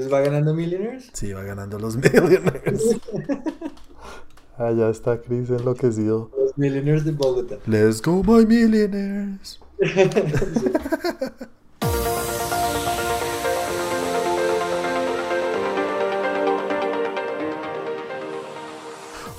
[0.00, 1.10] Entonces va ganando Millionaires.
[1.12, 2.96] Sí, va ganando los Millionaires.
[4.56, 6.30] ah, ya está Chris enloquecido.
[6.38, 7.56] Los Millionaires de Bogotá.
[7.66, 9.60] Let's go, my Millionaires.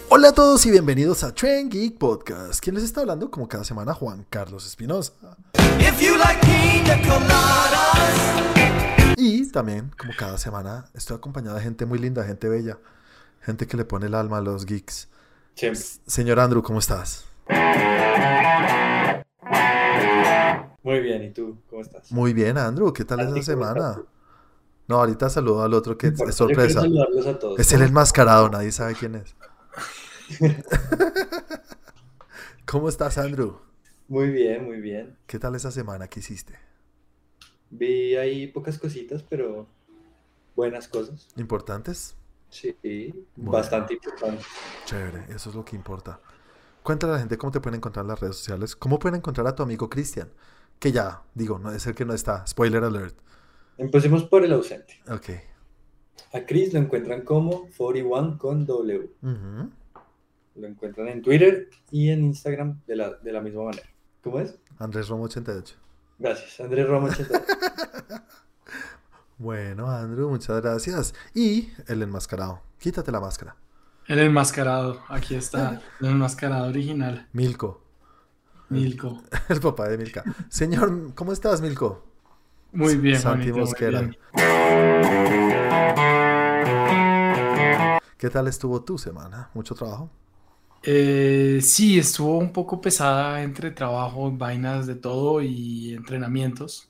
[0.10, 2.60] Hola a todos y bienvenidos a Trend Geek Podcast.
[2.60, 3.32] ¿Quién les está hablando?
[3.32, 5.14] Como cada semana, Juan Carlos Espinosa.
[9.24, 12.80] Y también, como cada semana, estoy acompañado de gente muy linda, gente bella,
[13.42, 15.10] gente que le pone el alma a los geeks.
[15.54, 15.80] Siempre.
[16.08, 17.26] Señor Andrew, ¿cómo estás?
[20.82, 21.62] Muy bien, ¿y tú?
[21.70, 22.12] ¿Cómo estás?
[22.12, 22.92] Muy bien, Andrew.
[22.92, 24.02] ¿Qué tal esa ¿cómo estás semana?
[24.88, 26.82] No, ahorita saludo al otro que es sorpresa.
[26.82, 27.60] saludarlos a todos.
[27.60, 29.36] Es el enmascarado, nadie sabe quién es.
[32.66, 33.60] ¿Cómo estás, Andrew?
[34.08, 35.16] Muy bien, muy bien.
[35.28, 36.08] ¿Qué tal esa semana?
[36.08, 36.71] ¿Qué hiciste?
[37.72, 39.68] Vi ahí pocas cositas, pero
[40.56, 41.28] buenas cosas.
[41.38, 42.16] ¿Importantes?
[42.50, 42.76] Sí,
[43.38, 43.52] Bueno.
[43.52, 44.44] bastante importante.
[44.86, 46.20] Chévere, eso es lo que importa.
[46.84, 48.76] Cuéntale a la gente cómo te pueden encontrar en las redes sociales.
[48.76, 50.30] ¿Cómo pueden encontrar a tu amigo Cristian?
[50.80, 52.46] Que ya, digo, no es el que no está.
[52.46, 53.16] Spoiler alert.
[53.78, 55.00] Empecemos por el ausente.
[55.10, 55.30] Ok.
[56.34, 59.10] A Chris lo encuentran como 41 con W.
[60.56, 63.88] Lo encuentran en Twitter y en Instagram de la, de la misma manera.
[64.24, 64.58] ¿Cómo es?
[64.78, 65.76] Andrés Romo 88.
[66.22, 67.44] Gracias, Andrés Romo 80.
[69.38, 71.16] Bueno, Andrew, muchas gracias.
[71.34, 72.62] Y el enmascarado.
[72.78, 73.56] Quítate la máscara.
[74.06, 77.84] El enmascarado, aquí está, el enmascarado original, Milko.
[78.70, 79.24] Milko.
[79.50, 80.24] El papá de Milka.
[80.48, 82.06] Señor, ¿cómo estás, Milko?
[82.72, 84.02] Muy bien, Santi Mosquera.
[84.02, 84.18] bien.
[88.20, 89.50] ¿Qué tal estuvo tu semana?
[89.56, 90.12] ¿Mucho trabajo?
[90.84, 96.90] Eh, sí, estuvo un poco pesada entre trabajo, vainas de todo y entrenamientos.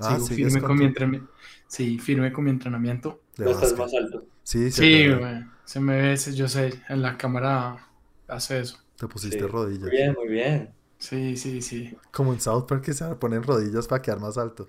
[0.00, 1.30] Ah, Sigo ¿sigues firme con con mi entrenamiento.
[1.66, 3.22] Sí, firme con mi entrenamiento.
[3.36, 4.24] de No estás más alto.
[4.42, 7.88] Sí, se Sí, güey, se me ve, yo sé, en la cámara
[8.28, 8.78] hace eso.
[8.96, 9.46] te pusiste Sí.
[9.46, 9.82] rodillas.
[9.82, 10.70] Muy bien, muy bien.
[10.98, 11.96] Sí, sí, sí.
[12.12, 14.68] Como en South Park que se ponen rodillas para quedar más altos.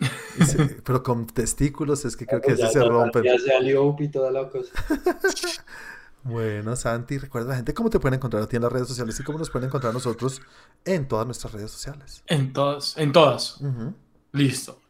[0.46, 3.22] Se- pero con testículos es que creo que Ya- ese se rompen.
[3.24, 4.72] Ya se alió y toda la cosa.
[6.28, 8.88] Bueno, Santi, recuerda a la gente cómo te pueden encontrar a ti en las redes
[8.88, 10.42] sociales y cómo nos pueden encontrar a nosotros
[10.84, 12.22] en todas nuestras redes sociales.
[12.26, 13.60] En todas, en todas.
[14.32, 14.80] Listo.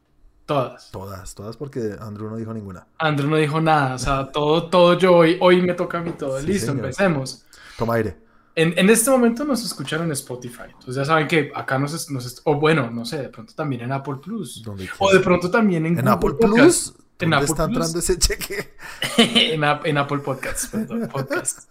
[0.47, 0.91] Todas.
[0.93, 2.87] Todas, todas porque Andrew no dijo ninguna.
[2.99, 6.13] Andrew no dijo nada, o sea, todo, todo yo hoy, hoy me toca a mí
[6.13, 6.41] todo.
[6.41, 6.85] Sí, Listo, señor.
[6.85, 7.45] empecemos.
[7.77, 8.17] Toma aire.
[8.55, 10.63] En, en este momento nos escuchan en Spotify.
[10.69, 13.93] Entonces ya saben que acá nos, nos o bueno, no sé, de pronto también en
[13.93, 14.65] Apple Plus.
[14.99, 16.93] O de pronto también en, ¿En Apple Podcast.
[16.93, 16.95] Plus?
[17.19, 17.77] En ¿Dónde Apple está Plus.
[17.77, 18.75] entrando ese cheque?
[19.55, 21.69] en, Ap- en Apple Podcasts, perdón, Podcasts.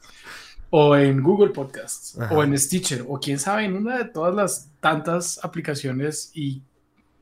[0.71, 2.19] O en Google Podcasts.
[2.19, 2.33] Ajá.
[2.35, 3.05] O en Stitcher.
[3.07, 6.61] O quién sabe, en una de todas las tantas aplicaciones y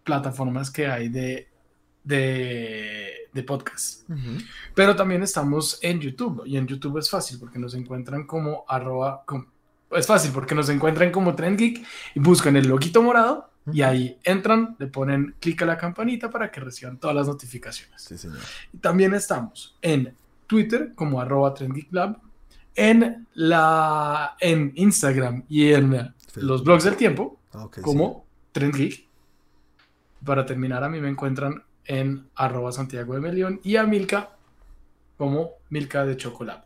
[0.03, 1.49] plataformas que hay de,
[2.03, 3.09] de.
[3.35, 4.37] Ujú.
[4.75, 6.43] Pero también estamos en YouTube.
[6.45, 9.25] Y en YouTube es fácil porque nos encuentran como arroba.
[9.91, 11.85] es fácil porque nos encuentran como Trend Geek
[12.15, 13.49] y buscan el loguito morado.
[13.71, 18.01] Y ahí entran, le ponen clic a la campanita para que reciban todas las notificaciones.
[18.01, 18.39] Sí, señor.
[18.73, 20.15] Y También estamos en
[20.47, 21.53] Twitter como arroba
[22.75, 27.81] en, la, en Instagram y en los blogs del tiempo Ah, ok, sí.
[27.81, 29.07] como TrendGeek.
[30.25, 34.37] Para terminar, a mí me encuentran en arroba Santiago de Melión y a Milka
[35.17, 36.65] como Milka de Chocolate.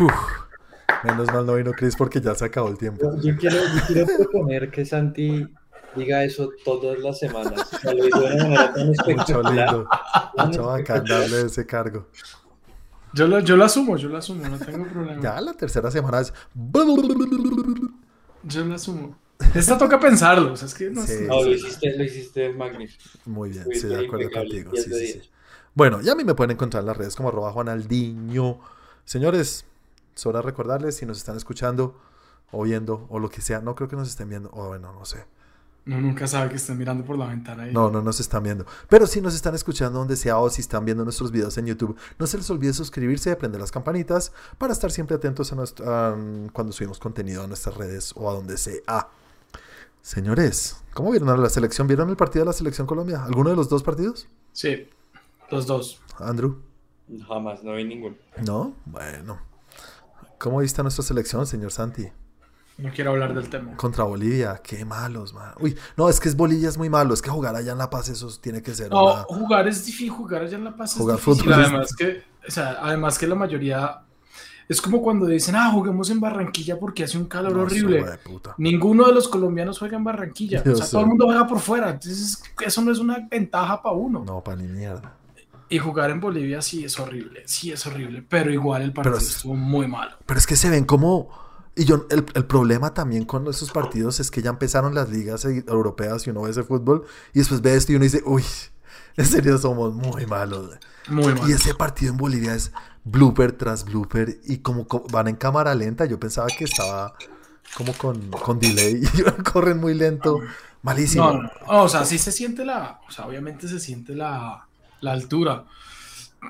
[0.00, 0.12] Uf.
[1.04, 3.14] Menos mal no vino Chris porque ya se acabó el tiempo.
[3.16, 5.46] Yo, yo quiero, yo quiero proponer que Santi
[5.96, 7.72] diga eso todas las semanas.
[7.72, 8.86] O sea, lo hizo de una manera tan
[9.16, 9.88] Mucho lindo.
[10.36, 12.06] Mucho bacán darle ese cargo.
[13.14, 15.20] Yo lo, yo lo asumo, yo lo asumo, no tengo problema.
[15.22, 16.32] Ya la tercera semana es.
[18.44, 19.16] Yo lo asumo.
[19.54, 21.08] Esta toca pensarlo, o sea, es que no Sí.
[21.08, 21.26] sé.
[21.26, 23.02] No, lo hiciste, lo hiciste magnífico.
[23.26, 24.70] Muy bien, sí, de acuerdo contigo.
[24.72, 25.12] 10 Sí, sí, 10.
[25.24, 25.30] sí.
[25.74, 28.58] Bueno, ya a mí me pueden encontrar en las redes como arroba Juanaldiño.
[29.04, 29.64] Señores,
[30.14, 31.98] sobra recordarles si nos están escuchando
[32.50, 33.60] o viendo o lo que sea.
[33.60, 34.50] No creo que nos estén viendo.
[34.52, 35.24] O bueno, no sé.
[35.84, 37.68] Uno nunca sabe que estén mirando por la ventana.
[37.68, 37.72] Y...
[37.72, 38.64] No, no nos están viendo.
[38.88, 41.96] Pero si nos están escuchando donde sea o si están viendo nuestros videos en YouTube,
[42.18, 45.92] no se les olvide suscribirse y prender las campanitas para estar siempre atentos a nuestro,
[45.92, 46.16] a,
[46.52, 49.08] cuando subimos contenido a nuestras redes o a donde sea.
[50.02, 51.88] Señores, ¿cómo vieron a la selección?
[51.88, 53.24] ¿Vieron el partido de la selección Colombia?
[53.24, 54.28] ¿Alguno de los dos partidos?
[54.52, 54.88] Sí,
[55.50, 56.00] los dos.
[56.18, 56.58] Andrew.
[57.26, 58.16] Jamás, no vi ninguno.
[58.44, 58.74] ¿No?
[58.84, 59.40] Bueno.
[60.38, 62.08] ¿Cómo viste a nuestra selección, señor Santi?
[62.78, 63.76] No quiero hablar del tema.
[63.76, 64.60] Contra Bolivia.
[64.62, 65.52] Qué malos, man.
[65.60, 67.14] Uy, no, es que es Bolivia es muy malo.
[67.14, 69.22] Es que jugar allá en La Paz eso tiene que ser No, una...
[69.24, 71.42] jugar es difícil, jugar allá en La Paz es Jugar difícil.
[71.44, 74.00] fútbol es Además que, o sea, además que la mayoría
[74.68, 78.04] es como cuando dicen, ah, juguemos en Barranquilla porque hace un calor No, horrible.
[78.56, 80.64] Ninguno de los colombianos juega en Barranquilla.
[80.64, 80.92] Yo o sea, sé.
[80.92, 81.90] todo el mundo juega por fuera.
[81.90, 84.24] Entonces, eso no es una ventaja para uno.
[84.24, 85.14] No, pa' ni mierda.
[85.68, 89.22] Y jugar en Bolivia sí es horrible, sí es horrible, pero igual el partido Pero
[89.24, 90.16] es- estuvo muy malo.
[90.26, 91.28] Pero es que se ven como...
[91.74, 95.44] Y yo, el, el problema también con esos partidos es que ya empezaron las ligas
[95.46, 98.44] e- europeas y uno ve ese fútbol y después ve esto y uno dice, uy,
[99.16, 100.78] en serio somos muy malos.
[101.06, 101.48] Muy malo.
[101.48, 102.72] Y ese partido en Bolivia es
[103.04, 107.14] blooper tras blooper y como co- van en cámara lenta, yo pensaba que estaba
[107.72, 110.42] como con, con delay y corren muy lento,
[110.82, 111.32] malísimo.
[111.32, 114.66] No, no, no, o sea, sí se siente la, o sea, obviamente se siente la,
[115.00, 115.64] la altura,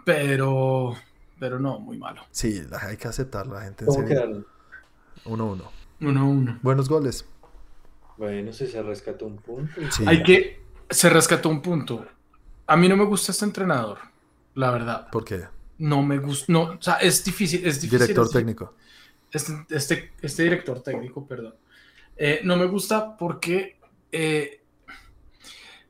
[0.04, 0.94] pero,
[1.38, 2.22] pero no, muy malo.
[2.30, 4.46] Sí, la- hay que aceptarlo, la gente en ¿Cómo serio.
[5.24, 5.58] Quedaron?
[5.58, 5.62] 1-1.
[6.00, 6.58] Uno a uno.
[6.62, 7.24] Buenos goles.
[8.16, 9.72] Bueno, si se rescató un punto.
[9.90, 10.04] Sí.
[10.06, 10.60] Hay que,
[10.90, 12.06] se rescató un punto.
[12.66, 13.98] A mí no me gusta este entrenador,
[14.54, 15.08] la verdad.
[15.10, 15.44] ¿Por qué?
[15.78, 17.98] No me gusta, no, o sea, es difícil, es difícil.
[18.00, 18.74] Director técnico.
[19.32, 21.54] Este, este, este director técnico, perdón.
[22.16, 23.76] Eh, no me gusta porque
[24.12, 24.62] eh,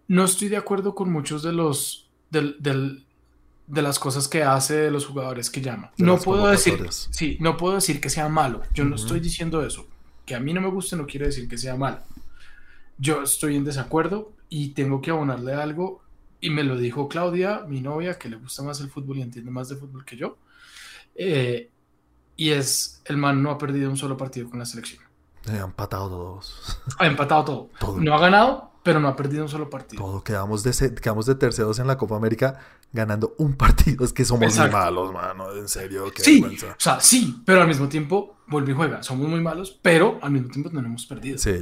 [0.09, 3.05] no estoy de acuerdo con muchos de los del, del-
[3.67, 5.93] de las cosas que hace de los jugadores que llama.
[5.97, 8.63] De No puedo decir, sí, no puedo decir que sea malo.
[8.75, 9.87] Yo no estoy diciendo eso.
[10.27, 11.99] Que a mí no me guste no quiere decir que sea malo.
[12.99, 16.03] Yo estoy en desacuerdo y tengo que abonarle algo.
[16.41, 19.51] Y me lo dijo Claudia, mi novia, que le gusta más el fútbol y entiende
[19.51, 20.39] más de fútbol que yo.
[21.15, 21.71] Eh,
[22.37, 25.03] y es, el man no ha perdido un solo partido con la selección.
[25.47, 26.81] Han empatado todos.
[26.99, 27.71] Ha empatado todo.
[27.79, 28.01] Todo.
[28.01, 30.03] No ha ganado, pero no ha perdido un solo partido.
[30.03, 30.25] Todo.
[30.25, 32.59] Quedamos de, se- quedamos de terceros en la Copa América
[32.93, 34.05] ganando un partido.
[34.05, 34.77] Es que somos Exacto.
[34.77, 35.53] muy malos, mano.
[35.55, 36.67] En serio, qué Sí, vergüenza.
[36.73, 39.03] o sea, sí, pero al mismo tiempo vuelve y juega.
[39.03, 41.39] Somos muy malos, pero al mismo tiempo no hemos perdido.
[41.39, 41.53] Sí.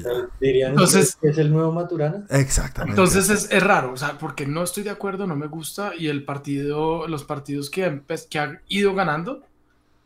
[0.40, 2.24] Dirían Entonces- que es el nuevo Maturana.
[2.30, 2.92] Exactamente.
[3.00, 6.08] Entonces es, es raro, o sea, porque no estoy de acuerdo, no me gusta y
[6.08, 9.42] el partido, los partidos que, que ha ido ganando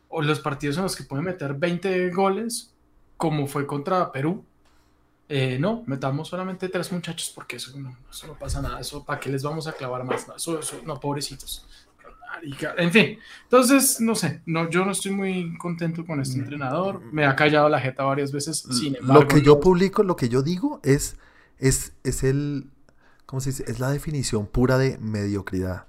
[0.09, 2.71] o los partidos en los que puede meter 20 goles,
[3.17, 4.43] como fue contra Perú,
[5.27, 9.19] eh, no, metamos solamente tres muchachos porque eso no, eso no pasa nada, eso para
[9.19, 11.67] qué les vamos a clavar más, no, eso, eso- no, pobrecitos.
[12.35, 17.01] Marica, En fin, entonces, no sé, no, yo no estoy muy contento con este entrenador,
[17.13, 20.27] me ha callado la jeta varias veces, sin embargo, lo que yo publico, lo que
[20.27, 21.15] yo digo es,
[21.59, 22.69] es, es el,
[23.25, 23.63] ¿cómo se dice?
[23.67, 25.85] Es la definición pura de mediocridad.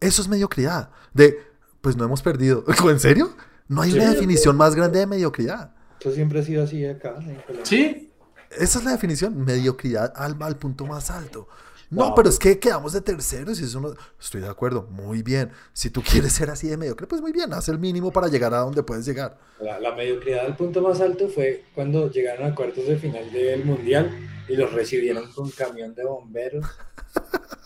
[0.00, 0.90] Eso es mediocridad.
[1.14, 1.38] De,
[1.80, 2.64] pues no hemos perdido.
[2.90, 3.30] ¿En serio?
[3.68, 5.76] No hay Sí, una definición más grande de mediocridad.
[6.00, 7.14] Eso siempre ha sido así acá.
[7.20, 7.64] en Colombia.
[7.64, 8.11] Sí,
[8.58, 11.48] Esa es la definición, mediocridad al, al punto más alto.
[11.92, 12.14] No, Wow.
[12.16, 13.92] pero es que quedamos de terceros y eso no...
[14.18, 15.50] Estoy de acuerdo, muy bien.
[15.74, 18.54] Si tú quieres ser así de mediocre, pues muy bien, haz el mínimo para llegar
[18.54, 19.38] a donde puedes llegar.
[19.60, 23.64] La, la mediocridad al punto más alto fue cuando llegaron a cuartos de final del
[23.66, 24.10] Mundial
[24.48, 26.64] y los recibieron con camión de bomberos.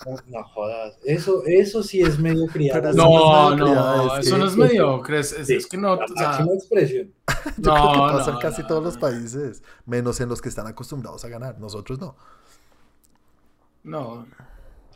[0.05, 0.99] No, no jodas.
[1.05, 2.75] Eso, eso sí es mediocridad.
[2.81, 5.76] Pero No, no no, es eso que- no es mediocre, es, es- Sí, es que
[5.76, 7.12] no, la o sea, máxima expresión.
[7.56, 9.00] Yo creo que No, pasa en no, casi no, todos los no.
[9.00, 11.58] países, menos en los que están acostumbrados a ganar.
[11.58, 12.17] Nosotros no.
[13.86, 14.26] No.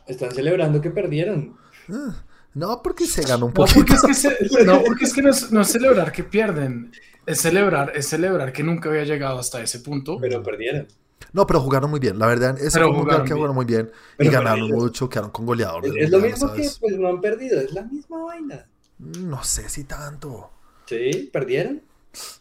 [0.07, 1.55] Están celebrando que perdieron.
[1.89, 2.23] Ah,
[2.53, 3.95] No, porque se ganó un No, porque poquito.
[3.95, 6.91] es que, se- no, porque es que no es, no es celebrar que pierden,
[7.25, 10.17] es celebrar, es celebrar que nunca había llegado hasta ese punto.
[10.19, 10.87] Pero perdieron.
[11.33, 12.19] No, pero jugaron muy bien.
[12.19, 13.91] La verdad, fue un jugaron que jugaron muy bien.
[14.19, 15.91] y ganaron mucho, quedaron con goleadores.
[15.95, 18.67] Es, es lo mismo que pues no han perdido, es la misma vaina.
[18.99, 20.51] No sé si tanto.
[20.87, 21.81] Sí, perdieron.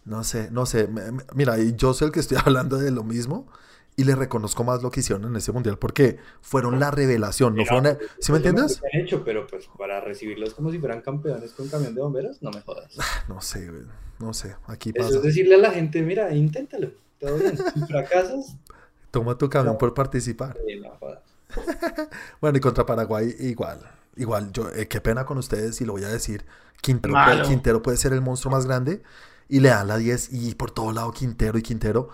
[0.05, 0.89] No sé, no sé.
[0.89, 3.47] Me- me- Mira, y yo soy el que estoy hablando de lo mismo
[3.97, 7.65] y le reconozco más lo que hicieron en ese mundial porque fueron la revelación, no
[7.67, 7.99] fueron...
[8.21, 8.83] ¿Sí me Es lo mejor entiendes?
[8.95, 12.51] han hecho, pero pues para recibirlos como si fueran campeones con camión de bomberos, no
[12.51, 12.93] me jodas.
[13.29, 13.71] No sé,
[14.19, 14.57] no sé.
[14.67, 15.17] Aquí Eso pasa.
[15.19, 16.91] es decirle a la gente, mira, inténtalo.
[17.19, 17.57] Todo bien.
[17.57, 18.57] Si fracasas,
[19.11, 20.57] Toma tu camión por participar.
[20.69, 21.21] eh, no jodas.
[22.41, 23.81] Bueno, y contra Paraguay igual.
[24.17, 26.45] Igual, yo, eh, qué pena con ustedes y lo voy a decir.
[26.81, 27.45] Quintero, Malo.
[27.45, 29.03] Quintero puede ser el monstruo más grande
[29.49, 32.09] y le dan la 10 y por todo lado Quintero y Quintero.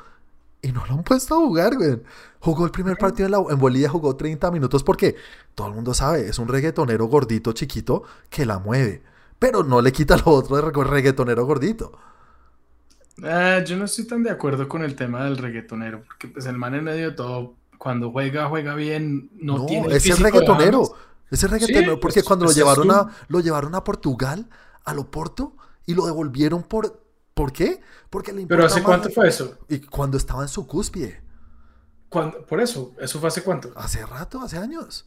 [0.67, 2.03] Y no lo han puesto a jugar, güey.
[2.41, 5.17] Jugó el primer partido en, la- en Bolivia, jugó 30 minutos porque
[5.55, 9.03] todo el mundo sabe, es un reggaetonero gordito chiquito que la mueve.
[9.39, 11.93] Pero no le quita lo otro de reg- reggaetonero gordito.
[13.23, 16.59] Eh, yo no estoy tan de acuerdo con el tema del reggaetonero, porque pues el
[16.59, 20.85] man en medio de todo, cuando juega, juega bien, no, No, tiene el es reggaetonero.
[20.85, 21.03] James.
[21.31, 24.49] Es el reggaetonero Sí, porque pues, cuando lo llevaron a lo llevaron a Portugal,
[24.85, 25.57] a Loporto
[25.87, 27.01] y lo devolvieron por
[27.37, 27.81] ¿por qué?
[28.09, 29.59] Porque le Pero importa ¿hace más- cuánto fue eso?
[29.69, 31.23] Y cuando estaba en su cúspide,
[32.09, 32.47] ¿Cuándo?
[32.47, 33.73] Por eso, ¿eso fue hace cuánto?
[33.77, 35.07] hace rato, hace años.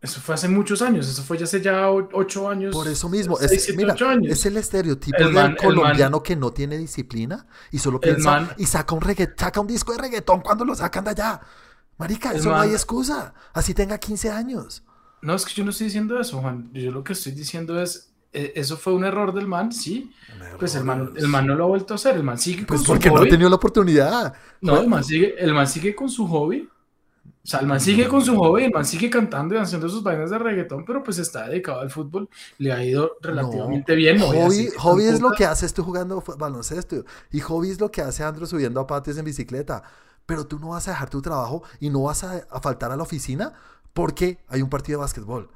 [0.00, 2.72] Eso fue hace muchos años, eso fue ya hace ya ocho años.
[2.72, 4.30] Por eso mismo, es, mira, años.
[4.30, 8.50] es el estereotipo El del man- colombiano que no tiene disciplina y solo piensa man-
[8.58, 11.40] y saca un regga- saca un disco de reggaetón cuando lo sacan de allá.
[11.96, 13.34] Marica, eso no hay excusa.
[13.52, 14.84] Así tenga 15 años.
[15.20, 16.70] No, es que yo no estoy diciendo eso, Juan.
[16.72, 20.12] Yo lo que estoy diciendo es, eso fue un error del man, sí.
[20.58, 22.66] Pues el man, el man no lo ha vuelto a hacer, el man sigue con
[22.66, 23.30] Pues su porque no ha hobby.
[23.30, 24.34] tenido la oportunidad.
[24.60, 26.68] No, el man sigue, el man sigue con su hobby.
[27.26, 30.02] O sea, el man sigue con su hobby, el man sigue cantando y haciendo sus
[30.02, 34.18] vainas de reggaetón, pero pues está dedicado al fútbol, le ha ido relativamente bien.
[34.18, 37.04] No hobby hobby es lo que haces tú jugando baloncesto.
[37.30, 39.82] Y hobby es lo que hace Andrew subiendo a patios en bicicleta.
[40.26, 42.96] Pero tú no vas a dejar tu trabajo y no vas a, a faltar a
[42.96, 43.54] la oficina
[43.94, 45.48] porque hay un partido de básquetbol.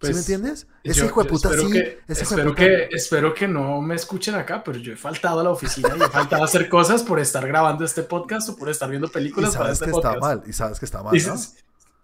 [0.00, 0.66] ¿Sí Pues, me entiendes?
[0.84, 1.72] Ese Yo- hijo de puta espero sí.
[1.72, 4.92] que- ese hijo de espero, puta- que, espero que no me escuchen acá, pero yo
[4.92, 8.04] he faltado a la oficina y he faltado a hacer cosas por estar grabando este
[8.04, 10.14] podcast o por estar viendo Y películas para sabes este que podcast.
[10.16, 10.42] está mal.
[10.46, 11.16] Y sabes que está mal.
[11.16, 11.34] Y, ¿no?
[11.34, 11.38] y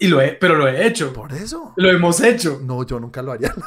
[0.01, 1.13] lo he, pero lo he hecho.
[1.13, 1.73] Por eso.
[1.77, 2.61] Lo hemos hecho.
[2.63, 3.55] No, yo nunca lo haría.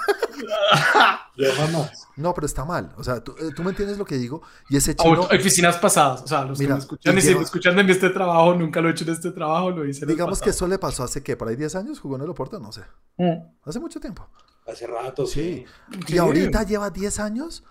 [1.36, 2.08] Yo jamás.
[2.16, 2.94] No, pero está mal.
[2.98, 4.42] O sea, tú, eh, tú me entiendes lo que digo.
[4.70, 6.24] Y ese chino, oficinas pasadas.
[6.24, 8.56] O sea, los Mira, que me escuchan y y si me escuchan en este trabajo,
[8.56, 10.80] nunca lo he hecho en este trabajo, lo hice en el digamos que eso le
[10.80, 12.82] pasó hace qué, por ahí 10 años jugó en el Oporto, no sé.
[13.18, 13.34] Mm.
[13.66, 14.28] Hace mucho tiempo.
[14.68, 15.64] Hace rato, Sí.
[15.92, 16.00] sí.
[16.08, 16.18] Y Sí.
[16.18, 17.64] ahorita lleva 10 años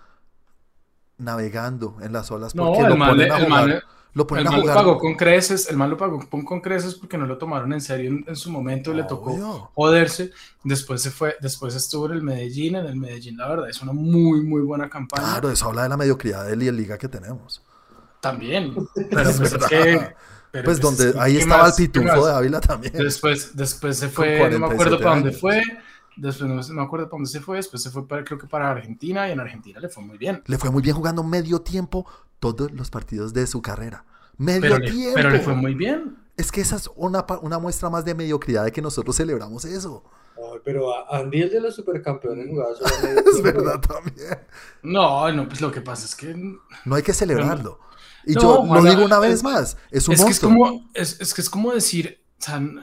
[1.17, 3.67] navegando en las olas No, porque el lo man, ponen le- a el jugar.
[3.67, 3.81] man,
[4.13, 4.75] lo el ponen a man lo jugar.
[4.75, 8.09] pagó con creces, el man lo pagó con, creces porque no lo tomaron en serio
[8.09, 9.71] en, en su momento, le tocó Obvio.
[9.73, 10.31] joderse.
[10.63, 13.93] Después se fue, después estuvo en el Medellín, en el Medellín, la verdad, es una
[13.93, 15.39] muy, muy buena campaña.
[15.39, 17.63] Claro, eso habla de la mediocridad de la liga que tenemos.
[18.19, 18.73] También.
[18.95, 20.15] Pero pues es que.
[20.51, 21.79] pero Pues es donde que, ahí ¿qué estaba más?
[21.79, 22.93] el ¿Qué pitufo de Ávila también.
[22.93, 25.63] Después, después se fue, no me 47 acuerdo para dónde fue.
[26.15, 27.57] Después no me acuerdo para dónde se fue.
[27.57, 30.41] Después se fue para, creo que para Argentina y en Argentina le fue muy bien.
[30.45, 32.07] Le fue muy bien jugando medio tiempo
[32.39, 34.05] todos los partidos de su carrera.
[34.37, 35.13] Medio Pero le, tiempo.
[35.15, 36.17] pero le fue muy bien.
[36.37, 39.65] Es que esa es una, pa- una muestra más de mediocridad de que nosotros celebramos
[39.65, 40.03] eso.
[40.37, 44.37] Ay, pero a- Andy, el de los supercampeones, jugaba solo medio Es verdad también.
[44.83, 46.35] No, no, pues lo que pasa es que.
[46.85, 47.79] No hay que celebrarlo.
[48.25, 48.89] Y No, yo lo ojalá.
[48.91, 49.77] digo una vez Es- más.
[49.89, 50.51] Es un Es que es monstruo.
[50.51, 52.81] como, es, es que es como decir, o sea, n-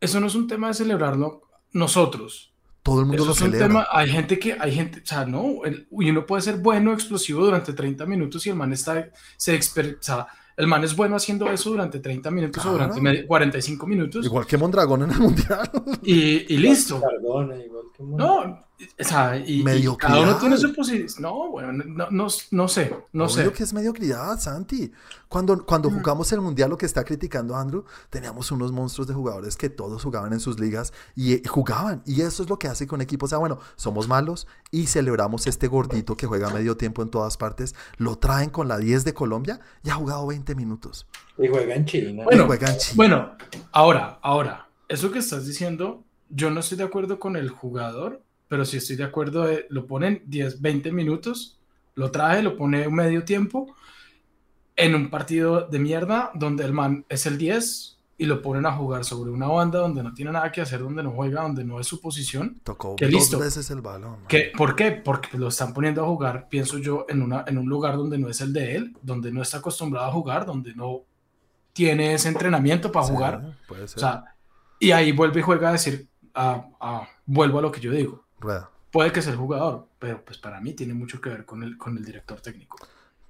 [0.00, 1.42] eso no es un tema de celebrarlo
[1.72, 2.47] nosotros.
[2.88, 3.66] Todo el mundo Eso lo es un celebra.
[3.68, 7.44] tema, hay gente que, hay gente, o sea, no, el, uno puede ser bueno, explosivo
[7.44, 10.26] durante 30 minutos y el man está, se exper- o sea,
[10.56, 13.14] el man es bueno haciendo eso durante 30 minutos o durante Claro.
[13.14, 15.70] media- 45 minutos Igual que Mondragón en el Mundial.
[16.02, 17.00] y, y listo.
[17.00, 18.67] Cardona, igual que Mon- No,
[19.00, 19.64] o sea, y,
[19.98, 21.12] cada uno tiene su posibilidad.
[21.18, 23.52] No, bueno, no, no, no sé, no Obvio sé.
[23.52, 24.92] que es mediocridad, Santi.
[25.28, 25.94] Cuando, cuando Mm.
[25.94, 30.02] jugamos el Mundial, lo que está criticando Andrew, teníamos unos monstruos de jugadores que todos
[30.02, 32.02] jugaban en sus ligas y eh, jugaban.
[32.06, 33.28] Y eso es lo que hace con equipos.
[33.28, 37.36] O sea, bueno, somos malos y celebramos este gordito que juega medio tiempo en todas
[37.36, 37.74] partes.
[37.98, 41.06] Lo traen con la 10 de Colombia y ha jugado 20 minutos.
[41.36, 42.24] Y juega en China.
[42.24, 42.94] Bueno, Y juega en Chile.
[42.96, 43.32] Bueno,
[43.72, 48.64] ahora, ahora, eso que estás diciendo, yo no estoy de acuerdo con el jugador, pero
[48.64, 51.58] sí estoy de acuerdo de, lo ponen 10, 20 minutos,
[51.94, 53.74] lo trae, lo pone un medio tiempo
[54.76, 58.72] en un partido de mierda donde el man es el 10 y lo ponen a
[58.72, 61.78] jugar sobre una banda donde no tiene nada que hacer, donde no juega, donde no
[61.78, 62.60] es su posición.
[62.64, 63.38] Tocó que dos listo.
[63.38, 64.18] veces el balón.
[64.56, 64.90] ¿Por qué?
[64.90, 68.28] Porque lo están poniendo a jugar, pienso yo, en, una, en un lugar donde no
[68.28, 71.02] es el de él, donde no está acostumbrado a jugar, donde no
[71.72, 73.56] tiene ese entrenamiento para Sí, jugar.
[73.68, 73.98] Puede ser.
[73.98, 74.24] O sea,
[74.80, 78.24] y ahí vuelve y juega a decir, ah, vuelvo a lo que yo digo.
[78.40, 78.70] Rueda.
[78.90, 81.76] Puede que sea el jugador, pero pues para mí tiene mucho que ver con el,
[81.76, 82.78] con el director técnico.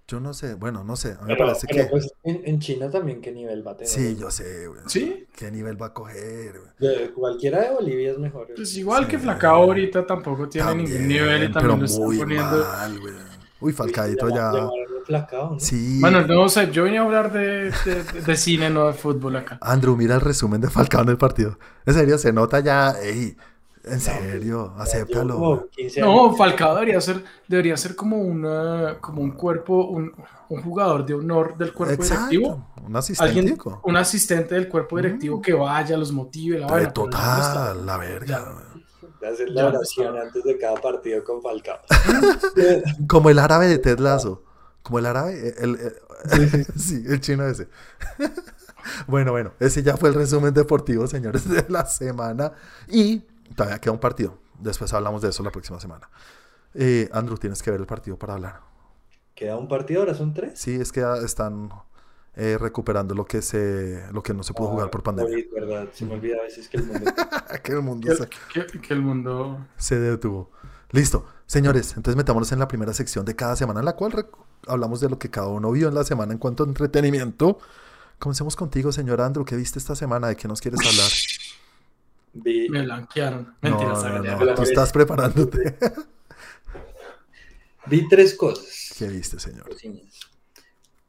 [0.07, 1.17] Yo no sé, bueno, no sé.
[1.21, 1.91] A mí me parece pero, que.
[1.91, 3.93] pues, en, en China también, ¿qué nivel va a tener?
[3.93, 4.81] Sí, yo sé, güey.
[4.87, 5.27] ¿Sí?
[5.37, 6.59] ¿Qué nivel va a coger?
[6.59, 6.71] güey?
[6.97, 8.49] De- cualquiera de Bolivia es mejor.
[8.57, 9.11] Pues igual Sí.
[9.11, 12.59] que Flacao ahorita tampoco tiene También, ningún nivel y pero también lo muy poniendo.
[12.65, 13.15] mal, güey.
[13.61, 14.69] Uy, llama- ya.
[15.59, 15.99] Sí.
[16.01, 19.59] Bueno, no sé, yo vine a hablar de, de- de cine, no de fútbol acá.
[19.61, 21.59] Andrew, mira el resumen de Falcao en el partido.
[21.85, 22.93] En serio, se nota ya.
[23.03, 23.37] Ey,
[23.91, 25.35] en serio, acéptalo.
[25.35, 25.59] llevo güey.
[25.61, 26.39] como 15 No, años.
[26.39, 30.13] Falcao debería ser, debería ser como, una, como un cuerpo, un,
[30.49, 32.49] un jugador de honor del cuerpo directivo.
[32.49, 32.81] Exacto.
[32.87, 33.81] Un Alguien, asistente.
[33.83, 36.87] un asistente del cuerpo directivo que vaya, los motive, la vaina.
[36.89, 36.93] no.
[36.93, 38.27] Total, la verga.
[39.21, 39.29] Ya.
[39.29, 40.27] hacer la no oración está.
[40.29, 41.79] antes de cada partido con Falcao.
[43.09, 44.43] Como el árabe de Ted Lasso.
[44.83, 45.55] Como el árabe.
[45.59, 45.93] El, el-
[46.31, 46.65] Sí, sí.
[46.77, 47.69] sí, el chino ese.
[49.07, 52.53] bueno, bueno, ese ya fue el resumen deportivo, señores, de la semana.
[52.89, 53.23] Y
[53.59, 54.39] todavía queda un partido.
[54.59, 56.09] Después hablamos de eso la próxima semana.
[56.75, 58.61] Eh, Andrew, tienes que ver el partido para hablar.
[59.35, 60.59] Queda un partido, ahora son tres.
[60.59, 61.71] Sí, es que ya están
[62.35, 65.31] eh, recuperando lo que se, lo que no se pudo jugar por pandemia.
[65.33, 65.89] COVID, ¿verdad?
[65.93, 67.11] Se me olvida a veces que el mundo.
[67.63, 68.29] que el mundo Que, se,
[68.67, 69.67] que- que el mundo.
[69.77, 70.51] se detuvo.
[70.91, 74.27] Listo, señores, entonces metámonos en la primera sección de cada semana, en la cual
[74.67, 77.59] hablamos de lo que cada uno vio en la semana en cuanto a entretenimiento.
[78.19, 79.45] Comencemos contigo, señor Andrew.
[79.45, 80.29] ¿Qué viste esta semana?
[80.29, 81.11] ¿De qué nos quieres hablar?
[82.45, 83.57] Me blanquearon.
[83.63, 84.55] No, Mentiras, no, no, hágale.
[84.55, 85.77] tú estás preparándote.
[87.87, 88.95] vi tres cosas.
[88.99, 89.69] ¿Qué viste, señor?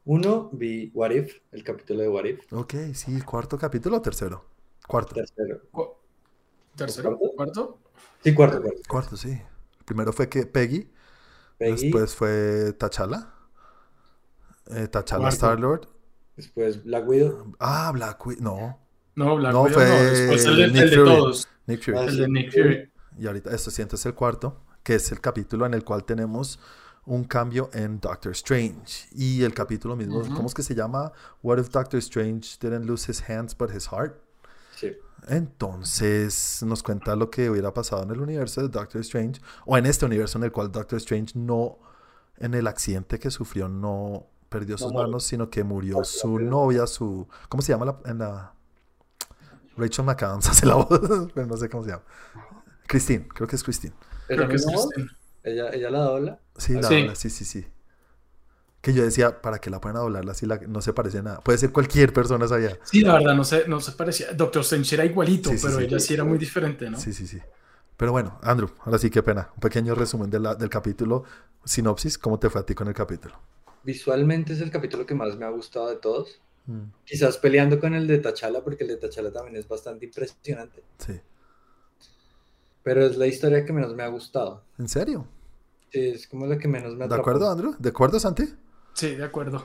[0.04, 2.52] Uno, vi What If, el capítulo de What If.
[2.52, 4.44] Ok, sí, cuarto capítulo o tercero.
[4.86, 5.14] Cuarto.
[5.14, 5.60] Tercero.
[5.70, 5.94] Cu-
[6.74, 7.16] ¿Tercero?
[7.18, 7.36] ¿Cuarto?
[7.36, 7.78] ¿Cuarto?
[8.24, 8.80] Sí, cuarto, cuarto.
[8.88, 9.30] Cuarto, sí.
[9.30, 10.90] El primero fue que Peggy,
[11.58, 13.34] Peggy, después fue T'Challa.
[14.68, 15.28] Eh, T'Challa Cuarto.
[15.36, 15.88] Star Lord.
[16.36, 17.54] después Black Widow.
[17.58, 18.42] Ah, Black Widow.
[18.42, 18.78] No.
[19.24, 21.08] No, Black No, Widow fue no, después el, de- Nick el de Fury.
[21.08, 21.98] todos, Nick Fury.
[21.98, 22.20] El sí.
[22.20, 22.90] de Nick Fury.
[23.18, 26.58] Y ahorita, esto siento es el cuarto, que es el capítulo en el cual tenemos
[27.06, 29.08] un cambio en Doctor Strange.
[29.12, 30.20] Y el capítulo mismo.
[30.34, 31.12] ¿cómo es que se llama?
[31.42, 34.14] What if Doctor Strange didn't lose his hands but his heart?
[34.76, 34.92] Sí.
[35.28, 39.86] Entonces nos cuenta lo que hubiera pasado en el universo de Doctor Strange, o en
[39.86, 41.78] este universo en el cual Doctor Strange no,
[42.38, 47.28] en el accidente que sufrió, no perdió sus manos, sino que murió su novia, su...
[47.48, 48.54] ¿Cómo se llama la, en la...
[49.76, 52.02] Rachel McAdams hace la voz, pero no sé cómo se llama.
[52.86, 53.94] Christine, creo que es Christine.
[54.26, 54.66] Creo que es?
[54.66, 55.08] Christine.
[55.42, 56.38] Ella, ella la dobla.
[56.56, 56.94] Sí, la Sí.
[57.00, 57.66] dobla, sí, sí, sí.
[58.80, 61.40] Que yo decía, ¿para qué la pueden doblarla si la, no se parece a nada?
[61.40, 62.78] Puede ser cualquier persona, sabía.
[62.82, 64.32] Sí, la verdad, no se, no se parecía.
[64.32, 65.84] Doctor Strange era igualito, Sí, sí, pero sí.
[65.84, 66.98] ella sí era muy diferente, ¿no?
[66.98, 67.38] Sí, sí, sí.
[67.98, 69.50] Pero bueno, Andrew, ahora sí, qué pena.
[69.54, 71.24] Un pequeño resumen de la- del capítulo.
[71.64, 73.38] Sinopsis, ¿cómo te fue a ti con el capítulo?
[73.82, 76.40] Visualmente es el capítulo que más me ha gustado de todos.
[76.70, 80.82] Mm, Quizás peleando con el de T'Challa, porque el de T'Challa también es bastante impresionante.
[80.98, 81.20] sí.
[82.82, 84.62] Pero es la historia que menos me ha gustado.
[84.78, 85.26] ¿En serio?
[85.92, 87.22] Sí, es como la que menos me ¿De atrapó.
[87.22, 87.74] acuerdo, Andrew?
[87.78, 88.44] ¿De acuerdo, Santi?
[88.94, 89.64] Sí, de acuerdo.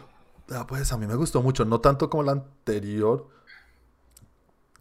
[0.49, 3.27] Ah, pues a mí me gustó mucho, no tanto como la anterior.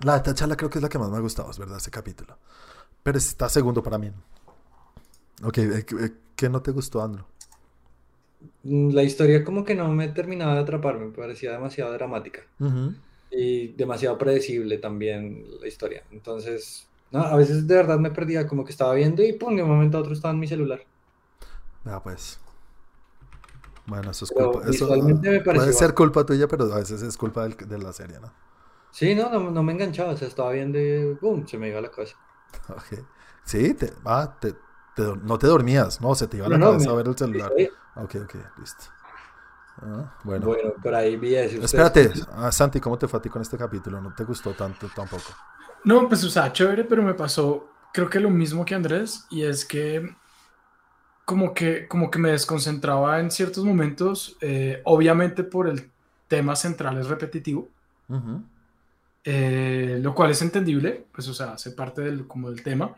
[0.01, 1.91] La de T'Challa creo que es la que más me ha gustado, es verdad, ese
[1.91, 2.39] capítulo.
[3.03, 4.13] Pero está segundo para mí.
[5.43, 7.25] Ok, eh, ¿qué- eh, ¿qué no te gustó, Andrew?
[8.65, 12.43] Mm, La historia como que no me terminaba de atrapar, me parecía demasiado dramática.
[13.31, 16.07] Y demasiado predecible también la historia.
[16.11, 19.63] Entonces, no, a veces de verdad me perdía, como que estaba viendo y pum, de
[19.65, 20.87] un momento a otro estaba en mi celular.
[21.87, 22.39] Ah, pues.
[23.87, 24.61] Bueno, eso es Pero culpa.
[24.69, 25.15] Eso me
[25.53, 28.33] puede ser culpa tuya, pero a veces es culpa del- de la serie, ¿no?
[28.91, 31.81] Sí, no, no, no me enganchaba, o sea, estaba viendo y pum, se me iba
[31.83, 32.17] la cosa.
[32.69, 33.07] Ok.
[33.45, 34.55] Sí, te, ah, te-
[35.23, 37.17] no te dormías, no, se te iba la No, no, cabeza me- a ver el
[37.19, 37.53] celular.
[37.57, 38.85] Sí, Ok, ok, listo.
[39.83, 40.47] Ah, bueno.
[40.47, 41.61] Bueno, por ahí vi eso.
[41.61, 44.01] ¿Ustedes- Espérate, ah, Santi, ¿cómo te fue a ti con este capítulo?
[44.01, 45.25] ¿No te gustó tanto tampoco?
[45.85, 49.43] No, pues, o sea, chévere, pero me pasó, creo que lo mismo que Andrés, y
[49.43, 50.17] es que
[51.25, 55.91] como que, como que me desconcentraba en ciertos momentos, eh, obviamente por el
[56.29, 57.69] tema central es repetitivo,
[58.09, 58.43] Ujú.
[59.25, 62.95] eh, lo cual es entendible, pues, o sea, hace parte del, como del tema,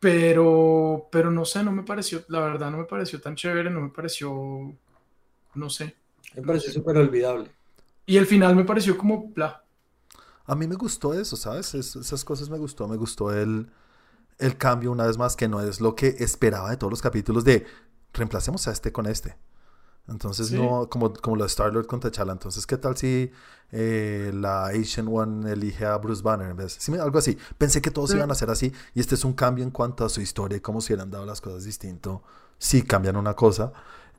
[0.00, 3.80] pero, pero no sé, no me pareció, la verdad no me pareció tan chévere, no
[3.80, 4.78] me pareció,
[5.54, 5.96] no sé.
[6.36, 7.50] Me pareció súper olvidable.
[8.06, 9.64] Y el final me pareció como, bla.
[10.46, 11.74] A mí me gustó eso, ¿sabes?
[11.74, 12.86] Es- esas cosas me gustó.
[12.88, 13.68] Me gustó el,
[14.38, 17.44] el cambio, una vez más, que no es lo que esperaba de todos los capítulos
[17.44, 17.66] de
[18.14, 19.36] reemplacemos a este con este.
[20.08, 20.56] Entonces, Sí.
[20.56, 22.32] no, como, como lo de Star-Lord con T'Challa.
[22.32, 23.30] Entonces, ¿qué tal si
[23.72, 26.76] eh, la Asian One elige a Bruce Banner en vez?
[26.78, 27.36] Sí, algo así.
[27.58, 28.16] Pensé que todos Sí.
[28.16, 28.72] iban a ser así.
[28.94, 31.26] Y este es un cambio en cuanto a su historia y cómo se hubieran dado
[31.26, 32.22] las cosas distinto.
[32.58, 33.72] Sí, cambian una cosa.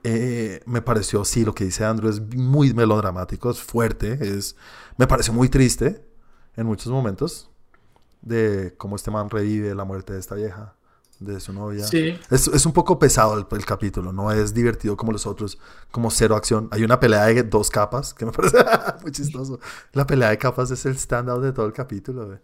[0.04, 4.56] Eh, me pareció, sí, lo que dice Andrew es muy melodramático, es fuerte, es,
[4.98, 6.06] me pareció muy triste
[6.56, 7.50] en muchos momentos
[8.22, 10.76] de cómo este man revive la muerte de esta vieja,
[11.20, 11.86] de su novia.
[11.86, 15.58] Sí, Es, es un poco pesado el, el capítulo, no es divertido como los otros,
[15.92, 16.68] como cero acción.
[16.72, 18.58] Hay una pelea de dos capas que me parece
[19.02, 19.60] muy chistoso.
[19.94, 22.40] La pelea de capas es el standout de todo el capítulo.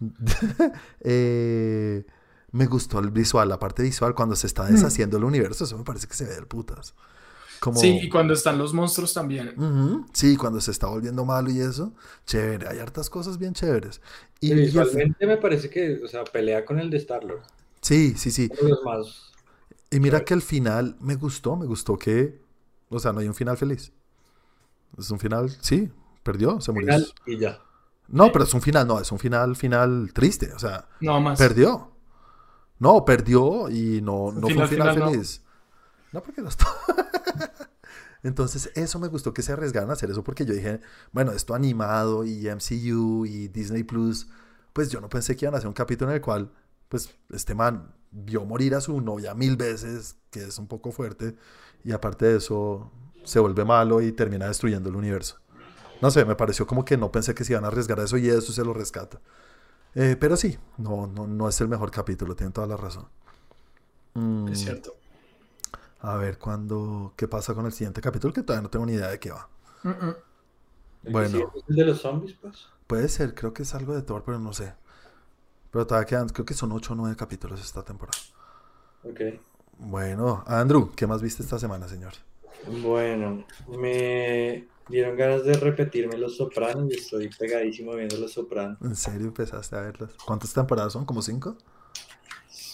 [1.00, 2.04] Eh,
[2.52, 5.84] me gustó el visual, la parte visual, cuando se está deshaciendo el universo, eso me
[5.84, 6.94] parece que se ve del putas.
[7.60, 7.80] Como...
[7.80, 9.54] sí, y cuando están los monstruos también.
[10.12, 11.92] Sí, cuando se está volviendo malo y eso,
[12.24, 14.00] chévere, hay hartas cosas bien chéveres.
[14.40, 17.42] Y, visualmente me parece que, o sea, pelea con el de Star-Lord.
[17.88, 18.50] Sí, sí, sí.
[18.84, 19.32] Más...
[19.90, 22.40] Y mira que el final me gustó, me gustó que,
[22.90, 23.92] o sea, no hay un final feliz.
[24.98, 25.90] Es un final, sí,
[26.22, 26.86] perdió, se murió.
[26.88, 27.58] Final y ya.
[28.08, 31.38] No, pero es un final, no, es un final, final triste, o sea, No más.
[31.38, 31.92] perdió.
[32.78, 35.10] No, perdió y no, no fue un Final, final final, no.
[35.10, 35.42] feliz.
[36.12, 36.66] No, porque no está.
[38.22, 40.80] Entonces, eso me gustó que se arriesgaran a hacer eso porque yo dije,
[41.12, 44.28] bueno, esto animado y MCU y Disney Plus,
[44.72, 46.50] pues yo no pensé que iban a hacer un capítulo en el cual,
[46.88, 51.36] pues, este man vio morir a su novia mil veces, que es un poco fuerte,
[51.84, 52.90] y aparte de eso,
[53.24, 55.38] se vuelve malo y termina destruyendo el universo.
[56.02, 58.18] No sé, me pareció como que no pensé que se iban a arriesgar a eso
[58.18, 59.20] y eso se lo rescata.
[59.94, 63.06] Eh, pero sí, no, no, no es el mejor capítulo, tienen toda la razón.
[64.14, 64.94] Mm, Es cierto.
[66.00, 68.32] a ver, ¿cuándo, ¿qué pasa con el siguiente capítulo?
[68.32, 69.48] Que todavía no tengo ni idea de qué va.
[71.02, 71.52] Bueno.
[71.66, 72.68] el de los zombies, pues.
[72.88, 74.74] Puede ser, creo que es algo de Thor, pero no sé.
[75.70, 78.18] Pero todavía quedan, creo que son 8 o 9 capítulos esta temporada.
[79.04, 79.20] Ok.
[79.78, 82.14] Bueno, Andrew, ¿qué más viste esta semana, señor?
[82.82, 88.78] Bueno, me dieron ganas de repetirme Los Sopranos y estoy pegadísimo viendo Los Sopranos.
[88.82, 90.10] ¿En serio empezaste a verlas?
[90.26, 91.04] ¿Cuántas temporadas son?
[91.04, 91.56] ¿Como 5?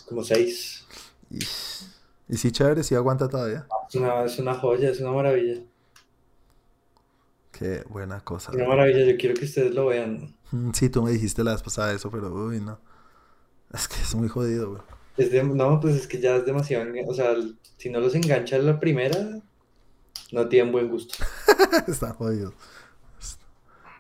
[0.08, 0.86] Como seis.
[1.30, 3.66] Y, y sí, chévere, sí aguanta todavía.
[3.88, 5.60] Es una, es una joya, es una maravilla.
[7.52, 8.52] Qué buena cosa.
[8.52, 10.34] Una maravilla, yo quiero que ustedes lo vean.
[10.50, 12.78] Mm, Sí, tú me dijiste la vez pasada eso, pero uy, no.
[13.74, 14.82] Es que es muy jodido, güey.
[15.16, 16.86] Es de- no, pues es que ya es demasiado.
[17.06, 17.34] O sea,
[17.76, 19.40] si no los engancha la primera,
[20.32, 21.14] no tienen buen gusto.
[21.88, 22.54] Están jodidos.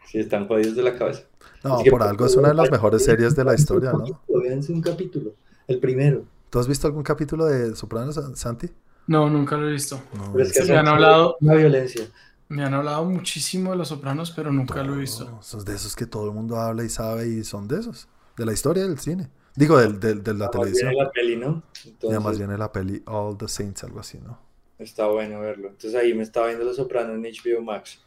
[0.06, 1.22] Si están jodidos de la cabeza.
[1.64, 4.04] No, que, por algo es una de las mejores series de la historia, ¿no?
[4.42, 5.34] Véanse un capítulo,
[5.66, 6.24] el primero.
[6.50, 8.68] ¿Tú has visto algún capítulo de Sopranos, Santi?
[9.08, 10.00] No, nunca lo he visto.
[10.16, 12.06] No, Pero es que me han hablado- Una violencia.
[12.48, 15.38] Me han hablado muchísimo de Los Sopranos, pero nunca lo he visto.
[15.42, 18.06] son de esos que todo el mundo habla y sabe y son de esos.
[18.36, 19.30] De la historia del cine.
[19.56, 20.90] Digo, del, del- de la Más televisión.
[20.90, 21.62] viene la peli, ¿no?
[21.84, 24.38] Ya Entonces, más viene la peli All the Saints, algo así, ¿no?
[24.78, 25.68] está bueno verlo.
[25.68, 28.00] Entonces ahí me estaba viendo Los Sopranos en HBO Max.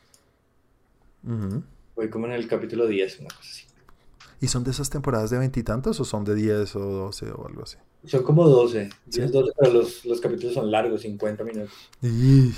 [1.24, 1.64] Ujú.
[1.96, 3.64] Voy como en el capítulo 10, una cosa así.
[4.40, 7.64] ¿Y son de esas temporadas de veintitantos o son de 10 o 12 o algo
[7.64, 7.78] así?
[8.06, 9.22] Son como 12, Sí.
[9.22, 11.74] 10, 12, pero los, los capítulos son largos, 50 minutos.
[12.02, 12.54] Y...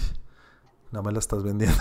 [0.91, 1.77] No me la estás vendiendo.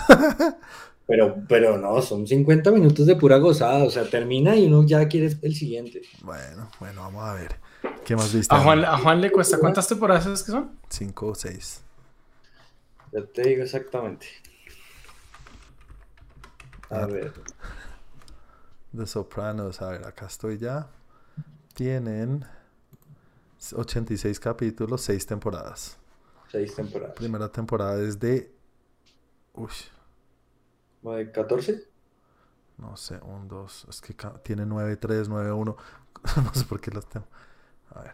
[1.09, 3.83] Pero, pero no, son 50 minutos de pura gozada.
[3.83, 6.03] O sea, termina y uno ya quiere el siguiente.
[6.21, 7.55] Bueno, bueno, vamos a ver.
[8.05, 8.53] ¿Qué más viste?
[8.53, 9.57] A Juan, a Juan le cuesta.
[9.59, 10.77] ¿Cuántas temporadas es que son?
[10.87, 11.81] 5 o 6.
[13.11, 14.27] Ya te digo exactamente.
[16.91, 17.05] A Ah.
[17.07, 17.33] ver.
[18.95, 20.87] The Sopranos, a ver, acá estoy ya.
[21.73, 22.45] Tienen
[23.75, 25.97] 86 capítulos, 6 temporadas.
[26.51, 27.15] Seis temporadas.
[27.15, 28.51] Primera temporada es de.
[29.53, 29.69] Uy,
[31.01, 31.87] ¿Como de 14?
[32.79, 33.87] no sé, 1, 2.
[33.89, 35.77] Es que tiene 9, 3, 9, 1.
[36.43, 37.27] no sé por qué las tengo.
[37.91, 38.13] A ver.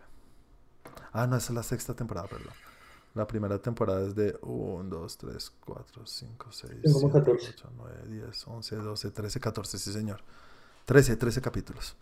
[1.12, 2.54] Ah, no, esa es la sexta temporada, perdón.
[3.14, 7.50] La primera temporada es de 1, 2, 3, 4, 5, 6, Tengo como 7, 14.
[7.58, 10.22] 8, 9, 10, 11, 12, 13, 14, sí, señor.
[10.86, 11.96] 13, 13 capítulos.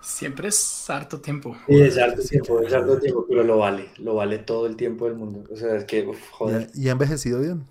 [0.00, 1.54] Siempre es harto tiempo.
[1.66, 3.90] Sí, es harto sí, tiempo, es harto tiempo, pero lo vale.
[3.98, 5.44] Lo vale todo el tiempo del mundo.
[5.52, 6.70] O sea, es que, uf, ¿Y joder.
[6.74, 7.66] y ha envejecido bien?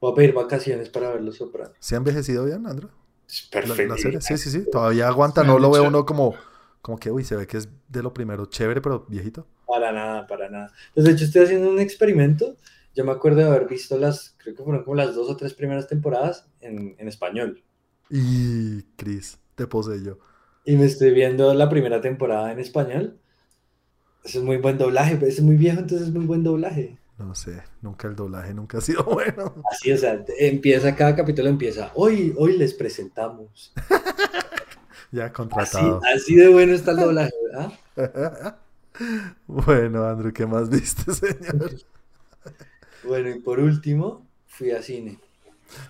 [0.00, 1.76] Voy a pedir vacaciones para ver Los Sopranos.
[1.78, 2.70] ¿Se ha envejecido bien, La,
[3.50, 3.96] perfecto.
[4.20, 4.64] sí, sí, sí.
[4.70, 5.44] Todavía aguanta.
[5.44, 6.34] No lo dicho- uno como,
[6.82, 8.46] como que, uy, se ve que es de lo primero.
[8.46, 9.46] Chévere, pero viejito.
[9.66, 10.72] Para nada, para nada.
[10.94, 12.56] Pues de hecho estoy haciendo un experimento.
[12.94, 15.54] Yo me acuerdo de haber visto las, creo que fueron como las dos o tres
[15.54, 17.62] primeras temporadas en, en español.
[18.10, 20.18] Y Chris, te poseyo.
[20.64, 23.20] Y me estoy viendo la primera temporada en español.
[24.24, 26.99] Eso es muy buen doblaje, pero es muy viejo, entonces es muy buen doblaje.
[27.20, 29.54] No sé, nunca el doblaje nunca ha sido bueno.
[29.70, 31.92] Así, o sea, empieza, cada capítulo empieza.
[31.94, 33.72] Hoy, hoy les presentamos.
[35.12, 36.00] Ya contratado.
[36.14, 37.32] así de bueno está el doblaje,
[37.96, 38.56] ¿verdad?
[39.48, 41.72] bueno, Andrew, ¿qué más viste, señor?
[43.02, 45.18] Bueno, y por último, fui a cine.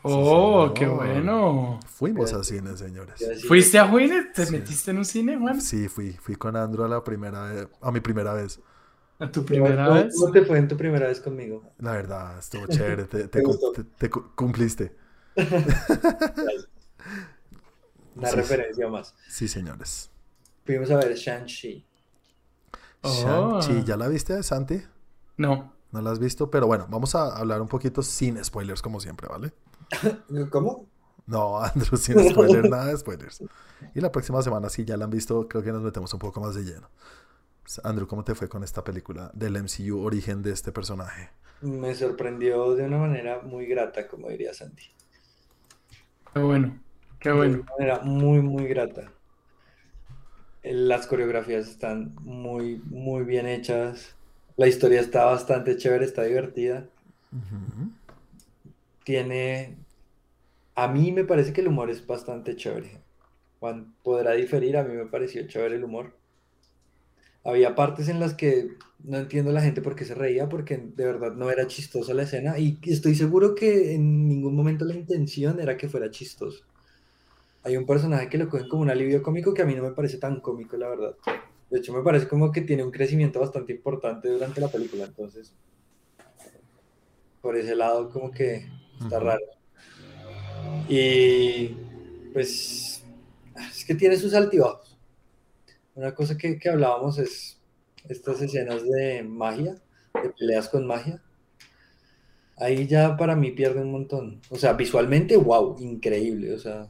[0.01, 1.81] Oh, qué bueno.
[1.87, 3.17] Fuimos a cine, señores.
[3.17, 3.37] A cine.
[3.47, 4.25] ¿Fuiste a Juine?
[4.35, 4.53] ¿Te Sí.
[4.53, 5.61] metiste en un cine, Juan?
[5.61, 8.59] Sí, fui, fui con Andrew a la primera vez, a mi primera vez.
[9.21, 10.15] ¿A tu ¿Cómo- primera cómo- vez?
[10.19, 11.63] ¿Cómo te fue en tu primera vez conmigo?
[11.79, 13.05] La verdad, estuvo chévere.
[13.05, 13.29] Te,
[13.99, 14.97] te cumpliste.
[18.17, 18.37] Una Sí.
[18.37, 19.15] referencia más.
[19.29, 20.11] Sí, señores.
[20.65, 21.87] Fuimos a ver Shang-Chi.
[23.03, 23.61] Oh.
[23.61, 24.83] Shang-Chi, ¿ya la viste, Santi?
[25.37, 25.73] No.
[25.93, 29.29] No la has visto, pero bueno, vamos a hablar un poquito sin spoilers, como siempre,
[29.29, 29.53] ¿vale?
[30.51, 30.87] ¿Cómo?
[31.27, 33.43] No, Andrew, sin spoilers, nada de spoilers.
[33.95, 36.41] Y la próxima semana, si ya la han visto, creo que nos metemos un poco
[36.41, 36.89] más de lleno.
[37.85, 41.31] Andrew, ¿cómo te fue con esta película del MCU, origen de este personaje?
[41.63, 44.85] Me sorprendió de una manera muy grata, como diría Santi.
[46.33, 46.81] Qué bueno.
[47.21, 47.59] Qué De bueno.
[47.59, 49.13] una manera muy, muy grata.
[50.63, 54.17] Eh, Las coreografías están muy, muy bien hechas.
[54.57, 56.89] La historia está bastante chévere, está divertida.
[59.05, 59.77] Tiene...
[60.77, 63.05] A mí me parece que el humor es bastante chévere.
[63.61, 66.20] Juan podrá diferir, a mí me pareció chévere el humor.
[67.45, 71.05] Había partes en las que no entiendo la gente por qué se reía, porque de
[71.07, 75.59] verdad no era chistosa la escena y estoy seguro que en ningún momento la intención
[75.59, 76.65] era que fuera chistoso.
[77.63, 79.93] Hay un personaje que lo cogen como un alivio cómico que a mí no me
[79.93, 81.17] parece tan cómico, la verdad.
[81.71, 85.55] De hecho, me parece como que tiene un crecimiento bastante importante durante la película, entonces,
[87.41, 88.69] por ese lado, como que
[89.01, 89.45] está raro.
[90.89, 91.77] Y
[92.33, 93.05] pues
[93.71, 94.90] es que tiene sus altibajos.
[96.01, 97.59] Una cosa que, que hablábamos es
[98.09, 99.77] estas escenas de magia,
[100.15, 101.23] de peleas con magia.
[102.57, 104.41] Ahí ya para mí pierde un montón.
[104.49, 106.55] O sea, visualmente, wow, increíble.
[106.55, 106.89] O sea,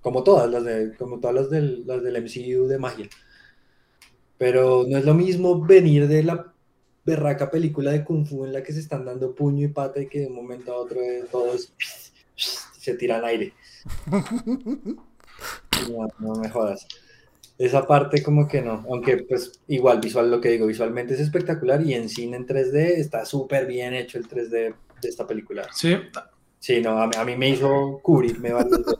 [0.00, 3.10] como todas las de, como todas las del, las del MCU de magia.
[4.38, 6.50] Pero no es lo mismo venir de la
[7.04, 10.08] berraca película de Kung Fu en la que se están dando puño y pata y
[10.08, 10.98] que de un momento a otro
[11.30, 11.74] todos
[12.34, 13.52] se tiran aire.
[15.90, 16.86] No, no me jodas.
[17.56, 21.82] Esa parte como que no, aunque pues igual visual lo que digo, visualmente es espectacular
[21.82, 25.66] y en cine en 3D está súper bien hecho el 3D de esta película.
[25.72, 25.96] Sí,
[26.58, 28.94] Sí, no, a mí, a mí me hizo cubrirme varias veces.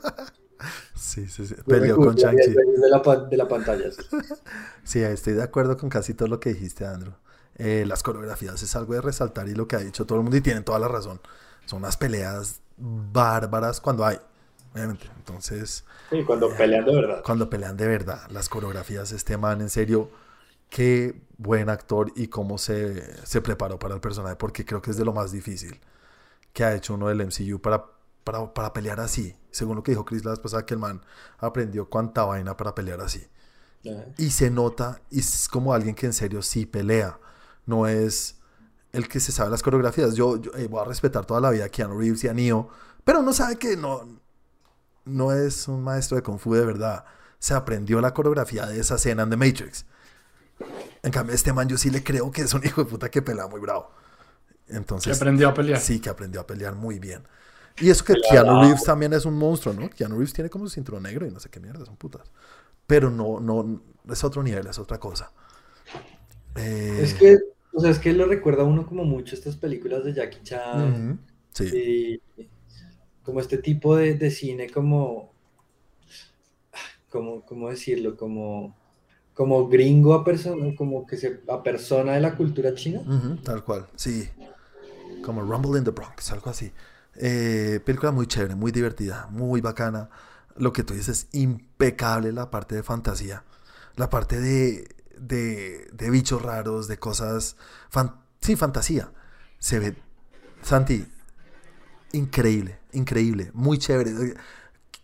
[0.93, 1.55] Sí, sí, sí.
[1.65, 2.51] Me Peleó con Shang-Chi.
[2.51, 3.91] de la, de la pantalla.
[3.91, 4.01] sí.
[4.83, 7.13] Sí, estoy de acuerdo con casi todo lo que dijiste, Andrew.
[7.57, 10.37] Eh, las coreografías es algo de resaltar y lo que ha dicho todo el mundo
[10.37, 11.19] y tienen toda la razón.
[11.65, 14.17] Son unas peleas bárbaras cuando hay,
[14.75, 15.07] obviamente.
[15.17, 17.23] Entonces, Sí, cuando pelean de verdad.
[17.23, 20.11] cuando pelean de verdad, las coreografías, este man, en serio,
[20.69, 24.97] qué buen actor y cómo se, se preparó para el personaje, porque creo que es
[24.97, 25.79] de lo más difícil
[26.53, 27.85] que ha hecho uno del MCU para,
[28.23, 29.35] para, para pelear así.
[29.51, 31.01] Según lo que dijo Chris la vez pasada, que el man
[31.39, 33.27] aprendió cuánta vaina para pelear así.
[34.17, 37.19] Y se nota, y es como alguien que en serio sí pelea.
[37.67, 38.37] No es
[38.93, 40.15] el que se sabe las coreografías.
[40.15, 42.69] Yo, yo, eh, voy a respetar toda la vida a Keanu Reeves y a Neo,
[43.03, 44.01] pero uno sabe que no,
[45.05, 47.05] no es un maestro de Kung Fu de verdad.
[47.39, 49.85] Se aprendió la coreografía de esa escena en The Matrix.
[51.03, 53.21] En cambio, este man yo sí le creo que es un hijo de puta que
[53.21, 53.91] pelea muy bravo.
[54.67, 55.81] Que Entonces, aprendió a pelear.
[55.81, 57.27] sí que aprendió a pelear muy bien.
[57.79, 58.61] Y eso que Pelea Keanu bravo.
[58.61, 59.89] Reeves también es un monstruo, ¿no?
[59.89, 62.31] Keanu Reeves tiene como su cinturón negro y no sé qué mierda, son putas.
[62.87, 65.31] Pero no, no, es otro nivel, es otra cosa.
[66.55, 67.37] Eh, Es que,
[67.73, 71.19] o sea, es que lo recuerda a uno como mucho estas películas de Jackie Chan
[71.53, 71.65] sí.
[71.73, 72.21] y
[73.25, 75.33] como este tipo de, de cine como,
[77.09, 78.15] como, ¿cómo decirlo?
[78.15, 78.75] Como,
[79.33, 83.01] como gringo a persona, como que a persona de la cultura china.
[83.43, 84.29] Tal cual, sí.
[85.23, 86.71] Como Rumble in the Bronx, algo así.
[87.15, 90.09] Eh, película muy chévere, muy divertida, muy bacana.
[90.55, 93.43] Lo que tú dices, impecable la parte de fantasía.
[93.95, 97.57] La parte de, de, de bichos raros, de cosas...
[97.89, 99.11] fan- sí, fantasía.
[99.57, 99.95] Se ve...
[100.61, 101.05] Santi,
[102.11, 104.35] increíble, increíble, muy chévere.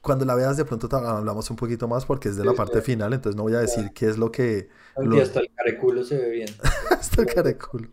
[0.01, 2.86] Cuando la veas de pronto hablamos un poquito más porque es de la parte sí.
[2.86, 4.69] final, entonces no voy a decir qué es lo que...
[4.97, 6.49] Lo- hasta el careculo se ve bien.
[6.89, 7.88] Hasta el careculo.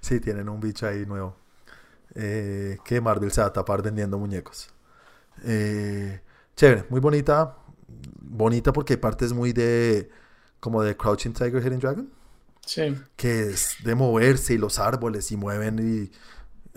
[0.00, 1.36] Sí, tienen un bicho ahí nuevo.
[2.14, 4.68] Eh, que Marvel se va a tapar vendiendo muñecos.
[5.44, 6.20] Eh,
[6.56, 7.56] chévere, muy bonita.
[8.20, 10.10] Bonita porque hay partes muy de.
[10.60, 12.10] como de Crouching Tiger, Hidden Dragon.
[12.66, 12.94] Sí.
[13.16, 16.10] Que es de moverse y los árboles y mueven y.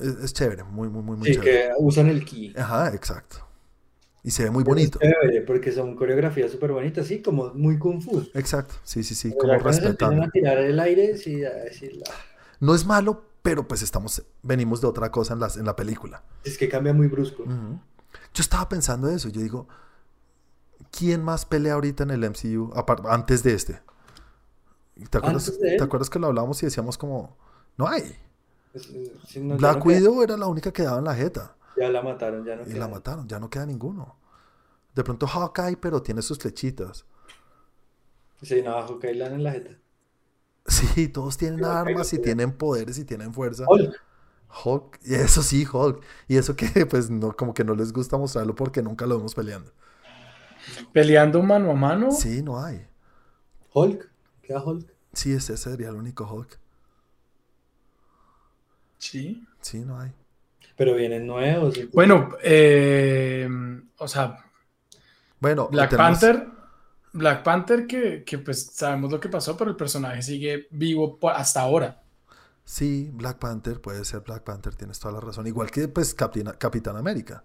[0.01, 1.51] Es, es chévere, muy, muy, muy, muy Sí, chévere.
[1.67, 2.53] que usan el ki.
[2.57, 3.37] Ajá, exacto.
[4.23, 4.99] Y se ve muy es bonito.
[4.99, 8.23] chévere, porque son coreografías súper bonitas, sí, como muy kung fu.
[8.33, 10.23] Exacto, sí, sí, sí, Pero como respetando.
[10.23, 12.13] a tirar el aire, sí, a decir, "Ah,
[12.59, 16.23] No es malo, pero pues estamos, venimos de otra cosa en, las, en la película.
[16.43, 17.43] es que cambia muy brusco.
[17.45, 19.67] Yo estaba pensando eso, yo digo,
[20.91, 22.71] ¿quién más pelea ahorita en el MCU
[23.09, 23.79] antes de este?
[25.09, 25.51] ¿Te acuerdas.
[25.59, 27.35] ¿Te acuerdas que lo hablamos y decíamos como,
[27.77, 28.15] no hay?
[28.73, 31.05] Es- es- sí, no, ya Black no queda- Widow era la única que daba en
[31.05, 32.79] la jeta Ya la mataron, ya no y queda.
[32.79, 34.17] la mataron, ya no queda ninguno.
[34.95, 37.05] De pronto Hawkeye, pero tiene sus flechitas.
[38.41, 39.71] Sí, no, Hawkeye la dan en la jeta.
[40.67, 43.65] Sí, todos tienen Sí, armas y tienen poderes y tienen fuerza.
[43.67, 43.95] Hulk.
[44.65, 46.03] Hulk, y eso sí, Hulk.
[46.27, 49.33] Y eso que pues no, como que no les gusta mostrarlo porque nunca lo vemos
[49.35, 49.71] peleando.
[50.93, 52.11] Peleando mano a mano.
[52.11, 52.85] Sí, no hay.
[53.73, 54.09] Hulk.
[54.43, 54.93] Queda Hulk.
[55.13, 56.59] Sí, ese sería el único Hulk.
[59.01, 59.43] Sí.
[59.61, 60.11] Sí, no hay.
[60.77, 61.75] Pero vienen nuevos.
[61.77, 63.47] y- Bueno, eh,
[63.97, 64.37] o sea,
[65.39, 66.47] Bueno, Black tenemos- Panther.
[67.13, 71.61] Black Panther, que, que, pues sabemos lo que pasó, pero el personaje sigue vivo hasta
[71.61, 72.01] ahora.
[72.63, 75.45] Sí, Black Panther, puede ser Black Panther, tienes toda la razón.
[75.47, 77.43] Igual que pues Capitán, Capitán América.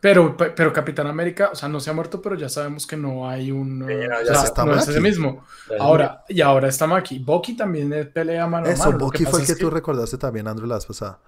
[0.00, 2.96] Pero, pe- pero Capitán América, o sea, no se ha muerto, pero ya sabemos que
[2.96, 3.84] no hay un.
[3.88, 5.44] Sí, no, o ya sea, está no es ese mismo.
[5.78, 7.18] Ahora, y ahora está Maki.
[7.18, 8.98] Bucky también es pelea mano a Eso, mano.
[8.98, 11.18] Lo Bucky fue el que, es tú recordaste también, Andrew, la vez pasada.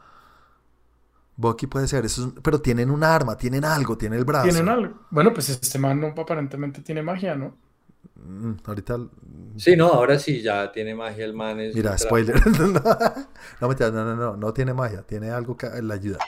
[1.37, 4.49] Bucky puede ser, eso es- pero tienen un arma, tienen algo, tienen el brazo.
[4.49, 4.95] Tienen algo.
[5.11, 7.57] Bueno, pues este man no, aparentemente tiene magia, ¿no?
[8.17, 8.99] Mm, ahorita,
[9.57, 11.61] Sí, no, ahora sí, ya tiene magia el man.
[11.61, 12.35] es mira, spoiler.
[12.59, 16.19] no, no, no, no, no tiene magia, tiene algo que le ayuda.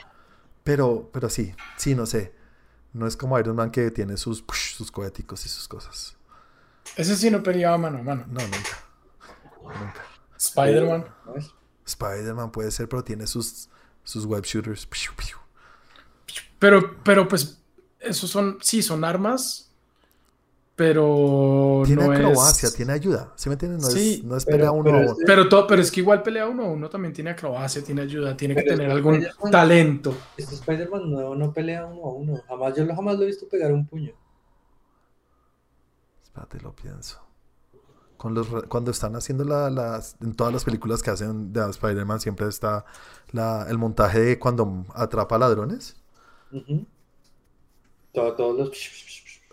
[0.63, 2.33] Pero, pero sí, sí, no sé.
[2.93, 4.43] No es como Iron Man que tiene sus,
[4.75, 6.17] sus coheticos y sus cosas.
[6.95, 8.25] Ese sí no peleaba mano a mano.
[8.27, 8.83] No, nunca.
[9.63, 10.03] Nunca.
[10.37, 11.05] Spider-Man.
[11.85, 13.69] Spider-Man puede ser, pero tiene sus,
[14.03, 14.87] sus web shooters.
[16.59, 17.61] Pero, pero pues,
[17.99, 19.70] esos son, sí, son armas,
[20.81, 22.73] pero Tiene no acrobacia, es...
[22.73, 23.31] tiene ayuda.
[23.35, 23.83] ¿Sí me entiendes?
[23.83, 25.15] No, Sí, es, no es pero- pelea uno pero a uno.
[25.27, 28.35] Pero, todo, pero es que igual pelea uno a uno también tiene acrobacia, tiene ayuda,
[28.35, 30.13] tiene que Pero tener algún Spider-Man- talento.
[30.35, 32.41] Este Spider-Man nuevo no pelea uno a uno.
[32.47, 34.11] Jamás, yo lo- jamás lo he visto pegar un puño.
[36.23, 37.19] Espérate, lo pienso.
[38.17, 40.15] Con los re- cuando están haciendo la- las.
[40.19, 42.85] En todas las películas que hacen de Spider-Man siempre está
[43.31, 45.95] la, el montaje de cuando atrapa ladrones.
[48.13, 48.71] Todos los.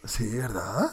[0.04, 0.90] Sí, ¿verdad?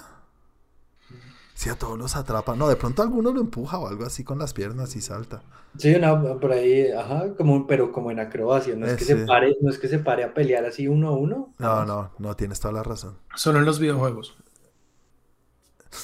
[1.56, 2.56] Sí, a todos los atrapa.
[2.56, 5.42] No, de pronto alguno lo empuja o algo así con las piernas y salta.
[5.78, 5.94] Sí,
[6.40, 9.78] por ahí, ajá, como, pero como en acrobacia, no es, que se pare, no es
[9.78, 11.54] que se pare a pelear así uno a uno.
[11.60, 13.18] No, no, no, tienes toda la razón.
[13.36, 14.38] Solo en los videojuegos.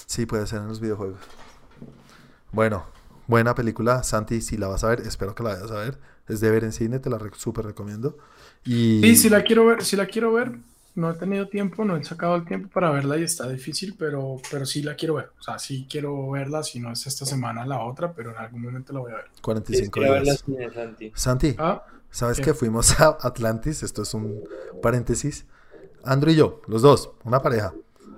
[0.06, 1.20] Sí, puede ser en los videojuegos.
[2.52, 2.86] Bueno,
[3.28, 4.04] buena película.
[4.04, 6.00] Santi, si la vas a ver, espero que la vayas a ver.
[6.28, 8.18] Es de ver en cine, te la re- súper recomiendo.
[8.64, 10.60] Y Sí, si la quiero ver, si la quiero ver,
[10.96, 14.38] no he tenido tiempo, no he sacado el tiempo para verla y está difícil, pero,
[14.52, 15.32] pero sí la quiero ver.
[15.40, 18.62] O sea, sí quiero verla, si no es esta semana, la otra, pero en algún
[18.64, 19.26] momento la voy a ver.
[19.42, 20.44] 45 Quiero ver días.
[21.16, 22.44] Santi, Ah, ¿sabes ¿qué?
[22.46, 23.84] que fuimos a Atlantis?
[23.84, 24.44] Esto es un
[24.82, 25.46] paréntesis.
[26.04, 27.74] Andrew y yo, los dos, una pareja,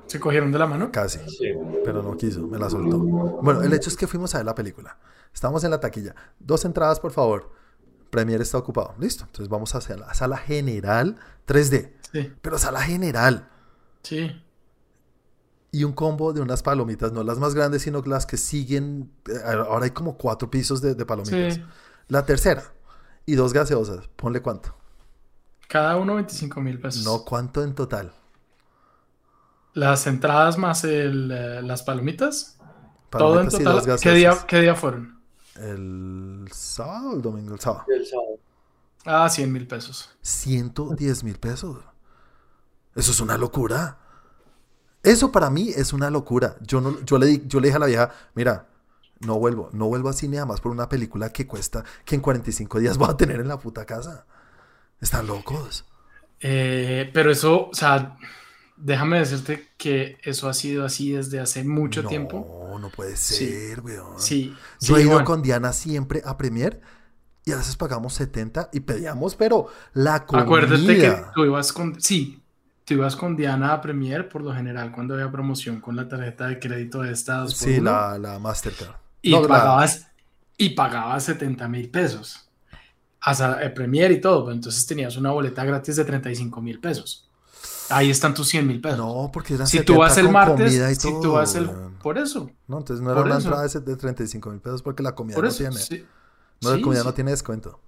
[0.08, 0.92] ¿se cogieron de la mano?
[0.92, 1.20] casi.
[1.30, 1.54] Sí.
[1.84, 2.98] pero no quiso, me la soltó.
[3.00, 4.98] Bueno, el hecho es que fuimos a ver la película.
[5.34, 6.16] Estamos en la taquilla.
[6.40, 7.52] Dos entradas, por favor.
[8.14, 8.96] Premier está ocupado.
[9.00, 9.26] Listo.
[9.26, 11.92] Entonces vamos hacia la sala general 3D.
[12.14, 13.50] Sí, Pero sala general.
[14.04, 14.40] sí.
[15.72, 19.12] Y un combo de unas palomitas, no las más grandes, sino las que siguen.
[19.28, 21.56] eh, Ahora hay como cuatro pisos de, de palomitas.
[21.56, 21.64] Sí.
[22.10, 22.64] La tercera.
[23.26, 24.08] Y dos gaseosas.
[24.16, 24.76] Ponle cuánto.
[25.68, 27.04] Cada uno 25 mil pesos.
[27.04, 28.14] No, cuánto en total.
[29.74, 32.58] Las entradas más el, eh, las palomitas.
[33.10, 34.00] Todo en Palomitas total.
[34.02, 34.38] ¿Qué día.
[34.48, 35.23] ¿Qué día fueron?
[35.56, 37.86] El sábado o el domingo, el sábado.
[37.88, 38.40] El sábado.
[39.06, 40.10] Ah, 100 mil pesos.
[40.22, 41.84] 110 mil pesos.
[42.96, 43.98] Eso es una locura.
[45.04, 46.56] Eso para mí es una locura.
[46.62, 48.68] Yo, no, yo, le, di- yo le dije a la vieja, mira,
[49.20, 52.80] no vuelvo, no vuelvo a cine además por una película que cuesta, que en 45
[52.80, 54.26] días voy a tener en la puta casa.
[55.02, 55.86] Están locos.
[56.40, 58.18] Eh, pero eso, o sea,
[58.78, 62.78] déjame decirte que eso ha sido así desde hace mucho no, tiempo.
[62.80, 63.48] no puede Sí.
[63.48, 64.20] ser, weón.
[64.20, 66.82] Sí, Yo sí, he ido con Diana siempre a Premier
[67.46, 70.44] y a veces pagamos 70 y pedíamos, pero la comida.
[70.46, 72.42] Acuérdate que tú ibas con, sí,
[72.86, 76.48] tú ibas con Diana a Premier por lo general cuando había promoción con la tarjeta
[76.48, 78.96] de crédito de Estados Sí, la, la Mastercard.
[79.22, 80.08] y No, la- pagabas
[80.58, 82.50] y pagabas 70 mil pesos
[83.22, 87.30] hasta el Premier y todo, pero entonces tenías una boleta gratis de 35 mil pesos.
[87.94, 88.98] Ahí están tus 100 mil pesos.
[88.98, 91.70] No, porque eran si 70 tú vas el martes, comida y si tú vas el,
[92.02, 93.48] por eso, No, entonces no era una eso.
[93.50, 95.76] entrada de de 35 mil pesos porque la comida por no eso, tiene.
[95.78, 96.06] sí.
[96.62, 97.06] no, la comida sí.
[97.08, 97.80] no tiene descuento.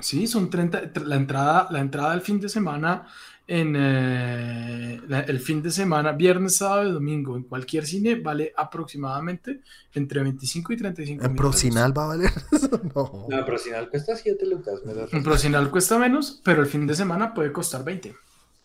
[0.00, 3.06] Sí, son 30, tr- la entrada, la entrada del fin de semana
[3.46, 9.60] en eh, el fin de semana, viernes, sábado y domingo, en cualquier cine vale aproximadamente
[9.92, 11.50] entre 25 y 35 En mil pesos.
[11.52, 12.80] Procinal va a valer eso.
[12.94, 13.26] No.
[13.28, 14.80] No, no cuesta 7 lucas.
[14.86, 15.22] me da En.
[15.22, 18.14] Procinal cuesta menos, pero el fin de semana puede costar 20.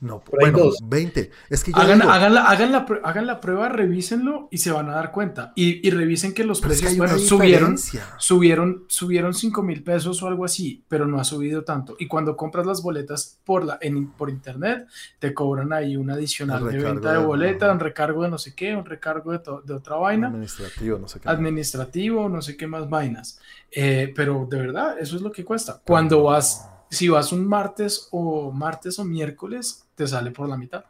[0.01, 0.77] No, Por bueno, dos.
[0.83, 1.31] 20.
[1.49, 4.69] Es que yo Hagan, digo, hagan, la, hagan, la, hagan la prueba, revísenlo y se
[4.71, 5.53] van a dar cuenta.
[5.55, 7.77] Y, y revisen que los que precios, bueno, subieron,
[8.19, 11.95] subieron, subieron 5 mil pesos o algo así, pero no ha subido tanto.
[11.97, 14.85] Y cuando compras las boletas por, la, en, por internet,
[15.17, 18.53] te cobran ahí un adicional de venta de de- boleta, un recargo de no sé
[18.53, 21.29] qué, un recargo de, to- de otra vaina, Administrativo, no sé qué.
[21.29, 23.39] administrativo, no sé qué más vainas.
[23.71, 25.81] Eh, pero de verdad, eso es lo que cuesta.
[25.85, 30.85] Cuando vas, si vas un martes o martes o miércoles, te sale por la mitad.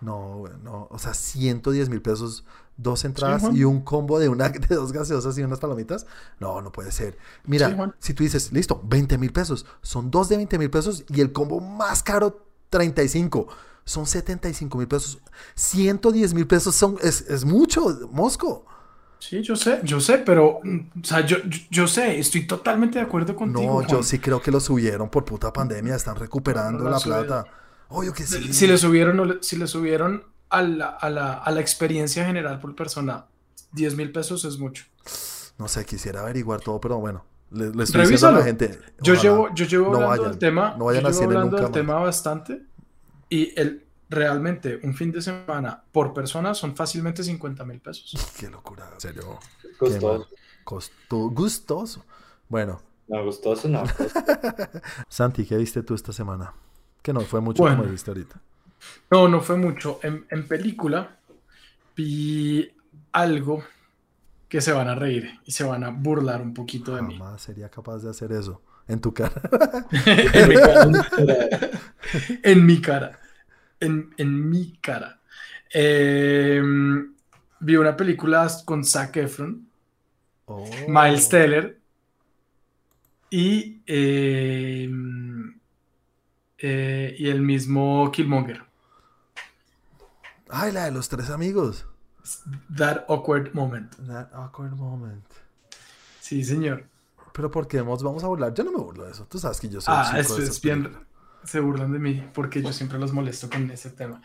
[0.00, 0.86] No, no.
[0.90, 2.44] O sea, 110 mil pesos,
[2.76, 6.06] dos entradas y un combo de, una, de dos gaseosas y unas palomitas.
[6.38, 7.18] No, no puede ser.
[7.44, 11.04] Mira, Sí, si tú dices, listo, 20 mil pesos, son dos de 20 mil pesos
[11.08, 13.48] y el combo más caro, 35.
[13.84, 15.18] Son 75 mil pesos.
[15.54, 18.66] 110 mil pesos son, es, es mucho, Mosco.
[19.18, 23.00] Sí, yo sé, yo sé, pero, mm, o sea, yo, yo, yo sé, estoy totalmente
[23.00, 23.82] de acuerdo contigo.
[23.82, 26.98] No, yo sí creo que lo subieron por puta pandemia, están recuperando No, no la
[26.98, 27.44] la plata.
[27.88, 28.52] Obvio que sí.
[28.52, 32.74] Si le subieron, si le subieron a la, a la, a la experiencia general por
[32.74, 33.26] persona,
[33.72, 34.84] 10 mil pesos es mucho.
[35.58, 38.78] No sé, quisiera averiguar todo, pero bueno, le, le estoy diciendo a la gente.
[39.00, 41.56] Yo llevo, yo llevo no hablando vayan, del tema, no vayan yo llevo hablando nunca
[41.56, 41.72] del más.
[41.72, 42.62] tema bastante
[43.30, 48.14] y el, realmente un fin de semana por persona son fácilmente 50 mil pesos.
[48.38, 49.38] Qué locura, en serio.
[49.78, 50.28] Costoso.
[50.64, 52.04] Costo- gustoso.
[52.48, 53.82] Bueno, No, gustoso no.
[55.08, 56.52] Santi, ¿qué viste tú esta semana?
[57.08, 57.78] Que no fue mucho Bueno.
[57.78, 58.38] como viste ahorita.
[59.10, 59.98] No, no fue mucho.
[60.02, 61.16] En, en película
[61.96, 62.70] vi
[63.12, 63.64] algo
[64.46, 67.16] que se van a reír y se van a burlar un poquito de mí.
[67.16, 68.60] Jamás sería capaz de hacer eso.
[68.86, 69.40] En tu cara.
[70.04, 71.70] en mi cara.
[72.42, 73.18] en mi cara.
[73.80, 75.18] En, en mi cara.
[75.72, 76.62] Eh,
[77.60, 79.66] vi una película con Zac Efron,
[80.44, 80.68] Oh.
[80.88, 81.78] Miles Teller
[83.30, 84.90] y, eh,
[86.58, 88.62] eh, y el mismo Killmonger.
[90.50, 91.86] Ay, la de los tres amigos.
[92.76, 93.94] That awkward moment.
[94.06, 95.24] That awkward moment.
[96.20, 96.84] Sí, señor.
[97.32, 98.52] Pero ¿por qué nos vamos a burlar?
[98.54, 99.26] Yo no me burlo de eso.
[99.26, 100.92] Tú sabes que yo soy Ah, chico eso de es bien.
[101.44, 104.20] Se burlan de mí porque yo siempre los molesto con ese tema.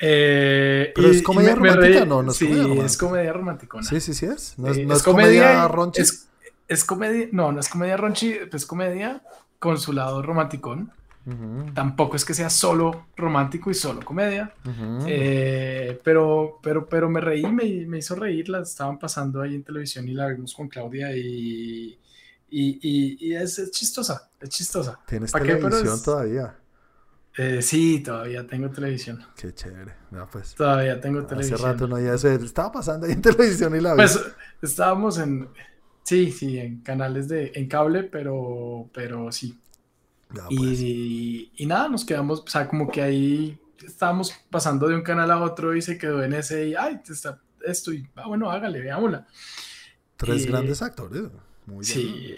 [0.00, 2.22] Eh, Pero y- es comedia me- me romántica, ¿no?
[2.22, 3.06] No es sí, comedia es romántica.
[3.06, 3.82] comedia romántica.
[3.82, 4.58] Sí, sí, sí es.
[4.58, 6.00] No es, no es es comedia, comedia- ronchi.
[6.00, 6.28] Es,
[6.66, 9.22] es comedia, no, no es comedia ronchi, es comedia
[9.58, 10.90] con su lado romanticón.
[11.74, 14.52] Tampoco es que sea solo romántico y solo comedia.
[15.06, 19.62] Eh, pero, pero, pero me reí, me, me hizo reír, la estaban pasando ahí en
[19.64, 21.98] televisión y la vimos con Claudia y,
[22.50, 25.00] y, y- y es, es chistosa, es chistosa.
[25.06, 26.54] Tienes televisión es- todavía.
[27.36, 29.92] Eh, sí, todavía tengo televisión, Qué chévere.
[30.12, 30.54] Ya, pues.
[30.54, 31.60] todavía tengo Hace televisión.
[31.62, 32.28] rato no había eso.
[32.30, 33.96] Estaba pasando ahí en televisión y la vi.
[33.96, 34.20] Pues
[34.62, 35.48] estábamos en,
[36.04, 39.58] sí, sí, en canales de, en cable, pero, pero sí.
[40.56, 40.80] Pues.
[40.80, 45.30] Y, y nada, nos quedamos, o sea, como que ahí estábamos pasando de un canal
[45.30, 48.80] a otro y se quedó en ese y, ay, está esto y, ah, bueno, hágale,
[48.80, 49.26] veámosla.
[50.16, 51.22] Tres y- grandes actores.
[51.66, 51.84] Muy bien.
[51.84, 52.36] Sí,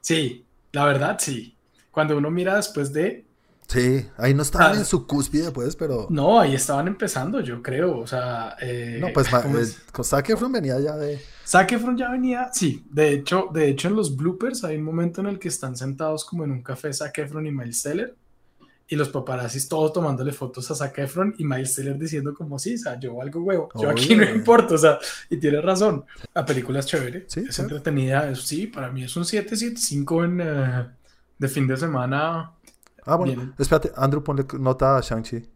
[0.00, 1.56] sí, la verdad, sí.
[1.90, 3.24] Cuando uno mira después de,
[3.68, 4.78] Sí, ahí no estaban Ah.
[4.78, 6.06] en su cúspide, pues, pero.
[6.08, 9.66] no, ahí estaban empezando, yo creo, o sea, eh, No, pues ¿cómo eh,
[10.04, 11.20] Zac Efron venía ya de.
[11.46, 15.20] Zac Efron ya venía, sí, de hecho, de hecho en los bloopers hay un momento
[15.20, 18.16] en el que están sentados como en un café Zac Efron y Miles Teller
[18.88, 22.74] y los paparazzis todos tomándole fotos a Zac Efron y Miles Teller diciendo como sí,
[22.74, 24.98] o sea, yo valgo huevo, yo aquí no importo, o sea,
[25.30, 27.62] y tiene razón, la película es chévere, Sí, es sí.
[27.62, 30.88] entretenida, es- sí, para mí es un 775 en eh,
[31.38, 32.52] de fin de semana,
[33.08, 33.54] Ah, bueno, Bien.
[33.56, 35.48] espérate, Andrew, ponle nota a Shang-Chi.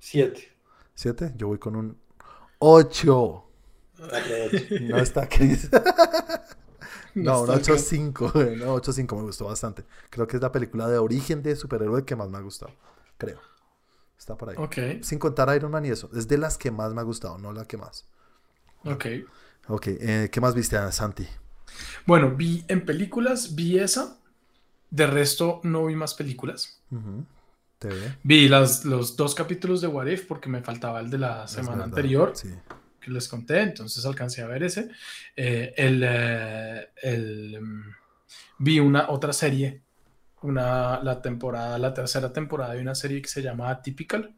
[0.00, 0.48] Siete.
[0.94, 1.32] ¿Siete?
[1.36, 1.96] Yo voy con un
[2.58, 3.44] 8.
[4.80, 5.68] No está Chris.
[7.14, 8.32] No, está 8.5.
[8.32, 9.84] güey, No, 8.5 me gustó bastante.
[10.08, 12.72] Creo que es la película de origen de superhéroe que más me ha gustado.
[13.18, 13.38] Creo.
[14.18, 14.56] Está por ahí.
[14.58, 16.08] Ok, Sin contar Iron Man y eso.
[16.14, 18.06] Es de las que más me ha gustado, no la que más.
[18.84, 19.06] ok.
[19.68, 21.26] Ok, eh, ¿qué más viste, Santi?
[22.06, 24.16] Bueno, vi en películas, vi esa,
[24.90, 26.80] de resto no vi más películas.
[26.90, 27.24] Ujú,
[27.78, 28.16] TV.
[28.22, 31.52] Vi las, los dos capítulos de What If porque me faltaba el de la Es
[31.52, 32.48] semana verdad, anterior Sí.
[33.02, 34.88] Que les conté, entonces alcancé a ver ese.
[35.36, 37.82] Eh, el, eh, el, mm,
[38.60, 39.82] vi una otra serie,
[40.42, 44.34] una, la temporada, la tercera temporada de una serie que se llama Atypical.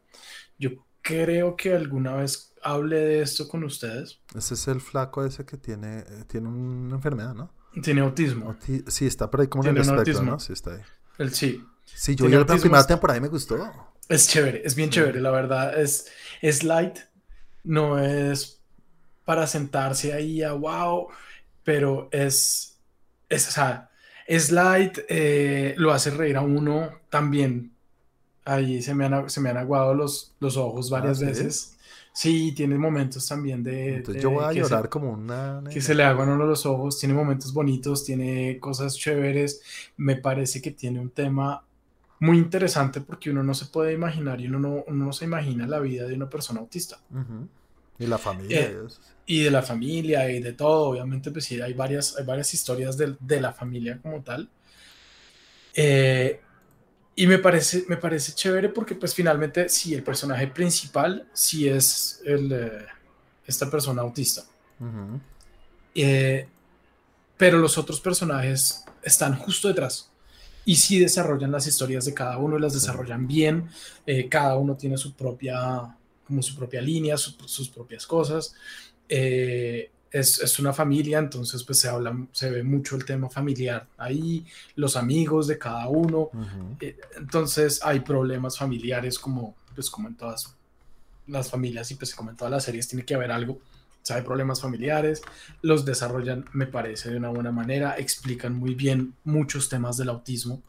[0.59, 4.19] Yo creo que alguna vez hablé de esto con ustedes.
[4.35, 7.51] Ese es el flaco ese que tiene, tiene una enfermedad, ¿no?
[7.83, 8.53] Tiene autismo.
[8.53, 10.23] Auti- sí, está por ahí como en el espectro.
[10.23, 10.39] ¿no?
[10.39, 10.81] Sí, está ahí.
[11.17, 13.57] El, sí, Sí, yo vi la primera temporada y me gustó.
[14.09, 15.79] Es chévere, es bien chévere, la verdad.
[15.79, 16.07] Es,
[16.41, 16.97] es light,
[17.65, 18.61] no es
[19.25, 21.07] para sentarse ahí a wow,
[21.63, 22.79] pero es,
[23.29, 23.91] es, o sea,
[24.27, 27.73] es light, eh, lo hace reír a uno también.
[28.45, 31.33] Ahí se me han, se me han aguado los, los ojos varias Ah, ¿sí?
[31.33, 31.77] veces.
[32.13, 35.61] Sí, tiene momentos también de, Entonces de yo voy a se- llorar como una...
[35.69, 39.61] que se le aguan a uno los ojos, tiene momentos bonitos, tiene cosas chéveres.
[39.97, 41.65] Me parece que tiene un tema
[42.19, 45.67] muy interesante porque uno no se puede imaginar y uno no, uno no se imagina
[45.67, 46.99] la vida de una persona autista.
[47.97, 48.61] Y la familia.
[48.61, 48.79] Eh,
[49.25, 50.89] y de la familia y de todo.
[50.89, 54.49] Obviamente, pues sí, hay varias, hay varias historias de, de la familia como tal.
[55.73, 56.39] Eh,
[57.15, 62.21] y me parece, me parece chévere porque pues finalmente sí, el personaje principal sí es
[62.25, 62.85] el, eh,
[63.45, 64.43] esta persona autista.
[65.93, 66.47] Eh,
[67.37, 70.11] pero los otros personajes están justo detrás.
[70.65, 73.69] Y sí desarrollan las historias de cada uno, las desarrollan bien.
[74.05, 75.95] eh, cada uno tiene su propia,
[76.27, 78.55] como su propia línea, su- sus propias cosas.
[79.07, 83.85] Eh, es, es una familia, entonces pues se habla, se ve mucho el tema familiar
[83.97, 84.45] ahí,
[84.75, 86.29] los amigos de cada uno.
[86.79, 90.55] Eh, entonces hay problemas familiares como, pues, como en todas
[91.27, 93.59] las familias y pues como en todas las series tiene que haber algo.
[94.05, 95.23] Sea, hay problemas familiares,
[95.61, 100.61] los desarrollan, me parece, de una buena manera, explican muy bien muchos temas del autismo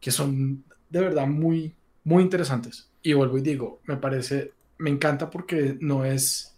[0.00, 2.88] que son de verdad muy, muy interesantes.
[3.02, 6.54] Y vuelvo y digo, me parece, me encanta porque no es,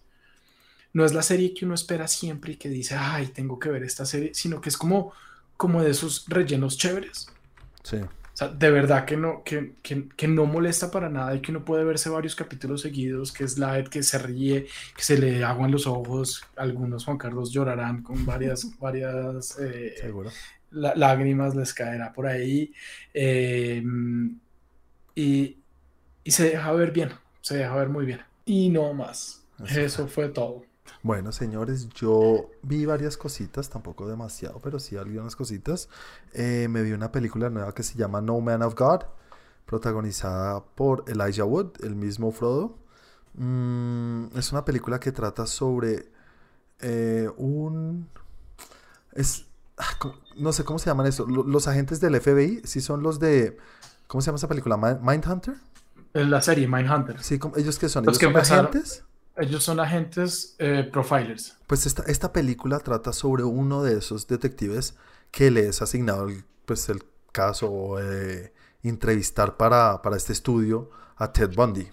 [0.92, 3.82] no es la serie que uno espera siempre y que dice, ay, tengo que ver
[3.82, 5.12] esta serie, sino que es como,
[5.57, 7.28] como de esos rellenos chéveres.
[7.82, 7.99] Sí.
[8.39, 11.64] Sea, de verdad que no, que, que, que no molesta para nada y que uno
[11.64, 14.66] puede verse varios capítulos seguidos, que es light, que se ríe,
[14.97, 16.45] que se le aguan los ojos.
[16.57, 19.95] Algunos Juan Carlos llorarán con varias, varias eh,
[20.70, 22.72] lágrimas, les caerá por ahí.
[23.14, 23.82] eh,
[25.14, 25.57] y,
[26.24, 27.11] y se deja ver bien,
[27.41, 28.20] se deja ver muy bien.
[28.45, 29.45] Y no más.
[29.59, 30.68] Así Eso fue todo.
[31.03, 35.88] Bueno, señores, yo vi varias cositas, tampoco demasiado, pero sí algunas cositas.
[36.32, 39.03] Eh, me vi una película nueva que se llama No Man of God,
[39.64, 42.76] protagonizada por Elijah Wood, el mismo Frodo.
[43.34, 46.11] Mm, es una película que trata sobre
[46.80, 48.09] eh, un...
[49.12, 49.46] Es,
[49.76, 51.26] ah, ¿cómo- no sé cómo se llaman eso.
[51.26, 53.57] Lo- Los agentes del FBI, sí son los de...
[54.09, 54.76] ¿Cómo se llama esa película?
[54.76, 55.55] Mi- Mindhunter.
[56.14, 57.22] En la serie Mindhunter.
[57.22, 59.05] Sí, ellos que son, Los que son empezaron- agentes.
[59.39, 61.57] Ellos son agentes eh, profilers.
[61.66, 64.95] Pues esta, esta película trata sobre uno de esos detectives
[65.30, 70.91] que le es asignado el, pues el caso o eh, entrevistar para, para este estudio
[71.16, 71.89] a Ted Bundy,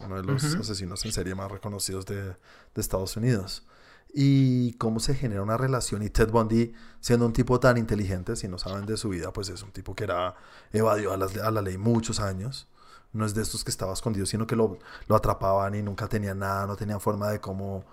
[0.00, 2.36] uno de los asesinos en serie más reconocidos de, de
[2.76, 3.64] Estados Unidos.
[4.12, 8.48] Y cómo se genera una relación y Ted Bundy, siendo un tipo tan inteligente, si
[8.48, 10.34] no saben de su vida, pues es un tipo que era
[10.72, 12.68] evadió a, a la ley muchos años.
[13.12, 16.34] No es de estos que estaba escondido, sino que lo, lo atrapaban y nunca tenía
[16.34, 17.84] nada, no tenía forma de cómo,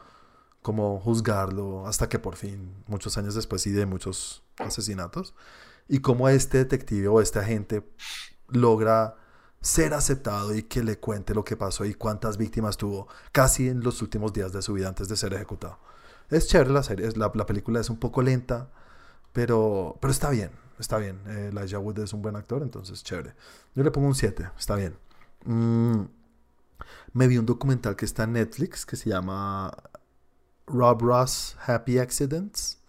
[0.62, 5.34] cómo juzgarlo, hasta que por fin, muchos años después y de muchos asesinatos,
[5.88, 7.88] y cómo este detective o este agente
[8.50, 9.16] logra
[9.62, 13.82] ser aceptado y que le cuente lo que pasó y cuántas víctimas tuvo casi en
[13.84, 15.80] los últimos días de su vida antes de ser ejecutado.
[16.30, 18.70] Es chévere la serie, la, la película es un poco lenta,
[19.34, 21.22] pero, pero está bien, está bien.
[21.28, 23.36] Eh, Elijah Wood es un buen actor, entonces chévere.
[23.76, 24.98] Yo le pongo un 7, está bien.
[25.46, 26.02] Mm,
[27.14, 29.72] me vi un documental que está en Netflix que se llama
[30.68, 32.80] Rob Ross Happy Accidents,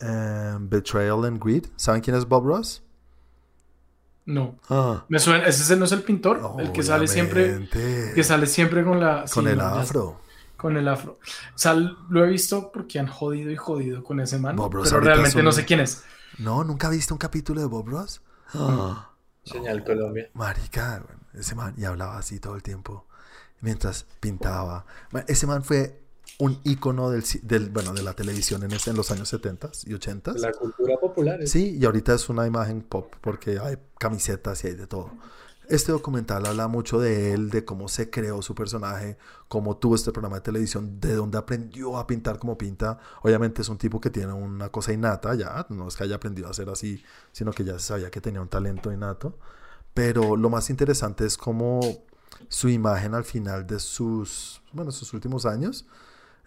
[0.00, 1.66] eh, Betrayal and Greed.
[1.76, 2.82] ¿Saben quién es Bob Ross?
[4.24, 4.58] No.
[4.68, 7.68] Ah, Me suena, ese no es el pintor, el que sale siempre,
[8.14, 10.20] que sale siempre con la, sí, con el no, ya- afro.
[10.56, 11.20] con el afro.
[11.54, 14.88] O sea, lo he visto porque han jodido y jodido con ese man, Bob Ross
[14.88, 16.02] pero realmente no sé quién es.
[16.38, 18.20] No, ¿nunca viste un capítulo de Bob Ross?
[18.54, 19.10] Ah,
[19.44, 20.28] Señal Colombia.
[20.34, 23.06] marica, güey, ese man, y hablaba así todo el tiempo,
[23.60, 24.86] mientras pintaba.
[25.26, 26.02] Ese man fue
[26.38, 30.52] un ícono del, del, bueno, de la televisión en, los años 70 y 80 La
[30.52, 31.40] cultura popular.
[31.42, 35.12] es- Sí, y ahorita es una imagen pop porque hay camisetas y hay de todo.
[35.68, 39.18] Este documental habla mucho de él, de cómo se creó su personaje,
[39.48, 42.98] cómo tuvo este programa de televisión, de dónde aprendió a pintar como pinta.
[43.22, 46.46] Obviamente es un tipo que tiene una cosa innata ya, no es que haya aprendido
[46.46, 49.38] a hacer así, sino que ya se sabía que tenía un talento innato.
[49.96, 51.80] Pero lo más interesante es cómo
[52.48, 55.86] su imagen al final de sus, bueno, sus últimos años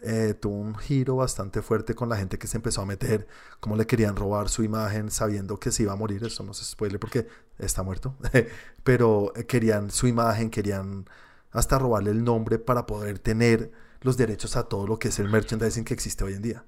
[0.03, 3.27] eh, tuvo un giro bastante fuerte con la gente que se empezó a meter,
[3.59, 6.63] cómo le querían robar su imagen sabiendo que se iba a morir, eso no se
[6.63, 7.27] spoile porque
[7.57, 8.15] está muerto,
[8.83, 11.09] pero eh, querían su imagen, querían
[11.49, 13.71] hasta robarle el nombre para poder tener
[14.01, 16.65] los derechos a todo lo que es el merchandising que existe hoy en día.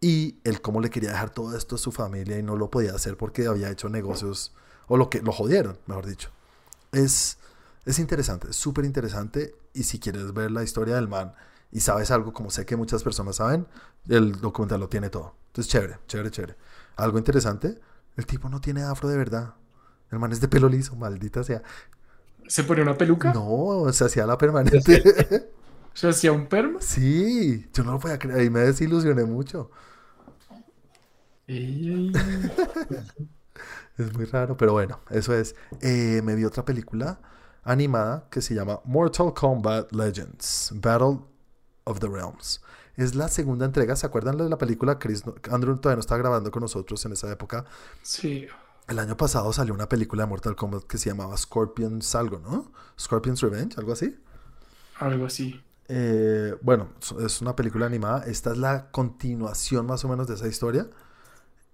[0.00, 2.96] Y él cómo le quería dejar todo esto a su familia y no lo podía
[2.96, 4.52] hacer porque había hecho negocios,
[4.88, 6.30] o lo que lo jodieron, mejor dicho.
[6.92, 7.38] Es,
[7.84, 9.54] es interesante, es súper interesante.
[9.74, 11.34] Y si quieres ver la historia del man
[11.70, 13.66] y sabes algo, como sé que muchas personas saben,
[14.08, 15.34] el documental lo tiene todo.
[15.48, 16.56] Entonces, chévere, chévere, chévere.
[16.96, 17.78] Algo interesante,
[18.16, 19.54] el tipo no tiene afro de verdad.
[20.10, 21.62] El man es de pelo liso, maldita sea.
[22.46, 23.32] ¿Se pone una peluca?
[23.32, 25.02] No, se hacía la permanente.
[25.94, 26.80] ¿Se hacía un perma?
[26.80, 29.70] sí, yo no lo podía creer y me desilusioné mucho.
[33.98, 35.54] Es muy raro, pero bueno, eso es.
[35.80, 37.20] Eh, me vi otra película
[37.64, 41.18] animada que se llama Mortal Kombat Legends, Battle
[41.84, 42.62] of the Realms.
[42.96, 44.98] Es la segunda entrega, ¿se acuerdan de la película?
[44.98, 47.64] Chris, no- Andrew todavía no estaba grabando con nosotros en esa época.
[48.02, 48.46] Sí.
[48.88, 52.72] El año pasado salió una película de Mortal Kombat que se llamaba Scorpions algo, ¿no?
[52.98, 54.16] Scorpions Revenge, algo así.
[54.98, 55.62] Algo así.
[55.88, 56.88] Eh, bueno,
[57.20, 58.24] es una película animada.
[58.26, 60.88] Esta es la continuación más o menos de esa historia.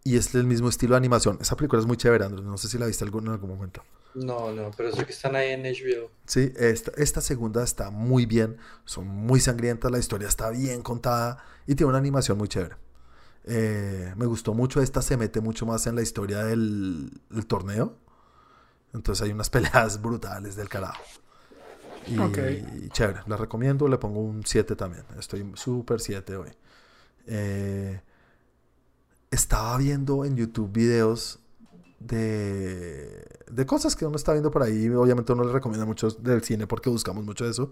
[0.06, 1.38] Y es el mismo estilo de animación.
[1.40, 2.44] Esa película es muy chévere, Andrew.
[2.44, 3.82] No sé si la viste algún- en algún momento.
[4.14, 6.10] No, no, pero sé que están ahí en HBO.
[6.26, 11.42] Sí, esta, esta segunda está muy bien, son muy sangrientas, la historia está bien contada
[11.66, 12.76] y tiene una animación muy chévere.
[13.46, 17.96] Eh, me gustó mucho, esta se mete mucho más en la historia del, del torneo.
[18.92, 21.02] Entonces hay unas peleas brutales del carajo.
[22.06, 22.38] Y Ok.
[22.92, 25.04] chévere, la recomiendo, le pongo un 7 también.
[25.18, 26.50] Estoy súper 7 hoy.
[27.26, 28.00] Eh,
[29.34, 31.40] estaba viendo en YouTube videos
[31.98, 34.88] de, de cosas que uno está viendo por ahí.
[34.88, 37.70] Obviamente uno le recomienda mucho del cine porque buscamos mucho eso.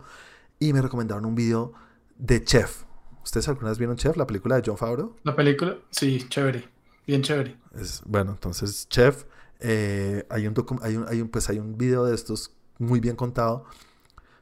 [0.59, 1.73] Y me recomendaron un video
[2.19, 2.85] de Chef.
[3.23, 5.17] ¿Ustedes alguna vez vieron Chef, la película de John Favreau?
[5.23, 6.69] La película, sí, chévere.
[7.07, 7.57] Bien chévere.
[7.75, 9.25] Es, bueno, entonces Chef,
[9.61, 13.17] eh, hay, un hay, un, hay, un, pues hay un video de estos muy bien
[13.17, 13.65] contado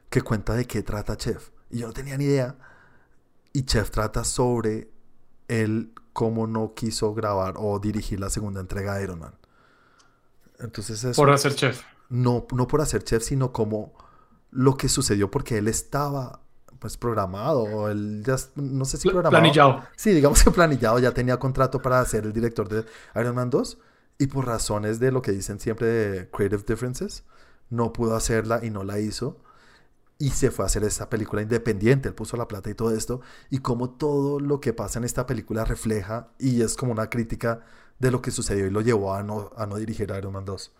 [0.09, 1.49] que cuenta de qué trata Chef.
[1.69, 2.57] Y yo no tenía ni idea.
[3.53, 4.89] Y Chef trata sobre
[5.47, 9.33] él cómo no quiso grabar o dirigir la segunda entrega de Iron Man.
[10.59, 11.81] Entonces es Por hacer chef.
[12.09, 13.93] no, no por hacer chef, sino como
[14.51, 16.41] lo que sucedió porque él estaba
[16.79, 19.41] pues programado, o él ya, no sé si programado.
[19.41, 19.83] Planillado.
[19.95, 22.85] Sí, digamos que planillado, ya tenía contrato para ser el director de
[23.15, 23.77] Iron Man 2
[24.17, 27.23] y por razones de lo que dicen siempre de creative differences,
[27.69, 29.37] no pudo hacerla y no la hizo
[30.21, 33.21] y se fue a hacer esa película independiente, él puso la plata y todo esto
[33.49, 37.61] y como todo lo que pasa en esta película refleja y es como una crítica
[37.99, 40.71] de lo que sucedió y lo llevó a no, a no dirigir Iron Man 2.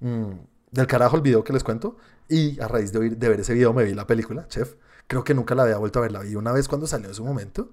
[0.00, 0.30] Mm,
[0.72, 1.96] del carajo el video que les cuento.
[2.28, 4.74] Y a raíz de, oír, de ver ese video me vi la película, Chef.
[5.06, 6.12] Creo que nunca la había vuelto a ver.
[6.12, 7.70] La vi una vez cuando salió en su momento.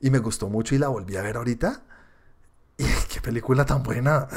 [0.00, 1.82] Y me gustó mucho y la volví a ver ahorita.
[2.78, 4.28] Y qué película tan buena.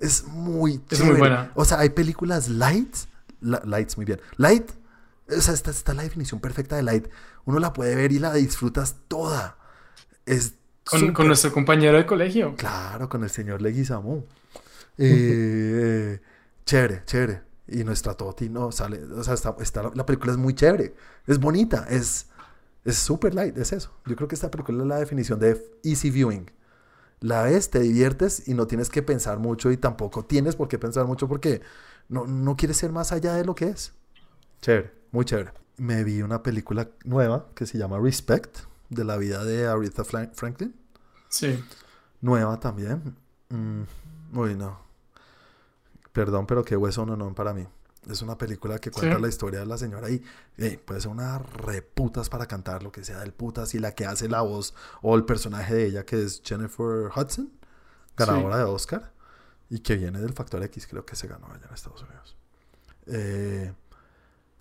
[0.00, 1.52] Es muy Es muy buena.
[1.54, 2.94] O sea, hay películas light.
[3.40, 4.20] la- lights, muy bien.
[4.36, 4.70] Light.
[5.28, 7.08] O sea, esta está la definición perfecta de light.
[7.44, 9.58] Uno la puede ver y la disfrutas toda.
[10.26, 10.54] Es
[10.84, 12.54] Con, con nuestro compañero de colegio.
[12.56, 14.24] Claro, con el señor Leguizamo.
[14.98, 16.20] Eh,
[16.66, 17.42] chévere, chévere.
[17.68, 19.02] Y nuestra Toti no sale.
[19.04, 20.94] O sea, está, está- la película es muy chévere.
[21.26, 21.86] Es bonita.
[21.90, 22.26] Es
[22.84, 23.56] es súper light.
[23.58, 23.92] Es eso.
[24.06, 26.50] Yo creo que esta película es la definición de easy viewing.
[27.20, 30.78] La ves, te diviertes y no tienes que pensar mucho y tampoco tienes por qué
[30.78, 31.62] pensar mucho porque
[32.08, 33.94] no, no quieres ser más allá de lo que es.
[34.62, 35.52] Chévere, muy chévere.
[35.76, 40.74] Me vi una película nueva que se llama Respect, de la vida de Aretha Franklin.
[41.28, 41.62] Sí.
[42.20, 43.16] Nueva también.
[43.50, 43.82] Mm,
[44.34, 44.80] uy, no.
[46.12, 47.66] Perdón, pero qué hueso no, no para mí.
[48.08, 49.22] Es una película que cuenta Sí.
[49.22, 50.22] la historia de la señora y
[50.58, 54.06] eh, puede ser una reputas para cantar, lo que sea del putas, y la que
[54.06, 57.50] hace la voz o el personaje de ella, que es Jennifer Hudson,
[58.16, 59.12] ganadora de Oscar,
[59.68, 62.36] y que viene del Factor X, creo que se ganó allá en Estados Unidos.
[63.08, 63.72] Eh,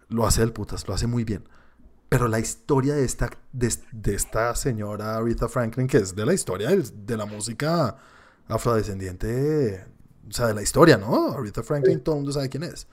[0.10, 1.48] lo hace del putas, lo hace muy bien.
[2.10, 6.34] Pero la historia de esta, de, de esta señora Aretha Franklin, que es de la
[6.34, 7.98] historia del- de, la música
[8.48, 9.86] afrodescendiente,
[10.30, 11.32] o sea, de la historia, ¿no?
[11.34, 12.88] Aretha Franklin, todo el mundo sabe quién es.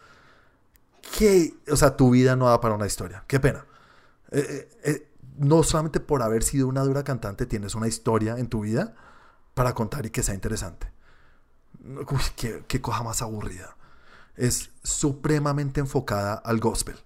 [1.19, 3.25] Que, o sea, tu vida no da para una historia.
[3.27, 3.67] Qué pena.
[4.31, 5.09] Eh, eh, eh,
[5.39, 8.95] no solamente por haber sido una dura cantante tienes una historia en tu vida
[9.55, 10.93] para contar y que sea interesante.
[11.85, 13.77] Uy, qué, qué cosa más aburrida.
[14.37, 16.97] Es supremamente enfocada al gospel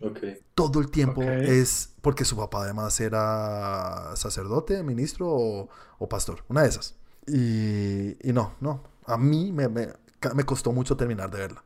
[0.00, 0.18] Ok.
[0.54, 1.42] todo el tiempo Ok.
[1.44, 6.96] es porque su papá además era sacerdote, ministro o, o pastor, una de esas.
[7.26, 9.88] Y, y no, no, a mí me, me,
[10.34, 11.64] me costó mucho terminar de verla.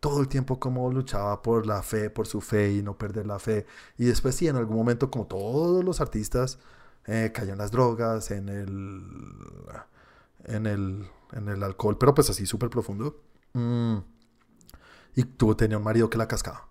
[0.00, 3.38] Todo el tiempo como luchaba por la fe, por su fe y no perder la
[3.38, 3.66] fe.
[3.98, 6.58] Y después sí, en algún momento como todos los artistas,
[7.06, 9.02] eh, cayó en las drogas, en el,
[10.44, 13.22] en el, en el alcohol, pero pues así súper profundo.
[13.52, 13.98] Mm.
[15.14, 16.68] Y tuvo, tenía un marido que la cascaba.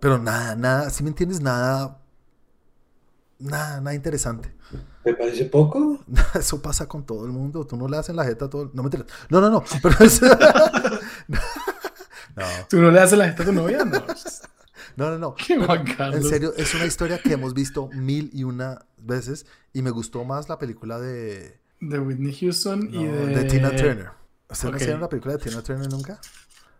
[0.00, 2.00] Pero nada, nada, si me entiendes, nada,
[3.38, 4.54] nada, nada interesante.
[5.02, 6.00] ¿Te parece poco?
[6.34, 7.66] Eso pasa con todo el mundo.
[7.66, 8.70] Tú no le hacen la jeta a todo.
[8.72, 8.90] No me.
[9.28, 9.64] No, no, no.
[9.82, 10.20] Pero es...
[11.28, 11.38] no,
[12.68, 13.84] ¿Tú no le haces la gente a tu novia?
[13.84, 14.02] No.
[14.96, 15.34] no, no, no.
[15.34, 19.44] Qué Juan En serio, es una historia que hemos visto mil y una veces
[19.74, 23.26] y me gustó más la película de, De Whitney Houston y no, de...
[23.26, 24.10] de Tina Turner.
[24.48, 24.84] ¿Ustedes no Ok.
[24.84, 26.20] vieron la película de Tina Turner nunca?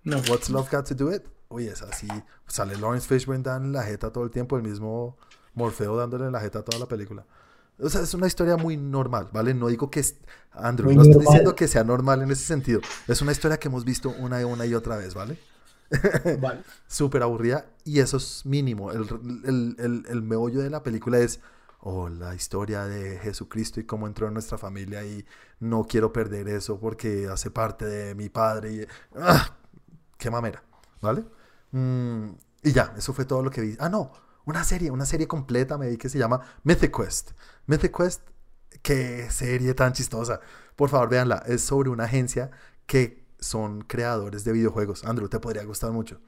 [0.05, 0.18] No.
[0.28, 1.22] What's Love Got to Do It?
[1.49, 2.09] Uy, es así.
[2.47, 5.16] Sale Lawrence Fishburne dando la jeta todo el tiempo, el mismo
[5.55, 7.26] Morfeo dándole la jeta a toda la película.
[7.78, 9.53] O sea, es una historia muy normal, ¿vale?
[9.55, 10.16] No digo que es...
[10.53, 11.26] Andrew, Muy no estoy normal.
[11.32, 12.80] diciendo que sea normal en ese sentido.
[13.09, 15.38] Es una historia que hemos visto una y una y otra vez, ¿vale?
[16.40, 16.62] Vale.
[16.86, 18.90] Súper aburrida y eso es mínimo.
[18.92, 19.03] El,
[19.45, 21.40] el, el, el meollo de la película es,
[21.85, 25.24] oh, la historia de Jesucristo y cómo entró en nuestra familia y
[25.61, 28.87] no quiero perder eso porque hace parte de mi padre y...
[29.16, 29.57] ¡Ah!
[30.18, 30.62] ¡Qué mamera!
[31.01, 31.24] ¿Vale?
[31.72, 32.30] Mm,
[32.62, 33.76] y ya, eso fue todo lo que vi.
[33.78, 34.12] Ah, no,
[34.47, 37.32] una serie, una serie completa me vi que se llama Mythic Quest.
[37.66, 38.22] Mythic Quest,
[38.82, 40.41] qué serie tan chistosa.
[40.76, 41.43] Por favor, véanla.
[41.47, 42.51] Es sobre una agencia
[42.87, 45.05] que son creadores de videojuegos.
[45.05, 46.20] Andrew, te podría gustar mucho.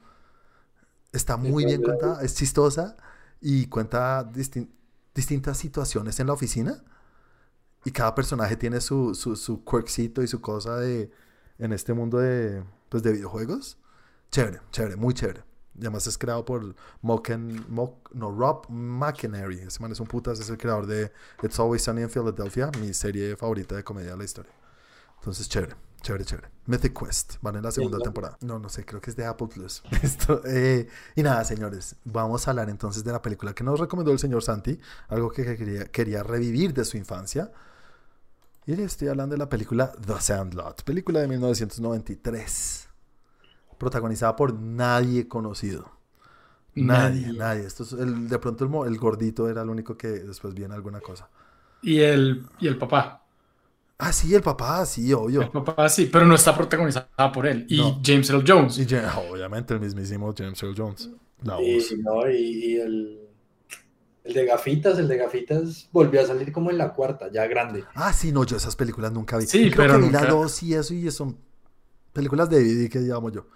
[1.11, 2.95] Está muy bien contada, es chistosa
[3.41, 4.69] y cuenta distin-
[5.17, 6.81] distintas situaciones en la oficina.
[7.83, 11.11] Y cada personaje tiene su, su, su quirkcito y su cosa de
[11.57, 13.77] en este mundo de, pues, de videojuegos.
[14.31, 15.43] Chévere, chévere, muy chévere.
[15.75, 19.59] Y además es creado por Moken, Mok- no, Rob McInerney.
[19.59, 21.11] Ese man es un putas, es el creador de
[21.43, 24.51] It's Always Sunny in Philadelphia, mi serie favorita de comedia de la historia.
[25.19, 25.75] Entonces, chévere,
[26.07, 26.49] chévere, chévere.
[26.65, 28.03] Mythic Quest, van en la segunda ¿no?
[28.03, 28.37] temporada.
[28.41, 29.83] No, no sé, creo que es de Apple Plus.
[30.01, 34.11] Esto, eh, y nada, señores, vamos a hablar entonces de la película que nos recomendó
[34.11, 34.79] el señor Santi,
[35.09, 37.51] algo que quería, quería revivir de su infancia.
[38.65, 42.89] Y le estoy hablando de la película The Sandlot, película de 1993,
[43.77, 45.91] protagonizada por nadie conocido.
[46.75, 47.33] Nadie, nadie.
[47.33, 47.65] Nadie.
[47.65, 51.01] Esto es el- de pronto el, el gordito era el único que después viene alguna
[51.01, 51.29] cosa.
[51.81, 53.26] Y el, y el papá.
[53.99, 55.51] Ah, sí, el papá, sí, El obvio.
[55.51, 57.65] papá sí, pero no está protagonizada por él.
[57.67, 57.99] Y No.
[58.05, 58.77] James Earl Jones.
[58.77, 61.09] Y ya- obviamente el mismísimo James Earl Jones.
[61.43, 61.91] La voz.
[61.91, 63.19] Y, no, y, y el,
[64.23, 67.85] el de gafitas, el de gafitas volvió a salir como en la cuarta, ya grande.
[67.95, 69.45] Ah, sí, no, yo esas películas nunca vi.
[69.47, 71.37] Sí, Creo pero que vi la nunca- 2 y eso, y son
[72.13, 73.47] películas de DVD que llamo yo.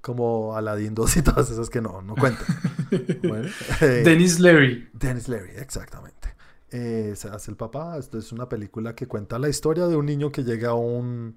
[0.00, 2.46] Como Aladdin 2 y todas esas que no, no cuentan.
[3.22, 3.48] Bueno,
[3.82, 4.88] eh, Dennis Leary.
[4.92, 6.27] Dennis Leary, exactamente.
[6.70, 7.96] Eh, se hace el papá.
[7.98, 11.34] Esto es una película que cuenta la historia de un niño que llega a un,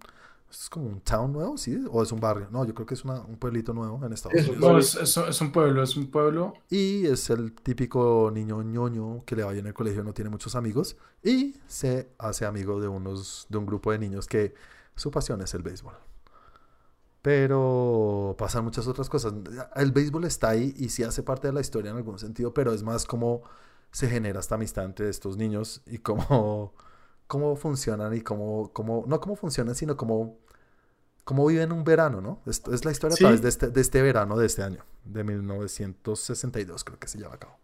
[0.49, 1.82] Es como un town nuevo, ¿sí?
[1.89, 2.49] ¿O es un barrio?
[2.51, 4.71] No, yo creo que es una- un pueblito nuevo en Estados Es un Unidos.
[4.73, 6.53] No, es, es- es un pueblo, es un pueblo.
[6.69, 10.29] Y es el típico niño ñoño que le va bien en el colegio, no tiene
[10.29, 10.97] muchos amigos.
[11.23, 14.53] Y se hace amigo de, unos, de un grupo de niños que
[14.97, 15.93] su pasión es el béisbol.
[17.21, 19.34] Pero pasan muchas otras cosas.
[19.75, 22.73] El béisbol está ahí y sí hace parte de la historia en algún sentido, pero
[22.73, 23.43] es más como
[23.92, 26.74] se genera esta amistad entre estos niños y cómo,
[27.28, 30.38] cómo funcionan y cómo, cómo, no cómo funcionan, sino cómo,
[31.24, 32.42] cómo viven un verano, ¿no?
[32.46, 33.24] Esto es la historia Sí.
[33.24, 37.18] a través de este, de este verano de este año, de 1962 creo que se
[37.18, 37.58] lleva a cabo.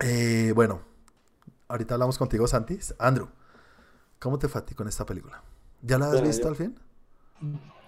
[0.00, 0.80] Eh, bueno,
[1.68, 2.78] ahorita hablamos contigo, Santi.
[2.98, 3.28] Andrew,
[4.18, 5.42] ¿cómo te fue a ti con esta película?
[5.82, 6.80] ¿Ya la has Bueno, visto yo- al fin?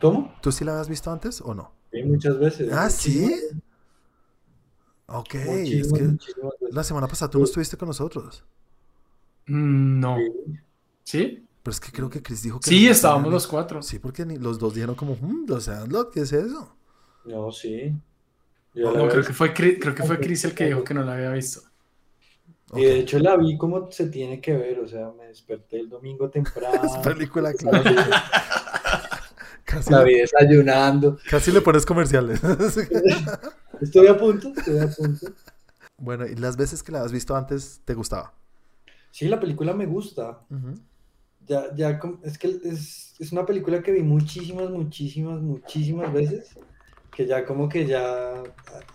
[0.01, 0.35] ¿Cómo?
[0.41, 1.73] ¿Tú sí la habías visto antes o no?
[1.91, 2.73] Sí, muchas veces.
[2.73, 3.21] Ah, ¿sí?
[3.21, 3.63] muchísimas,
[5.07, 6.17] Ok, es que
[6.71, 8.45] la semana pasada tú no estuviste con nosotros.
[9.47, 10.17] Mm, No.
[11.05, 11.45] Sí.
[11.63, 12.69] Pero es que creo que Chris dijo que...
[12.71, 13.83] Sí, no estábamos los cuatro.
[13.83, 16.75] Sí, porque ni- los dos dijeron como, "Hmm, los Sandlot, ¿qué es eso?
[17.25, 17.93] No, sí.
[18.75, 20.95] Yo No, la creo que fue Chris, creo que fue Chris el que dijo que
[20.95, 21.61] no la había visto.
[22.75, 25.89] Y de hecho la vi como se tiene que ver, o sea, me desperté el
[25.91, 26.83] domingo temprano.
[26.85, 28.23] Es película clásica.
[29.73, 31.19] Casi, le, desayunando.
[31.31, 32.41] casi le pones comerciales.
[33.81, 35.27] Estoy a punto, estoy a punto.
[35.97, 38.35] bueno, y las veces que la has visto antes, ¿te gustaba?
[39.11, 40.41] Sí, la película me gusta.
[41.47, 46.51] Ya, ya, es que es, es una película que vi muchísimas, muchísimas, muchísimas veces.
[47.11, 48.43] Que ya como que ya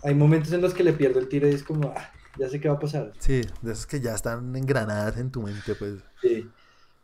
[0.02, 2.60] hay momentos en los que le pierdo el tiro y es como, ah, ya sé
[2.60, 3.12] qué va a pasar.
[3.18, 6.00] Sí, de esas que ya están engranadas en tu mente, pues.
[6.22, 6.48] Sí.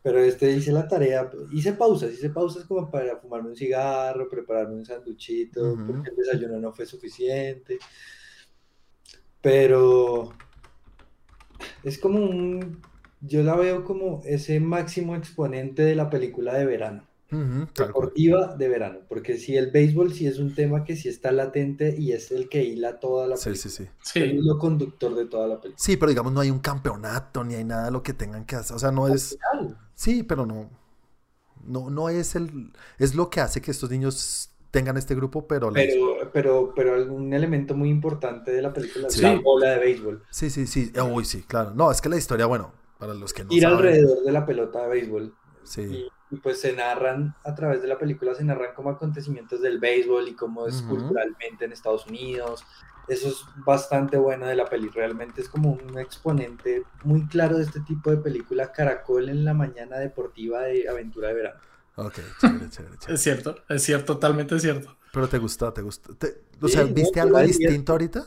[0.05, 4.75] Pero este hice la tarea, hice pausas, hice pausas como para fumarme un cigarro, prepararme
[4.75, 7.79] un sanduchito, porque el desayuno no fue suficiente.
[9.41, 10.33] Pero
[11.83, 12.83] es como un,
[13.23, 17.07] yo la veo como ese máximo exponente de la película de verano,
[17.75, 21.95] deportiva de verano, porque si el béisbol sí es un tema que sí está latente
[21.99, 23.71] y es el que hila toda la Sí, película.
[23.71, 23.91] sí, sí.
[24.03, 24.19] Es Sí.
[24.21, 25.83] el hilo conductor de toda la película.
[25.83, 28.57] Sí, pero digamos no hay un campeonato ni hay nada de lo que tengan que
[28.57, 28.77] hacer.
[28.77, 29.39] O sea, no es...
[29.53, 29.79] Final.
[29.95, 30.71] Sí, pero no.
[31.65, 32.73] No, no es el...
[32.99, 35.73] Es lo que hace que estos niños tengan este grupo, pero...
[35.73, 39.23] Pero, pero, pero algún elemento muy importante de la película es Sí.
[39.23, 40.25] la bola de béisbol.
[40.31, 40.93] Sí, sí, sí.
[41.13, 41.71] Uy, sí, claro.
[41.75, 43.77] No, es que la historia, bueno, para los que no Ir saben...
[43.79, 45.35] alrededor de la pelota de béisbol.
[45.63, 45.83] Sí.
[45.83, 49.79] Y, y pues se narran, a través de la película, se narran como acontecimientos del
[49.79, 52.65] béisbol y cómo es culturalmente en Estados Unidos.
[53.07, 54.89] Eso es bastante bueno de la peli.
[54.91, 59.55] Realmente es como un exponente muy claro de este tipo de película Caracol en la
[59.55, 61.61] mañana deportiva de aventura de verano.
[61.97, 63.15] Ok, chévere, chévere, chévere.
[63.15, 64.97] Es cierto, es cierto, totalmente cierto.
[65.11, 66.17] Pero te gustó, te gustó.
[66.17, 68.25] Te- o Sí, sea, ¿viste algo distinto ahorita?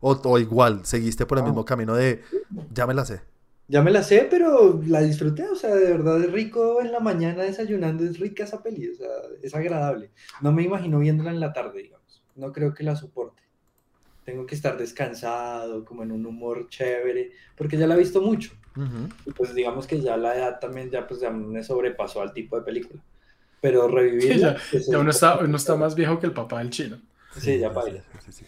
[0.00, 1.44] O, o igual, seguiste por el No.
[1.44, 2.22] mismo camino de...
[2.68, 3.22] Ya me la sé.
[3.68, 7.00] Ya me la sé, pero la disfruté, o sea, de verdad es rico en la
[7.00, 9.08] mañana desayunando, es rica esa peli, o sea,
[9.42, 10.10] es agradable.
[10.40, 12.22] No me imagino viéndola en la tarde, digamos.
[12.34, 13.42] No creo que la soporte.
[14.28, 18.52] Tengo que estar descansado, como en un humor chévere, porque ya la he visto mucho.
[19.24, 22.54] Y pues digamos que ya la edad también ya pues ya me sobrepasó al tipo
[22.58, 23.00] de película.
[23.62, 24.56] Pero Sí, revivirla,
[24.86, 27.00] ya, uno, está, uno está más viejo que el papá del chino.
[27.38, 28.00] Sí, ya sí, baila.
[28.02, 28.44] sí, sí, sí.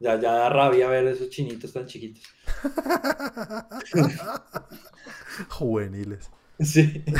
[0.00, 2.22] ya, ya da rabia ver esos chinitos tan chiquitos.
[5.48, 6.30] Juveniles.
[6.60, 7.04] Sí.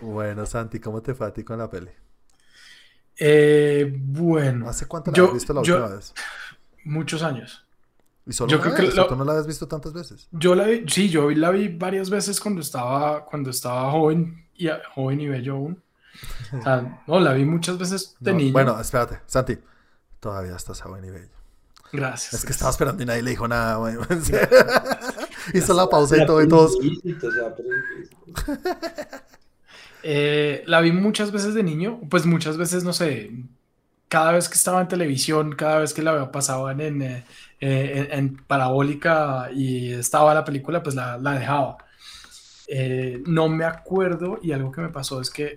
[0.00, 1.90] Bueno, Santi, ¿cómo te fue a ti con la peli?
[3.20, 6.14] Eh, bueno, ¿Hace cuánto la Yo- has visto la yo- última vez?
[6.88, 7.64] Muchos años.
[8.26, 10.28] ¿Y solo yo creo que tú no la has visto tantas veces?
[10.32, 14.68] Yo la vi, sí, yo la vi varias veces cuando estaba, cuando estaba joven y
[14.94, 15.82] joven y bello aún.
[16.52, 18.52] O sea, no, la vi muchas veces de No, niño.
[18.52, 19.56] Bueno, espérate, Santi.
[20.20, 21.28] Todavía estás a buen nivel.
[21.92, 22.34] gracias.
[22.34, 22.56] Es que gracias.
[22.56, 23.94] estaba esperando y nadie le dijo nada, güey.
[25.54, 26.76] Hizo la pausa y todo y todos.
[30.04, 33.32] Eh, la vi muchas veces de niño, pues muchas veces, no sé,
[34.08, 37.24] cada vez que estaba en televisión, cada vez que la pasaban en, eh,
[37.60, 41.78] eh, en, en parabólica y estaba la película, pues la, la dejaba.
[42.68, 45.56] Eh, no me acuerdo y algo que me pasó es que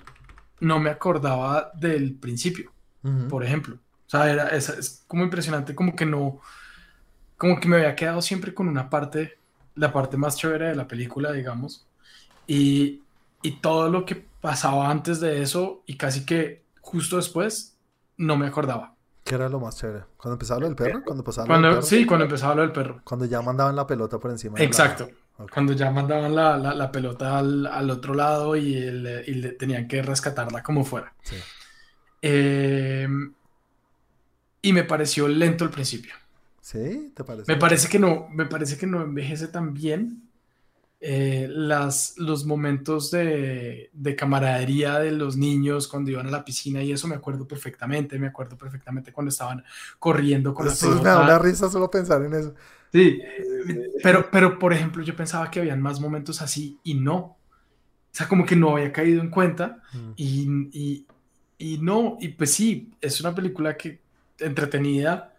[0.62, 2.72] no me acordaba del principio,
[3.04, 3.28] Ujú.
[3.28, 3.76] por ejemplo.
[3.76, 6.42] O sea, era, es, es como impresionante, como que no,
[7.38, 9.38] como que me había quedado siempre con una parte,
[9.76, 11.88] la parte más chévere de la película, digamos,
[12.48, 13.04] y,
[13.42, 17.71] y todo lo que pasaba antes de eso y casi que justo después,
[18.22, 18.96] no me acordaba.
[19.24, 20.06] ¿Qué era lo más chévere?
[20.18, 21.04] ¿Cuando empezaba lo del perro?
[21.06, 21.88] ¿Cuando pasaba lo del Cuando, perro?
[21.88, 23.02] sí, cuando empezaba lo del perro.
[23.04, 24.56] Cuando ya mandaban la pelota por encima.
[24.58, 25.10] de la- Exacto.
[25.38, 25.52] Ok.
[25.52, 29.52] Cuando ya mandaban la, la- la pelota al, al otro lado y, el- y le
[29.54, 31.14] tenían que rescatarla como fuera.
[31.24, 31.36] Sí.
[32.22, 33.08] Eh,
[34.62, 36.14] y me pareció lento al principio.
[36.62, 37.12] ¿Sí?
[37.16, 37.52] ¿Te parece?
[37.52, 40.30] Me parece que no, me parece que no envejece tan bien.
[41.04, 46.84] Eh, las, los momentos de, de, camaradería de los niños cuando iban a la piscina
[46.84, 49.64] y eso me acuerdo perfectamente, me acuerdo perfectamente cuando estaban
[49.98, 51.10] corriendo con eso la pelota.
[51.10, 52.54] Me da una risa solo pensar en eso.
[52.94, 53.20] Sí,
[54.04, 57.16] pero, pero por ejemplo yo pensaba que habían más momentos así y no.
[57.18, 57.38] O
[58.12, 60.12] sea, como que no había caído en cuenta mm.
[60.18, 61.08] y, y,
[61.58, 64.02] y, no, y pues sí, es una película que
[64.38, 65.34] entretenida,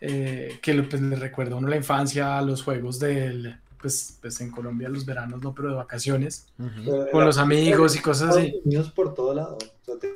[0.00, 4.50] eh, que pues, le recuerda a uno la infancia, los juegos del pues, pues en
[4.50, 6.46] Colombia los veranos no, pero de vacaciones,
[7.10, 8.60] con los amigos y cosas así.
[8.64, 9.58] Niños por todo lado.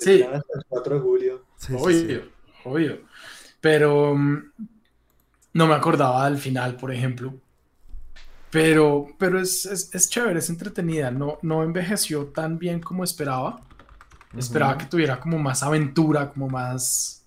[0.01, 0.23] sí.
[0.23, 1.45] Hasta el 4 de julio.
[1.79, 2.23] obvio,
[2.65, 2.99] obvio.
[3.61, 4.53] Pero mm,
[5.55, 7.35] no me acordaba al final, por ejemplo.
[8.51, 11.11] Pero, pero es, es, es, chévere, es entretenida.
[11.11, 13.61] No, no envejeció tan bien como esperaba.
[14.37, 17.25] Esperaba que tuviera como más aventura, como más...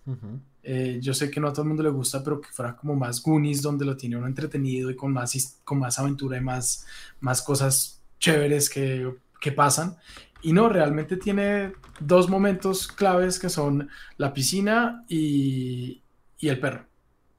[0.70, 2.94] Eh, yo sé que no a todo el mundo le gusta, pero que fuera como
[2.94, 6.86] más Goonies, donde lo tiene uno entretenido y con más, con más aventura y más,
[7.22, 9.96] más cosas chéveres que, que pasan.
[10.42, 16.04] Y no, realmente tiene dos momentos claves que son la piscina y,
[16.38, 16.86] y el perro.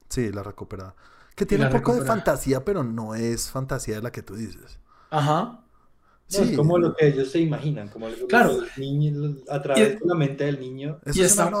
[0.09, 0.95] Sí, la recuperada.
[1.35, 4.79] Que tiene un poco de fantasía, pero no es fantasía de la que tú dices.
[5.11, 5.65] Ajá
[6.29, 8.59] es como lo que ellos se imaginan, como lo claro.
[9.49, 10.99] a través de la mente del niño.
[11.05, 11.51] Eso y, está,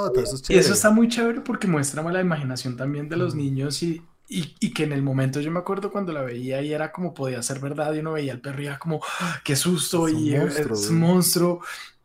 [0.49, 4.73] y, eso está muy chévere porque muestra la imaginación también de los niños y, y,
[4.73, 7.59] que en el momento yo me acuerdo cuando la veía y era como podía ser
[7.59, 10.99] verdad y uno veía al perro y era como, ¡Ah, qué susto y es un
[10.99, 11.61] monstruo.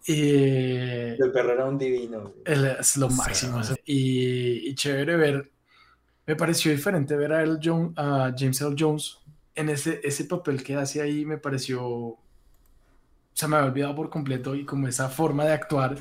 [0.07, 2.33] el perro era un divino.
[2.45, 3.61] es lo máximo.
[3.85, 5.51] y, chévere ver,
[6.27, 8.75] me pareció diferente ver a, él, John, a James L.
[8.79, 9.19] Jones
[9.55, 12.19] en ese, ese papel que hace ahí, me pareció
[13.35, 15.97] se me había olvidado por completo y como esa forma de actuar,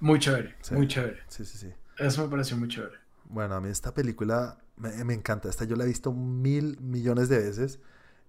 [0.00, 1.20] muy chévere, muy chévere.
[1.28, 1.72] Sí, sí, sí.
[1.98, 2.96] Eso me pareció muy chévere.
[3.26, 5.48] Bueno, a mí esta película me, me, encanta.
[5.48, 7.78] Esta yo la he visto mil millones de veces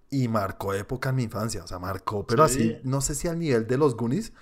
[0.09, 1.63] y marcó época en mi infancia.
[1.63, 4.33] O sea, marcó, pero así, no sé si al nivel de los Goonies,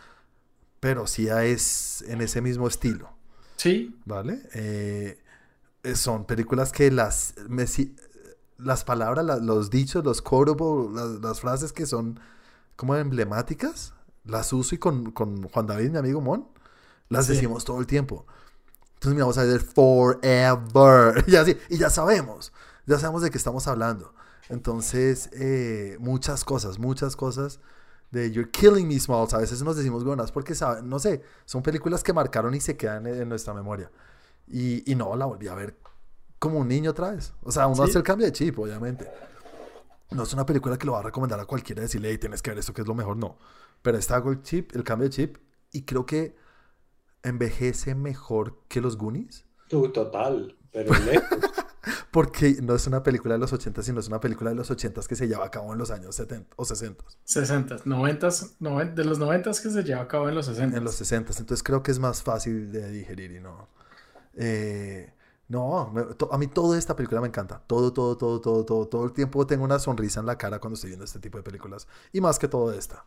[0.80, 3.10] pero sí es en ese mismo estilo.
[3.56, 3.96] Sí.
[4.06, 4.42] ¿Vale?
[4.54, 5.20] Eh,
[5.94, 7.36] son películas que las,
[8.58, 12.20] las palabras, los dichos, los quotable, las, las frases que son
[12.82, 13.94] como emblemáticas,
[14.26, 16.48] las uso y con, con Juan David, mi amigo Mon,
[17.10, 18.26] las decimos todo el tiempo.
[18.96, 21.24] Entonces miramos a ver forever.
[21.28, 22.52] Y así, y ya sabemos,
[22.88, 24.16] ya sabemos de qué estamos hablando.
[24.50, 27.60] Entonces, eh, muchas cosas, muchas cosas
[28.10, 29.36] de You're Killing Me Smalls.
[29.36, 33.06] A veces nos decimos buenas porque, no sé, son películas que marcaron y se quedan
[33.06, 33.92] en, nuestra memoria.
[34.48, 35.78] Y, y, no, la volví a ver
[36.40, 37.32] como un niño otra vez.
[37.44, 39.08] O sea, uno hace el cambio de chip, obviamente.
[40.12, 42.52] No es una película que lo va a recomendar a cualquiera decirle, hey, tienes que
[42.52, 43.38] ver esto que es lo mejor, no.
[43.82, 45.38] Pero está el chip, el cambio de chip,
[45.72, 46.36] y creo que
[47.24, 49.46] envejece mejor que los Goonies.
[49.70, 51.40] total, pero lejos.
[52.12, 55.02] Porque no es una película de los 80, sino es una película de los 80
[55.08, 57.04] que se lleva a cabo en los años 70 o 60.
[57.24, 60.78] 60, 90, 90 de los 90 que se lleva a cabo en los 60.
[60.78, 63.70] En los 60, entonces creo que es más fácil de digerir y no.
[64.36, 65.14] Eh,
[65.52, 65.94] no,
[66.32, 67.62] a mí toda esta película me encanta.
[67.68, 68.88] Todo, todo, todo, todo, todo.
[68.88, 71.44] Todo el tiempo tengo una sonrisa en la cara cuando estoy viendo este tipo de
[71.44, 71.90] películas.
[72.14, 73.04] Y más que todo esta.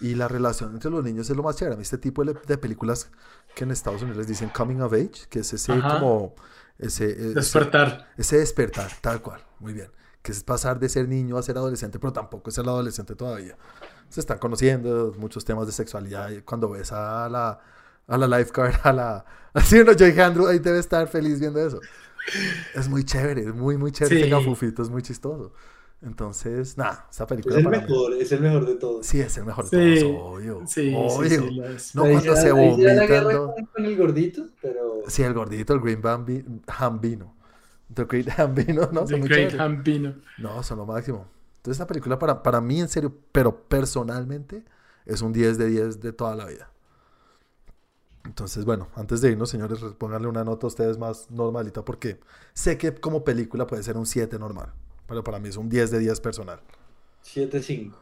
[0.00, 1.74] Y la relación entre los niños es lo más chévere.
[1.74, 3.10] A mí este tipo de, películas
[3.56, 6.36] que en Estados Unidos les dicen coming of age, que es ese como...
[6.78, 8.12] Ese, e, despertar.
[8.16, 9.40] Ese, despertar, tal cual.
[9.58, 9.90] Muy bien.
[10.22, 13.56] Que es pasar de ser niño a ser adolescente, pero tampoco es ser adolescente todavía.
[14.08, 16.30] Se están conociendo muchos temas de sexualidad.
[16.30, 17.58] Y cuando ves a la
[18.06, 19.24] a la lifeguard, a la...
[19.54, 21.80] Así uno, Joy Andrew ahí debe estar feliz viendo eso.
[22.74, 24.24] Es muy chévere, es muy, muy chévere.
[24.24, 24.74] Sí.
[24.78, 25.52] es muy chistoso.
[26.00, 27.58] Entonces, nada, esa película.
[27.58, 29.06] Es el mejor, es el mejor de todos.
[29.06, 30.62] Sí, es el mejor de todos, obvio.
[30.66, 31.78] Sí, obvio.
[31.78, 33.06] Sí, no cuando se vomita.
[33.72, 35.02] con el gordito, pero.
[35.06, 37.36] Sí, el gordito, el Green Bambi, Hambino.
[37.94, 39.04] The Great Hambino, ¿no?
[39.04, 40.14] The Great Hambino.
[40.38, 41.26] No, son lo máximo.
[41.58, 44.64] Entonces, esta película para, para mí, en serio, pero personalmente,
[45.06, 46.71] es un 10 de 10 de toda la vida.
[48.24, 52.20] Entonces, bueno, antes de irnos, señores, pónganle una nota a ustedes más normalita porque
[52.52, 54.72] sé que como película puede ser un 7 normal,
[55.06, 56.60] pero para mí es un 10 de 10 personal.
[57.24, 57.92] 7-5.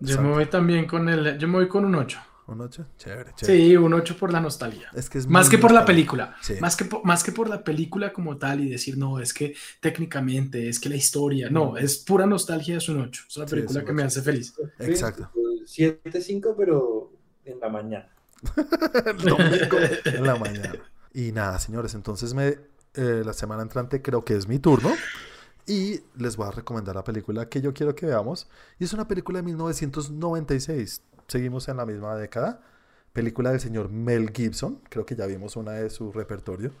[0.00, 1.38] Yo me voy también con el...
[1.38, 2.18] Yo me voy con un 8.
[2.50, 2.86] ¿Un 8?
[2.96, 3.58] Chévere, chévere.
[3.58, 4.90] Sí, un 8 por la nostalgia.
[4.94, 6.34] Es que es más que por la película.
[6.60, 9.54] Más, que por, más que por la película como tal y decir, no, es que
[9.78, 11.48] técnicamente, es que la historia.
[11.48, 13.24] No, es pura nostalgia, es un 8.
[13.28, 14.52] Es una película que me hace feliz.
[14.80, 15.30] Exacto.
[15.64, 17.12] 7-5, pero
[17.44, 18.08] en la mañana.
[20.04, 20.78] en la mañana.
[21.12, 22.58] Y nada, señores, entonces me,
[22.94, 24.90] eh, la semana entrante creo que es mi turno.
[25.66, 28.48] Y les voy a recomendar la película que yo quiero que veamos.
[28.78, 31.02] Y es una película de 1996.
[31.28, 32.60] Seguimos en la misma década.
[33.12, 34.80] Película del señor Mel Gibson.
[34.88, 36.72] Creo que ya vimos una de su repertorio.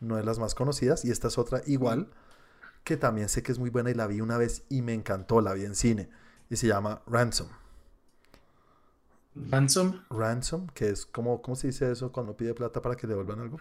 [0.00, 1.04] No es las más conocidas.
[1.04, 2.08] Y esta es otra igual.
[2.84, 5.40] Que también sé que es muy buena y la vi una vez y me encantó.
[5.42, 6.08] La vi en cine.
[6.48, 7.48] y se llama Ransom.
[9.50, 10.00] Ransom.
[10.10, 13.58] Ransom, que es como, ¿cómo se dice eso cuando pide plata para que devuelvan algo?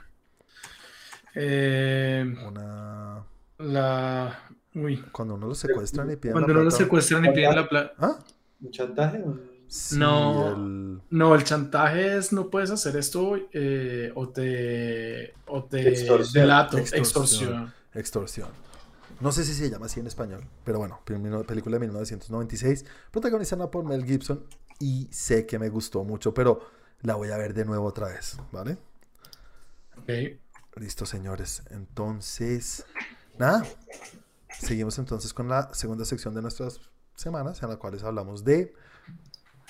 [1.36, 3.24] Eh, Una...
[3.60, 4.40] la.
[4.74, 5.04] Uy.
[5.12, 6.84] Cuando uno lo secuestran y piden Cuando la no lo plata.
[6.84, 7.94] secuestran y piden la plata.
[8.00, 8.20] ¿Ah?
[8.62, 9.24] ¿Un chantaje?
[9.68, 10.54] Sí, No.
[10.56, 15.34] el- No, el chantaje es no puedes hacer esto eh, o te.
[15.48, 16.34] o te Extorsión.
[16.44, 16.78] delato.
[16.78, 17.02] Extorsión.
[17.02, 17.74] Extorsión.
[17.94, 18.50] Extorsión.
[19.20, 23.84] No sé si se llama así en español, pero bueno, película de 1996, protagonizada por
[23.84, 24.44] Mel Gibson
[24.80, 26.62] y sé que me gustó mucho, pero
[27.02, 28.78] la voy a ver de nuevo otra vez, ¿vale?
[29.98, 30.10] Ok.
[30.76, 31.64] Listo, señores.
[31.72, 32.86] Entonces,
[33.38, 33.64] nada.
[34.60, 36.80] Seguimos entonces con la segunda sección de nuestras
[37.16, 38.74] semanas, en la cual hablamos de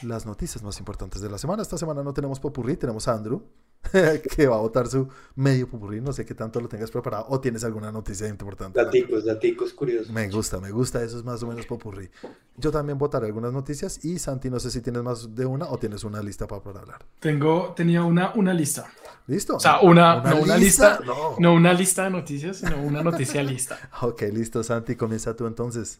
[0.04, 1.62] las noticias más importantes de la semana.
[1.62, 3.44] Esta semana no tenemos popurrí, tenemos a Andrew,
[4.36, 6.02] que va a votar su medio popurrí.
[6.02, 8.82] No sé qué tanto lo tengas preparado o tienes alguna noticia importante.
[8.82, 10.10] Daticos, daticos curiosos.
[10.10, 12.10] Me gusta, me gusta, eso es más o menos popurrí.
[12.56, 15.78] Yo también votaré algunas noticias y Santi, no sé si tienes más de una o
[15.78, 17.06] tienes una lista para, para hablar.
[17.20, 18.88] Tengo, tenía una, una lista.
[19.28, 19.58] ¿Listo?
[19.58, 21.00] O sea, una, no una lista.
[21.06, 21.36] No.
[21.38, 23.78] No una lista de noticias, sino una noticia lista.
[24.02, 26.00] Ok, listo, Santi, comienza tú entonces.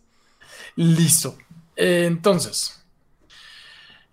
[0.76, 1.36] Listo.
[1.76, 2.84] Eh, entonces,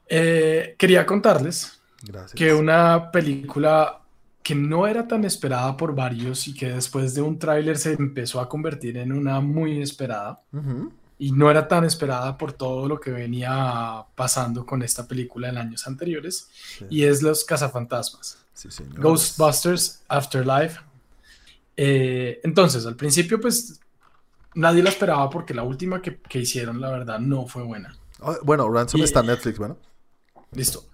[0.07, 2.35] eh, quería contarles Gracias.
[2.35, 4.01] que una película
[4.43, 8.41] que no era tan esperada por varios y que después de un tráiler se empezó
[8.41, 10.93] a convertir en una muy esperada Ujú.
[11.19, 15.57] y no era tan esperada por todo lo que venía pasando con esta película en
[15.57, 16.49] años anteriores
[16.79, 16.85] Sí.
[16.91, 18.39] y es Los Cazafantasmas.
[18.53, 18.69] Sí.
[18.99, 20.79] Ghostbusters Afterlife.
[21.77, 23.81] Eh, entonces, al principio, pues
[24.55, 27.97] nadie la esperaba porque la última que, que hicieron, la verdad, no fue buena.
[28.21, 29.77] Ah, bueno, Ransom Y- está en Netflix, bueno.
[30.53, 30.85] Listo.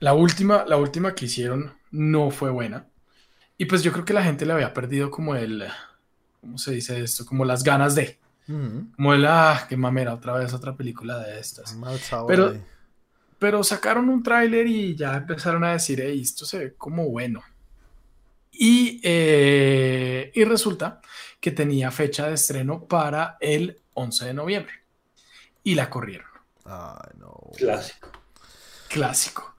[0.00, 2.86] La última, la última que hicieron no fue buena.
[3.56, 5.64] Y pues yo creo que la gente le había perdido como el,
[6.40, 7.24] ¿cómo se dice esto?
[7.26, 8.86] Como las ganas de, Ujú.
[8.96, 11.74] como el, ah, qué mamera, otra vez otra película de estas.
[11.76, 12.54] Mal sabor Pero-.
[13.38, 17.42] Pero sacaron un tráiler y ya empezaron a decir, "Ey, esto se ve como bueno.
[18.52, 21.00] Y, eh, y resulta
[21.40, 24.74] que tenía fecha de estreno para el 11 de noviembre.
[25.64, 26.28] Y la corrieron.
[26.66, 27.34] Ay, no.
[27.56, 28.10] Clásico.
[28.90, 29.54] Clásico.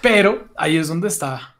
[0.00, 1.56] Pero ahí es donde está.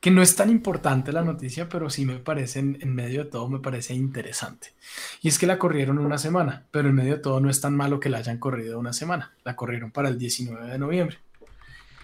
[0.00, 3.30] Que no es tan importante la noticia, pero sí me parece, en, en medio de
[3.30, 4.74] todo, me parece interesante.
[5.20, 7.76] Y es que la corrieron una semana, pero en medio de todo no es tan
[7.76, 9.32] malo que la hayan corrido una semana.
[9.44, 11.18] La corrieron para el 19 de noviembre.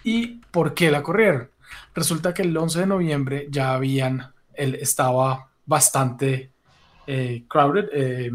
[0.05, 1.49] ¿Y por qué la corrieron?
[1.93, 6.51] Resulta que el 11 de noviembre ya habían, él estaba bastante
[7.05, 8.31] eh, crowded, eh,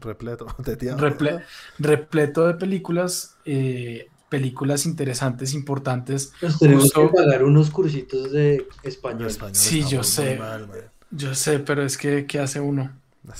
[0.00, 1.42] Repleto de
[1.78, 6.32] repleto de películas, eh, películas interesantes, importantes.
[6.40, 9.26] Nos tenemos Justo- que pagar unos cursitos de español.
[9.28, 10.38] español Sí, yo sé.
[10.38, 10.66] mal.
[11.10, 12.90] Yo sé, pero es que, ¿qué hace uno?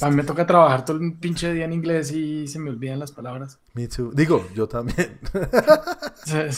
[0.03, 2.99] A mí me toca trabajar todo el pinche día en inglés y se me olvidan
[2.99, 3.59] las palabras.
[3.72, 4.11] Me too.
[4.12, 5.18] Digo, yo también.
[6.24, 6.51] Se,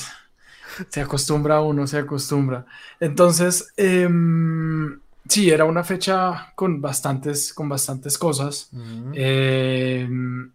[0.88, 2.66] se acostumbra uno, se acostumbra.
[2.98, 8.70] Entonces, em, sí, era una fecha con bastantes, con bastantes cosas.
[9.12, 10.50] Em,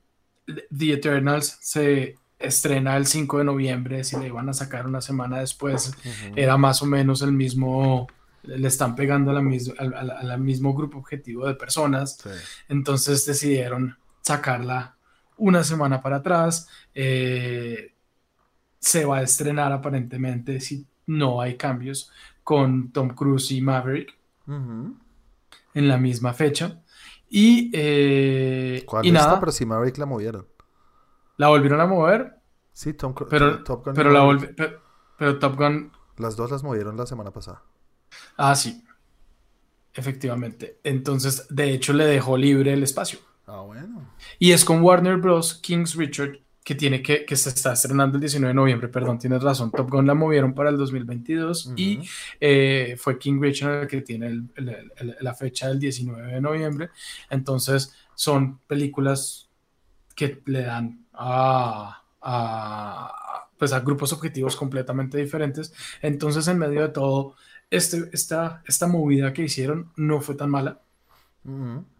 [0.45, 5.40] The Eternals se estrena el 5 de noviembre, si le iban a sacar una semana
[5.40, 5.94] después,
[6.36, 8.08] era más o menos el mismo,
[8.44, 12.30] le están pegando a la mis- al, al- al mismo grupo objetivo de personas, Sí.
[12.70, 14.96] entonces decidieron sacarla
[15.38, 17.94] una semana para atrás, eh,
[18.80, 22.12] se va a estrenar aparentemente, si no hay cambios,
[22.44, 24.16] con Tom Cruise y Maverick.
[25.74, 26.82] En la misma fecha.
[27.30, 30.46] Y, eh, ¿Cuál y nada, Pero si Maverick la movieron.
[31.38, 32.36] La volvieron a mover,
[32.74, 34.82] Sí, Tom pero, Top Gun y pero, la volvi- pero,
[35.18, 37.64] pero Top Gun Las dos las movieron la semana pasada.
[38.38, 38.84] Ah, sí.
[39.94, 40.80] Efectivamente.
[40.84, 43.20] Entonces, de hecho, le dejó libre el espacio.
[43.48, 44.14] Ah, bueno.
[44.40, 45.56] Y es con Warner Bros.
[45.56, 48.90] Kings Richard, que tiene que, que se está estrenando el 19 de noviembre.
[48.90, 49.72] Perdón, tienes razón.
[49.72, 52.02] Top Gun la movieron para el 2022 y
[52.40, 56.42] eh, fue King Richard el que tiene el- el- el- la fecha del 19 de
[56.42, 56.90] noviembre.
[57.30, 59.47] Entonces, son películas
[60.18, 65.74] que le dan a, a, pues a grupos objetivos completamente diferentes.
[66.01, 67.36] Entonces, en medio de todo,
[67.70, 70.82] este, esta, esta movida que hicieron no fue tan mala.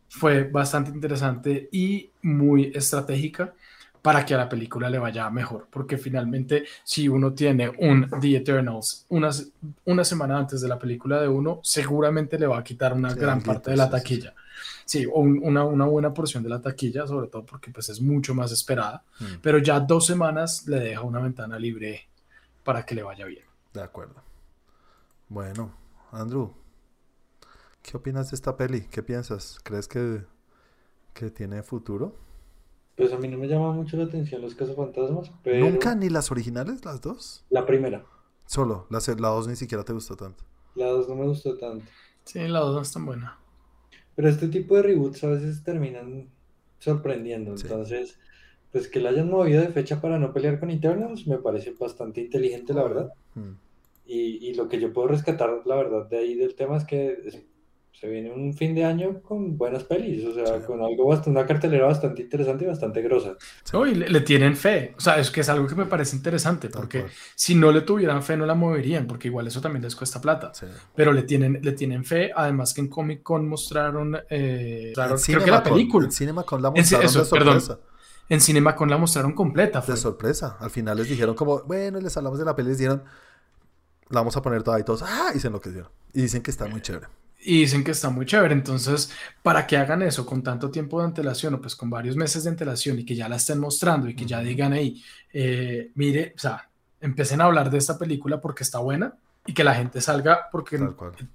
[0.09, 3.53] Fue bastante interesante y muy estratégica
[4.01, 8.38] para que a la película le vaya mejor, porque finalmente si uno tiene un The
[8.38, 9.30] Eternals una,
[9.86, 13.20] una semana antes de la película de uno, seguramente le va a quitar una Sí,
[13.20, 14.30] gran parte de la sí, sí.
[14.86, 18.34] Sí, un- una, una buena porción de la taquilla, sobre todo porque pues es mucho
[18.36, 22.10] más esperada, Mm, pero ya dos semanas le deja una ventana libre
[22.64, 23.45] para que le vaya bien.
[23.74, 24.22] De acuerdo.
[25.30, 25.72] Bueno,
[26.12, 26.53] Andrew,
[27.82, 28.82] ¿qué opinas de esta peli?
[28.91, 29.60] ¿Qué piensas?
[29.64, 30.26] ¿Crees que,
[31.14, 32.16] que tiene futuro?
[32.97, 35.66] Pues a mí no me llama mucho la atención los cazafantasmas, pero...
[35.66, 37.43] ¿Nunca ni las originales, las dos?
[37.49, 38.05] La primera.
[38.47, 40.43] Solo, la, la dos ni siquiera te gustó tanto.
[40.76, 41.91] La dos no me gustó tanto.
[42.26, 43.39] Sí, la dos no es tan buena.
[44.18, 46.28] Pero este tipo de reboots a veces terminan
[46.80, 47.55] sorprendiendo.
[47.55, 47.68] Sí.
[47.68, 48.18] Entonces,
[48.72, 52.22] pues que la hayan movido de fecha para no pelear con Eternals me parece bastante
[52.22, 53.13] inteligente, la verdad.
[53.36, 53.51] Mm.
[54.07, 57.45] Y, y lo que yo puedo rescatar, la verdad, de ahí del tema es que
[58.00, 60.66] se viene un fin de año con buenas pelis, o sea, Sí.
[60.68, 63.36] con algo bastante, una cartelera bastante interesante y bastante grosa.
[63.74, 64.93] No, y le, le tienen fe.
[64.98, 68.22] O sea, es que es algo que me parece interesante, porque si no le tuvieran
[68.22, 70.54] fe, no la moverían, porque igual eso también les cuesta plata.
[70.54, 70.68] Sí.
[70.95, 75.24] Pero le tienen, le tienen fe, además que en Comic Con mostraron, eh, mostraron, En
[75.24, 76.06] creo que la CinemaCon- película.
[76.06, 77.62] En CinemaCon la En ci- mostraron eso, de perdón.
[77.62, 77.88] sorpresa.
[78.30, 79.82] En CinemaCon la mostraron completa.
[79.82, 79.95] fue.
[79.95, 80.58] De sorpresa.
[80.60, 83.04] Al final les dijeron como, bueno, les hablamos de la peli, les dijeron,
[84.10, 85.89] la vamos a poner toda y todos, ah, y se enloquecieron.
[86.14, 87.08] Y dicen que está muy chévere.
[87.40, 88.54] Y dicen que está muy chévere.
[88.54, 89.12] Entonces,
[89.44, 92.50] para que hagan eso con tanto tiempo de antelación, o pues con varios meses de
[92.50, 95.02] antelación y que ya la estén mostrando y que ya digan ahí,
[95.34, 96.70] eh, mire, o sea,
[97.00, 99.14] empiecen a hablar de esta película porque está buena
[99.46, 100.80] y que la gente salga porque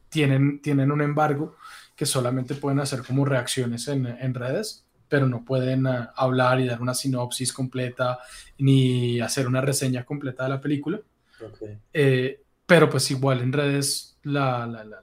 [0.08, 1.56] tienen, tienen un embargo
[1.96, 6.66] que solamente pueden hacer como reacciones en, en redes, pero no pueden ah, hablar y
[6.66, 8.18] dar una sinopsis completa
[8.58, 11.00] ni hacer una reseña completa de la película.
[11.40, 11.62] Ok.
[11.92, 15.02] Eh, pero pues igual en redes la, la- la-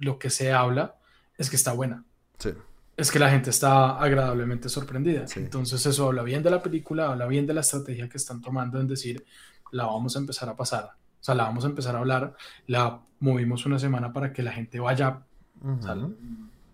[0.00, 0.96] lo que se habla
[1.38, 2.04] es que está buena.
[2.38, 2.50] Sí.
[2.96, 5.26] Es que la gente está agradablemente sorprendida.
[5.26, 5.40] Sí.
[5.40, 8.80] Entonces eso habla bien de la película, habla bien de la estrategia que están tomando
[8.80, 9.24] en decir,
[9.70, 10.92] la vamos a empezar a pasar.
[11.20, 12.36] O sea, la vamos a empezar a hablar,
[12.66, 15.22] la movimos una semana para que la gente vaya,
[15.62, 16.16] o sea, Ujú.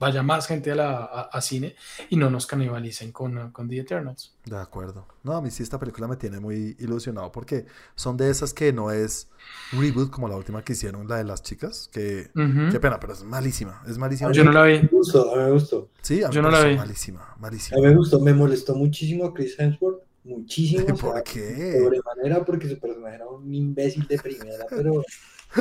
[0.02, 1.74] Vaya más gente a, la, a, a cine
[2.10, 4.34] y no nos canibalicen con, uh, con The Eternals.
[4.44, 5.06] De acuerdo.
[5.22, 8.72] No, a mí sí esta película me tiene muy ilusionado porque son de esas que
[8.72, 9.28] no es
[9.70, 12.30] reboot como la última que hicieron, la de las chicas, que...
[12.70, 13.80] Qué pena, pero es malísima.
[13.86, 14.32] Es malísima.
[14.32, 14.82] Yo no la vi.
[14.82, 15.88] Me gustó, a mí me gustó.
[16.00, 16.76] Sí, a mí yo no la vi.
[16.76, 17.80] malísima, A malísima.
[17.80, 20.84] mí me gustó, me molestó muchísimo a Chris Hemsworth, muchísimo.
[20.84, 21.78] o ¿Por sea, qué?
[21.80, 25.02] sobremanera porque su personaje era un imbécil de primera, pero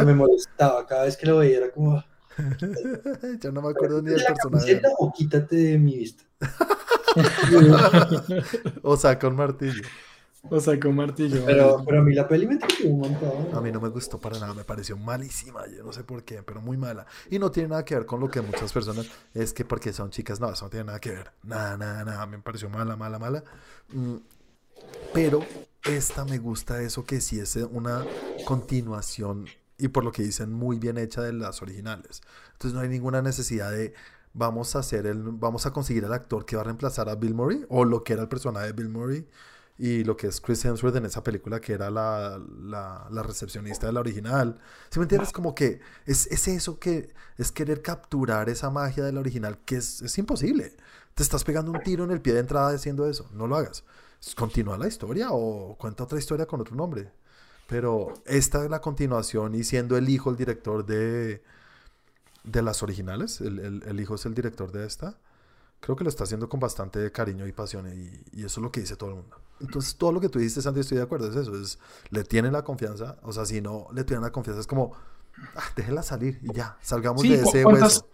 [0.06, 2.04] me molestaba cada vez que lo veía, era como,
[3.42, 4.82] Yo no me acuerdo ni del "¿Quítate la personaje.
[4.98, 6.24] o quítate de mi vista.
[8.84, 9.84] O sea, con martillo.
[10.50, 11.44] O sea, con martillo.
[11.46, 13.50] Pero, pero a mí la peli me un montón.
[13.54, 16.42] A mí no me gustó para nada, me pareció malísima, yo no sé por qué,
[16.42, 17.06] pero muy mala.
[17.30, 20.10] Y no tiene nada que ver con lo que muchas personas es que porque son
[20.10, 21.32] chicas, no, eso no tiene nada que ver.
[21.44, 23.44] Nada, nada, nada, me pareció mala, mala, mala.
[23.90, 24.16] Mm,
[25.14, 25.46] Pero
[25.84, 28.04] esta me gusta eso que sí es una
[28.46, 29.46] continuación
[29.82, 32.22] y por lo que dicen muy bien hecha de las originales.
[32.54, 33.94] Entonces no hay ninguna necesidad de
[34.34, 37.34] vamos a hacer el vamos a conseguir el actor que va a reemplazar a Bill
[37.34, 39.28] Murray o lo que era el personaje de Bill Murray
[39.78, 43.88] y lo que es Chris Hemsworth en esa película que era la, la, la recepcionista
[43.88, 44.60] de la original.
[44.92, 45.32] ¿Sí me entiendes?
[45.32, 49.78] Como que es, es eso que es querer capturar esa magia de la original que
[49.78, 50.78] es, es imposible.
[51.16, 53.28] Te estás pegando un tiro en el pie de entrada haciendo eso.
[53.34, 53.84] No lo hagas.
[54.36, 57.12] Continúa la historia o cuenta otra historia con otro nombre.
[57.72, 61.42] Pero esta es la continuación y siendo el hijo el director de,
[62.44, 65.18] de las originales, el, el- el hijo es el director de esta,
[65.82, 68.72] creo que lo está haciendo con bastante cariño y pasión y, y eso es lo
[68.72, 69.38] que dice todo el mundo.
[69.62, 71.80] Entonces todo lo que tú dijiste, Santi, estoy de acuerdo, es eso, es,
[72.12, 74.94] le tienen la confianza, o sea, si no le tienen la confianza, es como,
[75.56, 78.08] ah, déjela salir y ya, salgamos Sí, de ¿cu- ese hueso.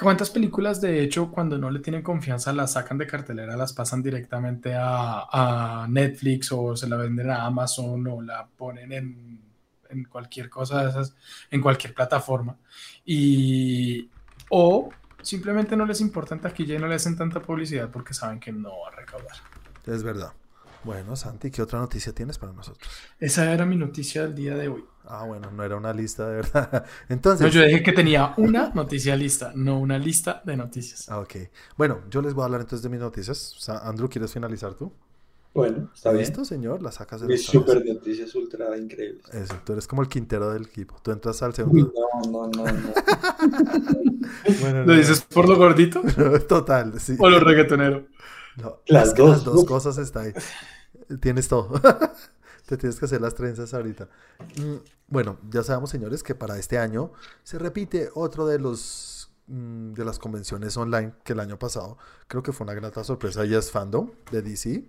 [0.00, 4.02] ¿Cuántas películas, de hecho, cuando no le tienen confianza, las sacan de cartelera, las pasan
[4.02, 9.40] directamente a, Netflix o se la venden a Amazon o la ponen en,
[9.90, 11.14] en cualquier cosa de esas,
[11.50, 12.56] en cualquier plataforma?
[13.04, 14.08] Y,
[14.48, 14.90] o
[15.20, 18.52] simplemente no les importa en taquilla y no le hacen tanta publicidad porque saben que
[18.52, 19.36] no va a recaudar.
[19.86, 20.32] Es verdad.
[20.84, 23.08] Bueno, Santi, ¿qué otra noticia tienes para nosotros?
[23.18, 24.84] Esa era mi noticia del día de hoy.
[25.04, 26.84] Ah, bueno, no era una lista de verdad.
[27.08, 31.08] No, Entonces, yo dije que tenía una noticia lista, no una lista de noticias.
[31.08, 31.34] ah, ok.
[31.76, 33.56] Bueno, yo les voy a hablar entonces de mis noticias.
[33.56, 34.92] O sea, Andrew, ¿quieres finalizar tú?
[35.54, 36.20] Bueno, está bien.
[36.20, 36.82] ¿Listo, señor?
[36.82, 39.24] La sacas de Mis super noticias ultra increíbles.
[39.32, 40.96] Eso, tú eres como el quintero del equipo.
[41.02, 41.92] Tú entras al Uy, segundo.
[41.92, 42.92] no, no, no, no.
[44.60, 47.16] Bueno, ¿Lo no, dices por lo gordito no, Total, sí.
[47.18, 48.06] o lo reggaetonero?
[48.56, 50.32] No, Las que las dos, dos cosas está ahí.
[51.20, 51.80] Tienes todo.
[52.66, 54.08] Te tienes que hacer las trenzas ahorita.
[54.56, 54.76] Mm,
[55.08, 57.12] Bueno, ya sabemos, señores, que para este año
[57.42, 61.98] se repite otro de los mm, de las convenciones online que el año pasado
[62.28, 64.88] creo que fue una grata sorpresa y es Fandom de DC.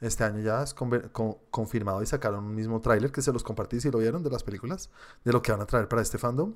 [0.00, 3.90] Este año ya es confirmado y sacaron un mismo tráiler que se los compartí si
[3.90, 4.88] lo vieron de las películas,
[5.24, 6.54] de lo que van a traer para este fandom,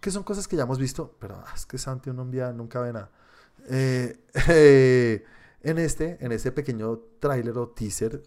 [0.00, 2.52] que son cosas que ya hemos visto, pero ah, es que Santi uno un día
[2.52, 3.10] nunca ve nada.
[3.68, 5.24] Eh, eh,
[5.62, 8.22] en este, en este pequeño tráiler o teaser,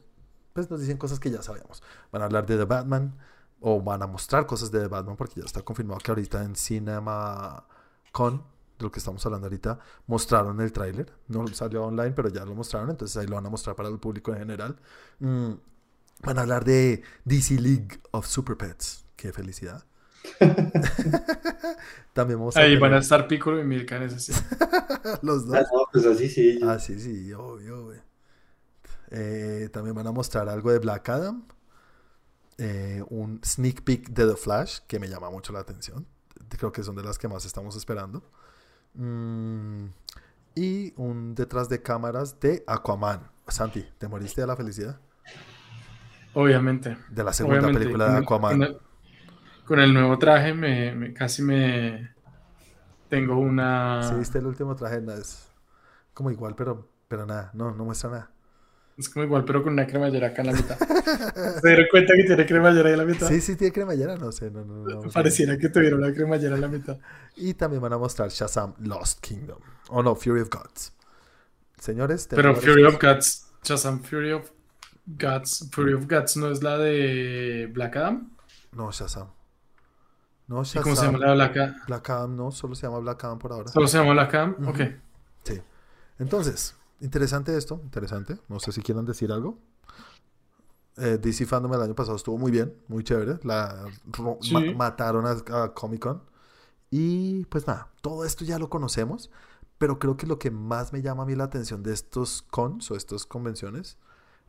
[0.54, 1.82] pues nos dicen cosas que ya sabíamos.
[2.12, 3.18] Van a hablar de The Batman
[3.60, 6.56] o van a mostrar cosas de The Batman porque ya está confirmado que ahorita en
[6.56, 7.66] Cinema
[8.12, 8.44] Con
[8.82, 11.14] de lo que estamos hablando ahorita, mostraron el tráiler.
[11.28, 14.00] No salió online, pero ya lo mostraron, entonces ahí lo van a mostrar para el
[14.00, 14.80] público en general.
[15.20, 15.52] Mm,
[16.24, 19.06] van a hablar de DC League of Super Pets.
[19.16, 19.86] Qué felicidad.
[22.14, 24.34] También vamos Ahí van a estar Piccolo y Milka en ese sí.
[25.22, 25.56] Los dos.
[25.56, 26.60] Ah, no, pues así sí.
[26.64, 28.00] Ah, sí, sí, obvio, güey.
[29.12, 31.46] Eh, también van a mostrar algo de Black Adam.
[32.58, 36.06] Eh, un sneak peek de The Flash, que me llama mucho la atención.
[36.50, 38.24] Creo que son de las que más estamos esperando.
[38.94, 39.86] Mm,
[40.56, 43.32] y un detrás de cámaras de Aquaman.
[43.48, 45.00] Santi, ¿te moriste de la felicidad?
[46.34, 46.98] Obviamente.
[47.10, 47.80] De la segunda Obviamente.
[47.80, 48.78] película de Aquaman.
[49.66, 52.12] Con el nuevo traje me, me- casi me
[53.10, 55.48] tengo una Sí, viste el último traje, no, es
[56.14, 58.32] como igual, pero, pero nada, no, no muestra nada.
[58.98, 60.78] es como igual pero con una cremallera acá en la mitad.
[60.78, 63.28] ¿Se dieron cuenta que tiene cremallera ahí en la mitad?
[63.28, 65.02] Sí, sí, tiene cremallera, no sé, no, no.
[65.12, 66.98] Pareciera que tuviera una cremallera en la mitad.
[67.36, 69.60] Y también van a mostrar Shazam Lost Kingdom.
[69.90, 70.94] O no, Fury of Gods.
[71.80, 74.52] Señores, Pero Fury of Gods, Shazam Fury of
[75.08, 78.30] Gods, Fury of Gods no es la de Black Adam.
[78.74, 79.28] No, Shazam.
[80.52, 80.84] No, ¿Y Shazam.
[80.84, 81.76] cómo se llama la Black Adam?
[81.88, 83.72] Black Adam no, solo se llama Black Adam por ahora.
[83.72, 84.56] ¿Solo se llama Black Adam?
[84.60, 84.70] Ujú.
[84.70, 84.80] Ok.
[85.44, 85.62] Sí.
[86.20, 88.38] Entonces, interesante esto, interesante.
[88.50, 89.58] No sé si quieran decir algo.
[90.98, 93.40] Eh, DC Fandom el año pasado estuvo muy bien, muy chévere.
[93.44, 93.86] La
[94.42, 94.54] Sí.
[94.54, 96.22] ma- mataron a, a Comic Con.
[96.90, 99.32] Y pues nada, todo esto ya lo conocemos.
[99.78, 102.92] Pero creo que lo que más me llama a mí la atención de estos cons
[102.92, 103.98] o estas convenciones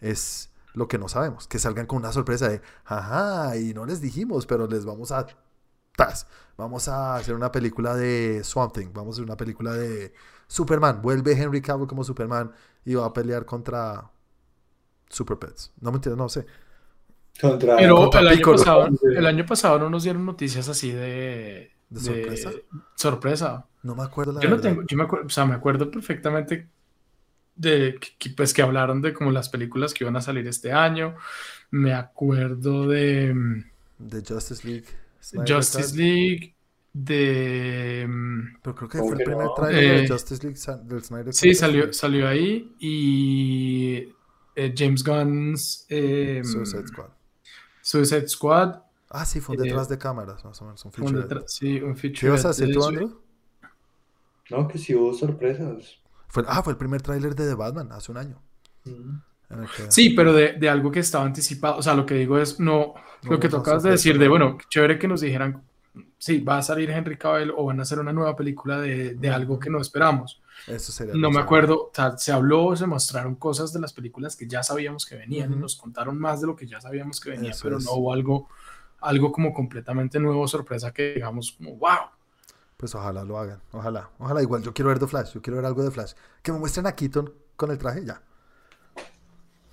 [0.00, 1.46] es lo que no sabemos.
[1.46, 5.26] Que salgan con una sorpresa de, ajá, y no les dijimos, pero les vamos a...
[5.97, 8.93] tas, Vamos a hacer una película de Swamp Thing.
[8.93, 10.12] Vamos a hacer una película de
[10.47, 11.01] Superman.
[11.02, 12.52] Vuelve Henry Cavill como Superman
[12.85, 14.10] y va a pelear contra
[15.09, 15.73] Super Pets.
[15.81, 16.47] No me entiendes, no sé.
[17.40, 21.73] Contra, Pero contra el año, pasado, el año pasado no nos dieron noticias así de...
[21.89, 22.51] ¿De sorpresa?
[22.94, 23.66] sorpresa.
[23.82, 26.69] No me acuerdo la Yo no tengo, yo me acuerdo, o sea, me acuerdo perfectamente
[27.55, 30.73] de que, que, pues que hablaron de como las películas que iban a salir este
[30.73, 31.16] año.
[31.70, 33.64] Me acuerdo de mm,
[33.98, 35.01] De Justice League.
[35.22, 35.96] Snyder Justice Cut.
[35.98, 36.54] League,
[36.92, 40.58] de mm, Pero creo que ¿Cómo fue el primer trailer Eh, de Justice League
[40.88, 41.56] del Snyder sí Cut.
[41.56, 44.08] salió, salió ahí y
[44.56, 47.08] eh, James Gunn's eh, Suicide Squad.
[47.80, 48.80] Suicide Squad.
[49.08, 50.84] Ah, sí, fue un Eh, detrás de cámaras, más o menos.
[50.84, 52.26] Un detra- sí, un ¿Qué feature.
[52.28, 53.20] ibas a decir tú, Andrew?
[54.50, 55.98] No, que sí hubo sorpresas.
[56.28, 58.40] Fue, ah, fue el primer tráiler de The Batman hace un año.
[58.84, 59.16] Mm.
[59.88, 61.76] Sí, pero de, de algo que estaba anticipado.
[61.78, 64.30] O sea, lo que digo es, no, No, lo que tocabas de decir, de no.
[64.30, 65.62] bueno, chévere que nos dijeran,
[66.18, 69.30] sí, va a salir Henry Cavill o van a hacer una nueva película de, de
[69.30, 70.40] algo que no esperamos.
[70.66, 74.36] Eso sería No me acuerdo, o sea, se habló, se mostraron cosas de las películas
[74.36, 77.30] que ya sabíamos que venían, y nos contaron más de lo que ya sabíamos que
[77.30, 77.84] venía, Eso pero es.
[77.84, 78.48] no hubo algo,
[79.00, 82.10] algo como completamente nuevo, sorpresa, que digamos, como, wow.
[82.76, 83.60] Pues ojalá lo hagan.
[83.72, 84.10] Ojalá.
[84.18, 84.42] Ojalá.
[84.42, 85.32] Igual yo quiero ver The Flash.
[85.34, 86.14] Yo quiero ver algo de Flash.
[86.42, 88.22] Que me muestren a Keaton con el traje ya.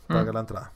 [0.09, 0.33] Paga Mm.
[0.33, 0.73] la entrada.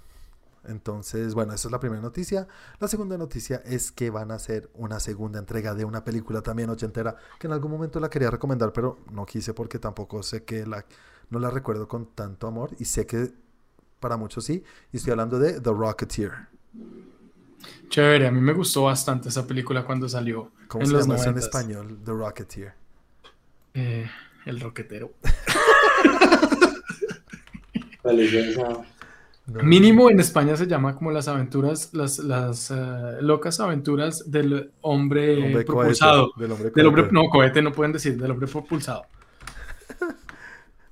[0.65, 2.47] Entonces, bueno, esa es la primera noticia.
[2.80, 6.69] La segunda noticia es que van a hacer una segunda entrega de una película también
[6.69, 10.65] ochentera que en algún momento la quería recomendar, pero no quise porque tampoco sé que
[10.65, 10.85] la
[11.30, 13.34] no la recuerdo con tanto amor y sé que
[13.99, 14.64] para muchos sí.
[14.93, 16.31] Y estoy hablando de The Rocketeer.
[17.89, 21.15] Chévere, a mí me gustó bastante esa película cuando salió ¿Cómo en se los llama
[21.23, 21.39] en 90s.
[21.39, 21.99] español?
[22.05, 22.73] The Rocketeer.
[23.73, 24.10] Eh,
[24.45, 25.11] el roquetero.
[29.45, 29.61] No.
[29.61, 35.44] Mínimo en España se llama como las aventuras, las, las eh, locas aventuras del hombre,
[35.48, 36.32] Hombre propulsado.
[36.32, 37.14] cohete, del hombre Del hombre, cohete.
[37.14, 39.03] no, cohete no pueden decir, del hombre propulsado.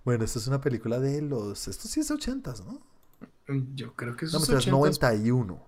[0.04, 1.68] Bueno, esto es una película de los.
[1.68, 2.82] Esto sí es 80, ¿no?
[3.76, 5.64] Yo creo que No, es 80s 91.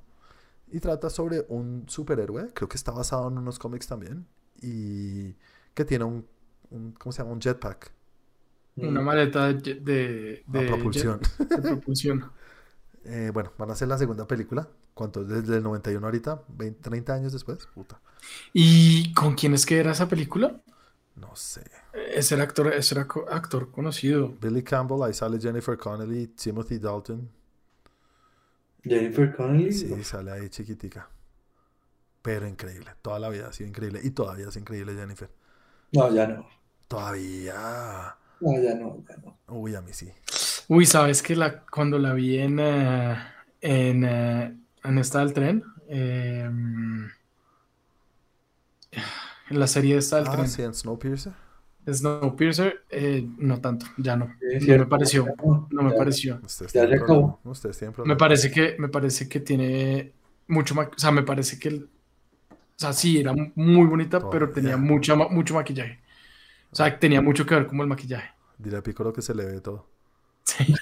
[0.72, 4.26] Y trata sobre un superhéroe, creo que está basado en unos cómics también.
[4.60, 5.36] Y
[5.76, 6.26] que tiene un,
[6.72, 7.34] un- ¿cómo se llama?
[7.34, 7.92] Un jetpack.
[8.78, 11.20] una maleta de, de propulsión.
[11.20, 12.26] jet- de propulsión.
[13.06, 14.68] Eh, bueno, van a hacer la segunda película.
[14.94, 15.24] ¿Cuánto?
[15.24, 17.66] Desde el 91 ahorita, 20, 30 años después.
[17.74, 18.00] Puta.
[18.54, 20.62] ¿Y con quién es que era esa película?
[21.16, 21.64] No sé.
[22.14, 24.30] Ese era actor, era co- actor conocido.
[24.42, 27.30] Billy Campbell, ahí sale Jennifer Connelly, Timothy Dalton.
[28.84, 29.72] Jennifer Connelly.
[29.72, 31.10] Sí, sale ahí chiquitica.
[32.22, 32.92] Pero increíble.
[33.02, 34.00] Toda la vida ha sido increíble.
[34.04, 35.30] Y todavía es increíble Jennifer.
[35.92, 36.48] No, ya no.
[36.88, 38.16] Todavía.
[38.40, 39.38] No, ya no, ya no.
[39.48, 40.12] Uy, a mí sí.
[40.76, 43.16] Uy, ¿sabes que la, cuando la vi en, eh,
[43.62, 45.64] en, eh, en esta del tren?
[45.88, 46.50] Eh,
[49.50, 50.48] en la serie esta del Ah, tren.
[50.48, 51.34] sí, en Snowpiercer.
[51.86, 54.34] Snowpiercer, eh, no tanto, ya no.
[54.60, 55.98] Sí, No me pareció, ya no, me ya.
[55.98, 56.42] pareció.
[56.42, 57.40] Ustedes Ya se acabó.
[57.42, 57.58] Tienen
[58.04, 60.14] Me parece que, me parece que tiene
[60.48, 64.52] mucho ma- o sea, me parece que el- o sea, sí, era muy bonita, pero
[64.52, 66.02] tenía mucha, mucho maquillaje.
[66.72, 68.30] O sea, tenía mucho que ver como el maquillaje.
[68.58, 69.93] Dile a Piccolo que se le ve todo.
[70.46, 70.74] Sí.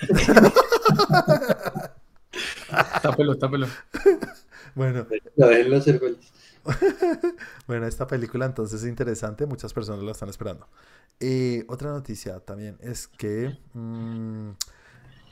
[3.01, 3.67] tápelo, tápelo.
[4.75, 6.33] Bueno, déjenlo feliz.
[7.67, 10.67] bueno, esta película entonces es interesante, muchas personas la están esperando.
[11.19, 13.57] Eh, otra noticia también es que...
[13.73, 14.51] mm,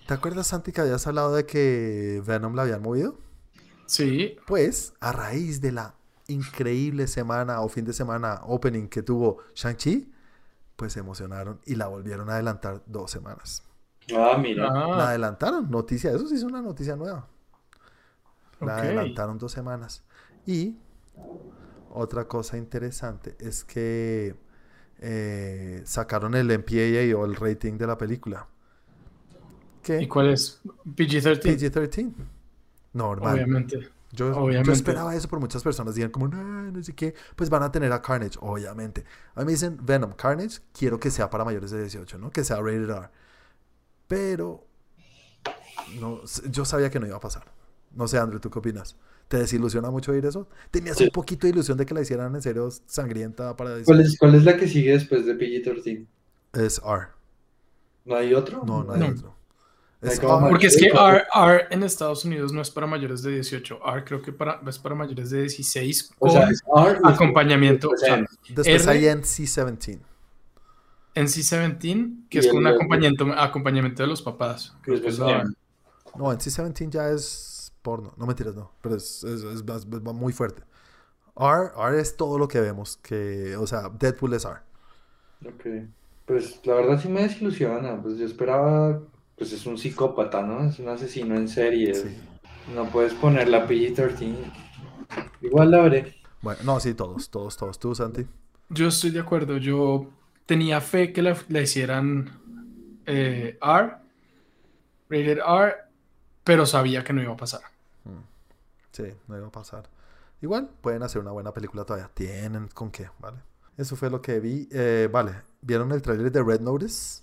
[0.07, 3.19] ¿Te acuerdas, Santi, que habías hablado de que Venom la habían movido?
[3.85, 5.95] Sí, Pues, a raíz de la
[6.27, 10.11] increíble semana o fin de semana opening que tuvo Shang-Chi,
[10.77, 13.68] pues se emocionaron y la volvieron a adelantar dos semanas.
[14.17, 14.65] Ah, mira.
[14.65, 17.27] La ah, adelantaron, noticia, eso sí es una noticia nueva.
[18.61, 20.03] La adelantaron dos semanas.
[20.45, 20.75] Y
[21.91, 24.35] otra cosa interesante es que
[24.99, 28.47] eh, sacaron el MPAA o el rating de la película.
[29.79, 30.61] ¿y Que cuál es?
[30.85, 32.13] PG-13, PG-13.
[32.93, 33.33] Normal.
[33.33, 33.89] obviamente.
[34.11, 35.95] Yo, esperaba eso por muchas personas.
[35.95, 37.13] Digan como, no, no sé qué.
[37.35, 39.05] Pues van a tener a Carnage, obviamente.
[39.35, 42.31] A mí me dicen, Venom, Carnage, quiero que sea para mayores de 18, ¿no?
[42.31, 43.09] Que sea rated R.
[44.09, 44.65] Pero
[46.01, 46.19] no,
[46.49, 47.43] yo sabía que no iba a pasar.
[47.95, 48.97] No sé, Andrew, ¿tú qué opinas?
[49.27, 50.49] ¿Te desilusiona mucho oír eso?
[50.71, 51.03] ¿Tenías Sí.
[51.05, 53.85] un poquito de ilusión de que la hicieran en serio sangrienta para decir?
[53.85, 56.05] ¿Cuál es, ¿Cuál es la que sigue después de PG-13?
[56.53, 57.07] Es R.
[58.05, 58.63] ¿No hay otro?
[58.65, 59.07] No, no hay No.
[59.09, 59.35] otro.
[60.01, 63.79] Es Porque es que R, R en Estados Unidos no es para mayores de 18.
[63.85, 67.89] R creo que para, es para mayores de 16 O con sea, es R acompañamiento.
[67.89, 68.25] o sea.
[68.47, 68.91] Después R.
[68.91, 69.99] hay NC-17.
[71.23, 74.75] NC-17, que Y es con un el- acompañamiento, acompañamiento de los papás.
[74.83, 75.43] Que es M.
[76.17, 78.13] No, NC-17 ya es porno.
[78.17, 78.71] No mentiras, no.
[78.81, 80.63] Pero es, es, es es muy fuerte.
[81.35, 82.97] R, R es todo lo que vemos.
[82.97, 84.55] Que, o sea, Deadpool es R.
[85.45, 85.87] Ok.
[86.25, 88.01] Pues la verdad sí me desilusiona.
[88.01, 88.99] Pues yo esperaba.
[89.37, 90.67] Pues es un psicópata, ¿no?
[90.67, 91.95] Es un asesino en serie.
[91.95, 92.09] Sí.
[92.75, 94.35] No puedes poner la PG-13.
[95.41, 96.15] Igual la veré.
[96.41, 97.79] Bueno, no, sí, todos, todos, todos.
[97.79, 98.25] Tú, Santi.
[98.69, 99.57] Yo estoy de acuerdo.
[99.57, 100.09] Yo
[100.49, 102.27] tenía fe que la, la hicieran
[103.05, 103.91] eh, R,
[105.07, 105.75] rated R,
[106.43, 107.61] pero sabía que no iba a pasar.
[108.91, 109.87] Sí, no iba a pasar.
[110.41, 112.09] Igual, pueden hacer una buena película todavía.
[112.11, 113.37] Tienen con qué, ¿vale?
[113.77, 114.67] Eso fue lo que vi.
[114.71, 117.21] Eh, vale, ¿vieron el tráiler de Red Notice?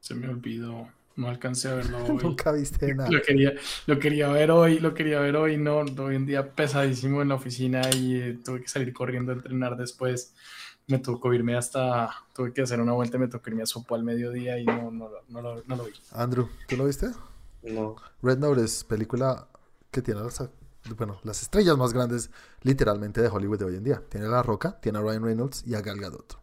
[0.00, 0.90] Se me olvidó.
[1.16, 2.22] No alcancé a verlo hoy.
[2.22, 3.10] Nunca viste nada.
[3.10, 3.54] Lo quería,
[3.86, 7.36] lo quería ver hoy, lo quería ver hoy, no, hoy en día pesadísimo en la
[7.36, 10.34] oficina y eh, tuve que salir corriendo a entrenar después.
[10.90, 14.02] Me tocó irme hasta, tuve que hacer una vuelta, me tocó irme a Sopo al
[14.04, 15.92] mediodía y no, no, lo- no, no lo vi.
[16.12, 17.10] Andrew, ¿tú lo viste?
[17.62, 17.96] No.
[18.22, 19.46] Red Notice, película
[19.90, 20.42] que tiene las,
[20.96, 22.30] bueno, las estrellas más grandes
[22.62, 24.02] literalmente de Hollywood de hoy en día.
[24.08, 26.38] Tiene a La Roca, tiene a Ryan Reynolds y a Gal Gadot.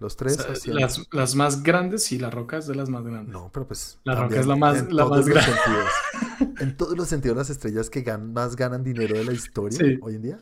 [0.00, 3.04] Los O tres sea, las, las más grandes y la roca es de las más
[3.04, 3.32] grandes.
[3.32, 3.98] No, pero pues.
[4.02, 5.90] La Roca es la más- en la todos más los sentidos.
[6.60, 9.98] En todos los sentidos, las estrellas que gan- más ganan dinero de la historia Sí.
[10.02, 10.38] hoy en día.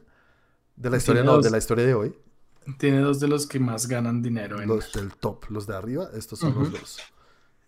[0.76, 2.16] De la historia, no, de la historia de hoy.
[2.78, 4.60] Tiene dos de los que más ganan dinero.
[4.60, 4.68] En...
[4.68, 6.98] Los del top, los de arriba, estos son los dos.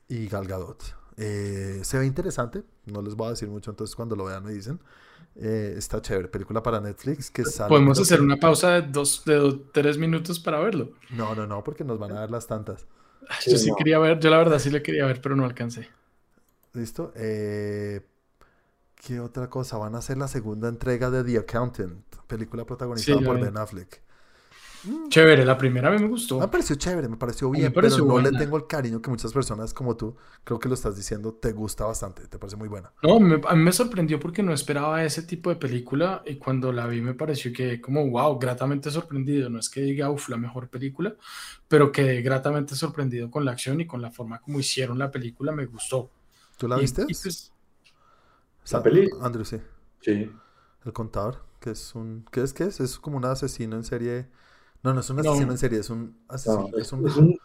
[0.09, 0.83] Y Gal Gadot.
[1.16, 4.53] Eh, se ve interesante, no les voy a decir mucho, entonces cuando lo vean me
[4.53, 4.81] dicen.
[5.37, 7.69] Eh, está chévere, película para Netflix que sale.
[7.69, 10.93] Podemos hacer una pausa de dos, de dos- tres minutos para verlo.
[11.11, 12.87] No, no, no, porque nos van a dar las tantas.
[13.41, 13.77] Sí, Yo sí no.
[13.77, 15.89] quería ver, yo la verdad sí le quería ver, pero no alcancé.
[16.73, 17.12] ¿Listo?
[17.16, 18.07] Eh,
[18.95, 19.77] ¿Qué otra cosa?
[19.77, 23.41] Van a hacer la segunda entrega de The Accountant, película protagonizada Sí, por.
[23.41, 24.03] Ben Affleck.
[25.09, 26.39] Chévere, la primera a mí me gustó.
[26.39, 28.39] Me pareció chévere, me pareció me bien, pareció pero no le buena.
[28.39, 31.85] tengo el cariño que muchas personas como tú, creo que lo estás diciendo, te gusta
[31.86, 32.93] bastante, te parece muy buena.
[33.02, 36.73] No, me- a mí me sorprendió porque no esperaba ese tipo de película y cuando
[36.73, 39.48] la vi me pareció que como wow, gratamente sorprendido.
[39.51, 41.15] No es que diga uff, la mejor película,
[41.69, 45.52] pero quedé gratamente sorprendido con la acción y con la forma como hicieron la película,
[45.52, 46.11] me gustó.
[46.59, 47.02] ¿Tú la Y- viste?
[47.09, 47.52] y pues,
[48.65, 49.09] Sa- peli?
[49.20, 49.59] Andrew, sí.
[50.01, 50.31] Sí.
[50.85, 52.27] El contador, que es un...
[52.31, 52.52] ¿Qué es?
[52.52, 52.81] ¿Qué es?
[52.81, 54.28] Es como un asesino en serie...
[54.85, 55.31] No, no es un No.
[55.31, 56.69] asesino en serie, es un asesino...
[56.70, 57.06] No, es es, un...
[57.09, 57.39] es un,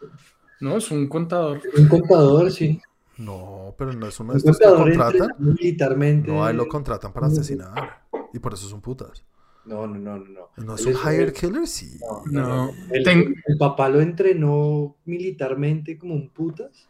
[0.60, 1.60] no, es un contador.
[1.76, 2.80] un contador, sí.
[3.18, 5.28] No, pero no es uno de Un estos que contador contratan.
[5.38, 6.30] militarmente.
[6.30, 7.32] No, a él lo contratan para No.
[7.32, 8.02] asesinar.
[8.32, 9.24] Y por eso son putas.
[9.64, 10.24] No, no, no, no.
[10.56, 10.64] no.
[10.64, 11.66] ¿No es Él un hired killer?
[11.66, 11.98] Sí.
[12.30, 12.70] No, No.
[12.90, 16.88] El, Ten- el papá lo entrenó militarmente como un putas.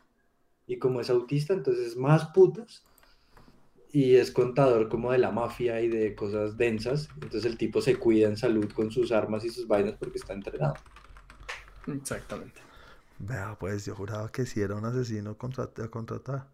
[0.67, 2.85] Y como es autista, entonces es más putas.
[3.93, 7.09] Y es contador como de la mafia y de cosas densas.
[7.15, 10.33] Entonces el tipo se cuida en salud con sus armas y sus vainas porque está
[10.33, 10.75] entrenado.
[11.87, 12.61] Exactamente.
[13.19, 16.47] Vea, pues yo juraba que si era un asesino contrat- a contratar.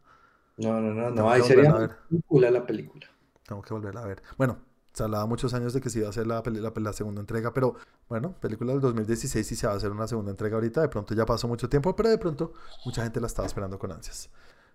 [0.57, 1.31] No, no, no, no.
[1.31, 1.97] Ahí sería volverla a ver.
[2.11, 3.07] muy cool la película.
[3.47, 4.23] Tengo que volver a ver.
[4.39, 4.59] Bueno,
[4.93, 7.53] se hablaba muchos años de que se iba a hacer la, la, la segunda entrega,
[7.53, 7.77] pero
[8.09, 10.81] bueno, película del 2016 y se va a hacer una segunda entrega ahorita.
[10.81, 12.55] De pronto ya pasó mucho tiempo, pero de pronto
[12.85, 14.31] mucha gente la estaba esperando con ansias.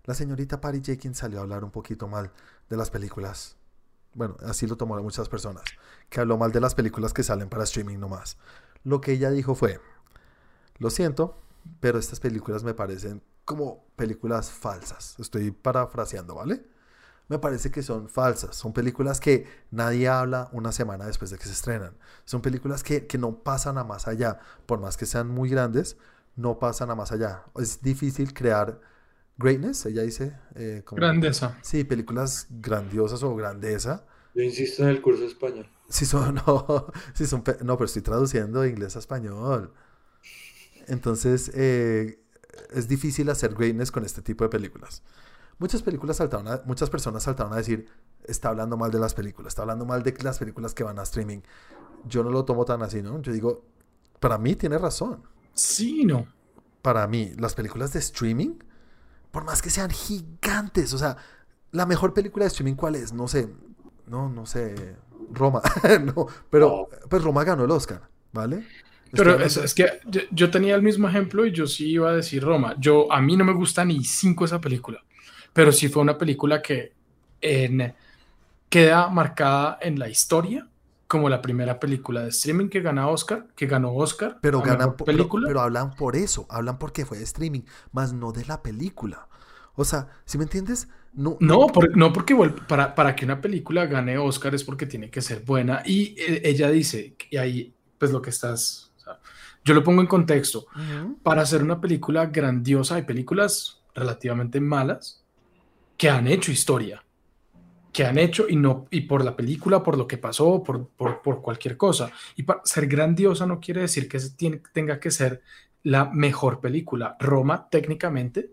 [0.06, 2.32] La señorita Patty Jenkins salió a hablar un poquito mal
[2.69, 3.56] de las películas.
[4.14, 5.64] Bueno, así lo tomaron muchas personas,
[6.10, 8.38] que habló mal de las películas que salen para streaming nomás.
[8.84, 9.80] Lo que ella dijo fue,
[10.80, 11.38] Lo siento,
[11.80, 15.15] pero estas películas me parecen como películas falsas.
[15.19, 16.65] Estoy parafraseando, ¿vale?
[17.28, 18.56] Me parece que son falsas.
[18.56, 21.95] Son películas que nadie habla una semana después de que se estrenan.
[22.26, 24.40] Son películas que, que no pasan a más allá.
[24.65, 25.98] Por más que sean muy grandes,
[26.36, 27.45] no pasan a más allá.
[27.56, 28.82] Es difícil crear
[29.41, 30.38] greatness, ella dice.
[30.55, 31.57] eh, como- Grandeza.
[31.61, 34.05] Sí, películas grandiosas o grandeza.
[34.34, 35.68] Yo insisto en el curso español.
[35.89, 39.73] Si son, no, si son, no, pero estoy traduciendo de inglés a español.
[40.88, 42.19] Entonces, eh,
[42.72, 45.03] es difícil hacer greatness con este tipo de películas.
[45.59, 47.88] Muchas películas saltaron a- muchas personas saltaron a decir,
[48.23, 51.03] está hablando mal de las películas, está hablando mal de las películas que van a
[51.03, 51.39] streaming.
[52.05, 53.22] Yo no lo tomo tan así, ¿no?
[53.22, 53.63] Yo digo,
[54.19, 55.23] para mí tiene razón.
[55.53, 56.26] Sí, no.
[56.81, 58.55] Para mí, las películas de streaming,
[59.32, 61.18] por más que sean gigantes, o sea,
[61.72, 63.14] la mejor película de streaming, ¿cuál es?
[63.14, 63.49] No sé,
[64.08, 64.95] no, no sé,
[65.32, 65.62] Roma,
[66.16, 68.02] no, pero pues Roma ganó el Oscar,
[68.34, 68.66] ¿vale?
[69.16, 72.14] Pero es, es que yo, yo tenía el mismo ejemplo y yo sí iba a
[72.16, 72.76] decir Roma.
[72.80, 75.03] Yo, a mí no me gusta ni cinco esa película,
[75.53, 76.94] pero sí fue una película que
[77.41, 77.94] en-
[78.70, 80.68] queda marcada en la historia
[81.12, 84.40] como la primera película de streaming que gana Oscar, que ganó Oscar.
[84.42, 85.48] Pero ganan, mejor po- pero, película.
[85.50, 89.28] pero hablan por eso, hablan porque fue de streaming, más no de la película.
[89.76, 90.88] O sea, ¿sí me entiendes?
[91.14, 92.34] No, No, por- no porque
[92.66, 95.84] para, para que una película gane Oscar es porque tiene que ser buena.
[95.86, 99.20] Y eh, ella dice, y ahí pues lo que estás, o sea,
[99.66, 101.18] yo lo pongo en contexto, Ujú.
[101.22, 105.24] para hacer una película grandiosa hay películas relativamente malas
[105.98, 107.04] que han hecho historia,
[107.91, 111.22] que han hecho y no y por la película, por lo que pasó, por, por,
[111.22, 112.11] por cualquier cosa.
[112.35, 115.41] Y para ser grandiosa no quiere decir que tiene- tenga que ser
[115.84, 117.18] la mejor película.
[117.19, 118.51] Roma técnicamente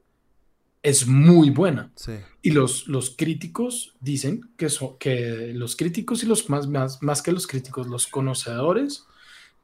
[0.82, 1.90] es muy buena.
[1.96, 2.12] Sí.
[2.42, 7.20] Y los, los críticos dicen que, so- que los críticos y los más, más, más
[7.20, 9.04] que los críticos, los conocedores,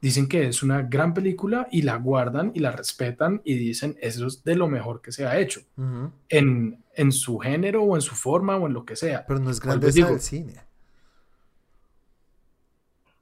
[0.01, 4.27] dicen que es una gran película y la guardan y la respetan y dicen eso
[4.27, 5.61] es de lo mejor que se ha hecho
[6.29, 9.25] en, en su género o en su forma o en lo que sea.
[9.25, 10.61] Pero no es grandeza digo, del cine.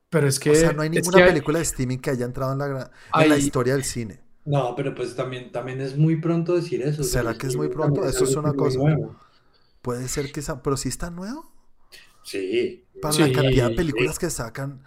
[0.09, 0.51] Pero es que...
[0.51, 2.91] O sea, no hay es ninguna hay- película de streaming que haya entrado en la,
[3.21, 4.21] en la historia del cine.
[4.45, 7.01] No, pero pues también, también es muy pronto decir eso.
[7.01, 8.05] o sea, ¿Será que es muy pronto?
[8.05, 8.77] Eso es una cosa.
[8.77, 9.15] nuevo.
[9.81, 11.49] Puede ser que pero sí está nuevo.
[12.23, 12.83] Sí.
[13.01, 13.77] Para Sí, la cantidad de sí.
[13.77, 14.83] películas que sacan.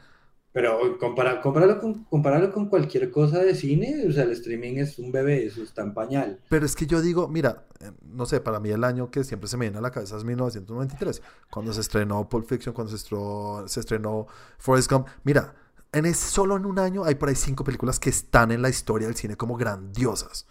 [0.57, 4.99] Pero compara, compáralo, con, compáralo con cualquier cosa de cine, o sea, el streaming es
[4.99, 6.41] un bebé, eso está en pañal.
[6.49, 9.51] Pero es que yo digo, mira, eh, no sé, para mí el año que siempre
[9.51, 11.21] se me viene a la cabeza es 1993,
[11.51, 15.09] cuando se estrenó Pulp Fiction, cuando se estrenó, se estrenó Forrest Gump.
[15.25, 15.53] Mira,
[15.93, 18.71] en es, solo en un año hay por ahí cinco películas que están en la
[18.71, 20.47] historia del cine como grandiosas.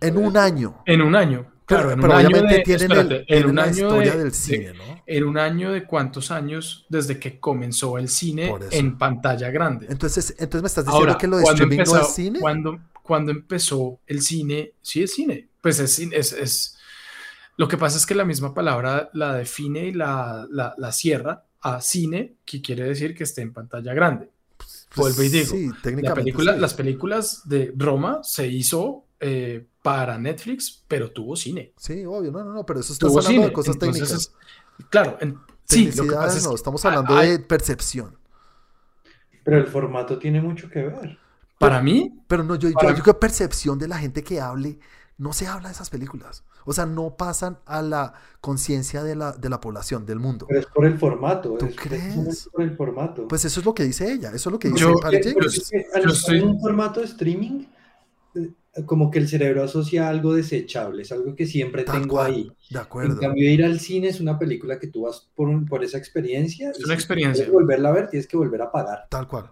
[0.00, 0.84] En un año.
[0.86, 1.50] En un año.
[1.66, 3.72] Claro, Pero, en pero un año de- tienen, el- espérate, en tienen un la año
[3.72, 5.02] historia de- del de- cine, ¿no?
[5.04, 9.86] En un año de cuántos años desde que comenzó el cine en pantalla grande.
[9.90, 12.38] Entonces, entonces me estás diciendo Ahora, que lo de streaming empezó, no es cine.
[12.40, 15.48] Cuando, cuando empezó el cine, sí es cine.
[15.60, 16.72] Pues es, es, es-
[17.56, 21.44] Lo que pasa es que la misma palabra la define y la, la, la cierra
[21.62, 24.28] a cine, que quiere decir que esté en pantalla grande.
[24.56, 26.60] Pues, vuelvo y digo, Sí, La técnicamente película, sí.
[26.60, 31.72] Las películas de Roma se hizo eh, para Netflix, pero tuvo cine.
[31.76, 33.46] Sí, obvio, no, no, no, pero eso estás Tuvo hablando cine.
[33.46, 34.32] de cosas Entonces, técnicas.
[34.80, 38.16] es- claro, en- sí, lo que Tecnicidades pasa es no, estamos hablando hay- de percepción.
[39.44, 41.18] Pero el formato tiene mucho que ver.
[41.58, 44.78] para mí, Pero no, yo, yo, yo creo que percepción de la gente que hable,
[45.18, 46.42] no se habla de esas películas.
[46.66, 50.46] O sea, no pasan a la conciencia de la, de la población, del mundo.
[50.48, 51.54] Pero es por el formato.
[51.58, 52.02] ¿Tú es crees?
[52.02, 53.28] precisamente por el formato.
[53.28, 55.56] Pues eso es lo que dice ella, eso es lo que dice Yo- Jenkins.
[55.58, 57.64] es que al Yo estar estoy- en un formato de streaming,
[58.34, 58.50] eh,
[58.84, 62.42] como que el cerebro asocia algo desechable, es algo que siempre Tal tengo cual, ahí.
[62.44, 63.18] De En acuerdo.
[63.20, 66.70] cambio, ir al cine es una película que tú vas por, un- por esa experiencia.
[66.72, 67.44] Es y una si experiencia.
[67.44, 69.06] quieres volverla a ver, tienes que volver a pagar.
[69.08, 69.50] Tal cual.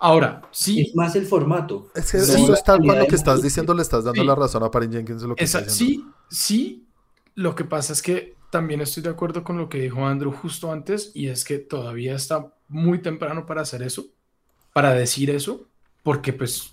[0.00, 1.90] ahora, sí, Es más el formato.
[1.94, 4.26] Es que no eso es tal cual lo que estás diciendo, le estás dando Sí.
[4.26, 6.86] la razón a Patty Jenkins de lo que esa- está sí, sí.
[7.34, 10.72] Lo que pasa es que también estoy de acuerdo con lo que dijo Andrew justo
[10.72, 14.06] antes, y es que todavía está muy temprano para hacer eso,
[14.72, 15.66] para decir eso,
[16.02, 16.72] porque pues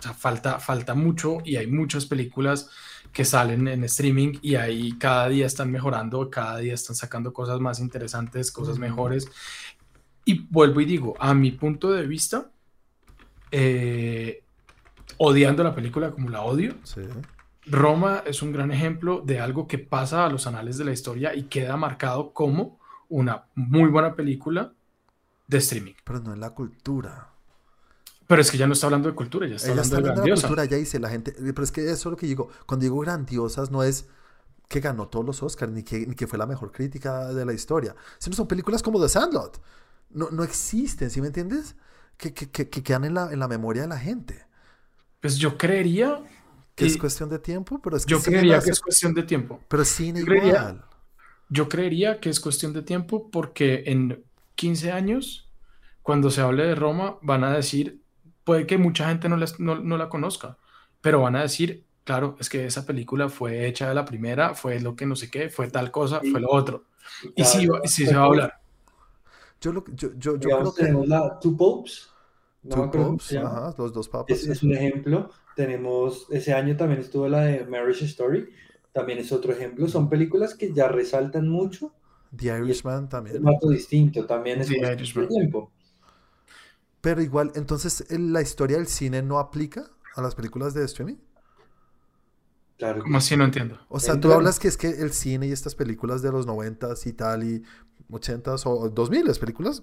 [0.00, 2.70] o sea, falta, falta mucho y hay muchas películas
[3.12, 7.60] que salen en streaming y ahí cada día están mejorando, cada día están sacando cosas
[7.60, 9.28] más interesantes, cosas mejores.
[10.24, 12.50] Y vuelvo y digo, a mi punto de vista,
[13.50, 14.42] eh,
[15.18, 17.02] odiando la película como la odio, Sí.
[17.66, 21.34] Roma es un gran ejemplo de algo que pasa a los anales de la historia
[21.34, 24.72] y queda marcado como una muy buena película
[25.46, 25.92] de streaming.
[26.02, 27.29] Pero no en la cultura.
[28.30, 29.98] Pero es que ya no está hablando de cultura, ya está Ella hablando está de
[30.10, 30.46] hablando de la grandiosa.
[30.48, 32.98] cultura, ella dice la gente, pero es que eso es lo que digo, cuando digo
[33.00, 34.06] grandiosas no es
[34.68, 37.52] que ganó todos los Oscars, ni que, ni que fue la mejor crítica de la
[37.52, 39.60] historia, sino son películas como The Sandlot,
[40.10, 41.74] no, no existen, ¿sí me entiendes?
[42.16, 44.46] Que, que, que, que quedan en la, en la memoria de la gente.
[45.20, 46.22] Pues yo creería
[46.76, 49.60] Que es cuestión de tiempo, pero es que Yo creería que es cuestión de tiempo.
[49.68, 50.84] Pero cine yo creería- igual.
[51.48, 54.24] Yo creería que es cuestión de tiempo porque en
[54.54, 55.50] 15 años,
[56.02, 58.00] cuando se hable de Roma, van a decir,
[58.44, 60.56] puede que mucha gente no, les- no, no la conozca,
[61.00, 64.80] pero van a decir, claro, es que esa película fue hecha de la primera, fue
[64.80, 66.30] lo que no sé qué, fue tal cosa, Sí.
[66.30, 66.84] fue lo otro.
[67.34, 68.60] Y sí, y sí se va a hablar.
[69.60, 72.08] Yo, lo, yo, yo, yo Digamos, creo que tenemos la Two Popes.
[72.62, 74.36] No Two Popes, ajá, los dos papas.
[74.38, 75.30] Es, es un ejemplo.
[75.56, 78.48] Tenemos, ese año también estuvo la de Marriage Story.
[78.92, 79.86] También es otro ejemplo.
[79.88, 81.92] Son películas que ya resaltan mucho.
[82.36, 83.36] The Irishman Es también.
[83.38, 84.24] un dato distinto.
[84.26, 85.28] También es Irishman.
[85.28, 85.70] tiempo.
[87.00, 91.16] Pero igual, entonces, ¿el- ¿la historia del cine no aplica a las películas de streaming?
[92.78, 93.02] Claro.
[93.02, 93.36] ¿Cómo así?
[93.36, 93.78] No entiendo.
[93.88, 97.06] O sea, tú hablas que es que el cine y estas películas de los 90s
[97.06, 97.62] y tal, y
[98.10, 99.82] 80s o 2000 películas.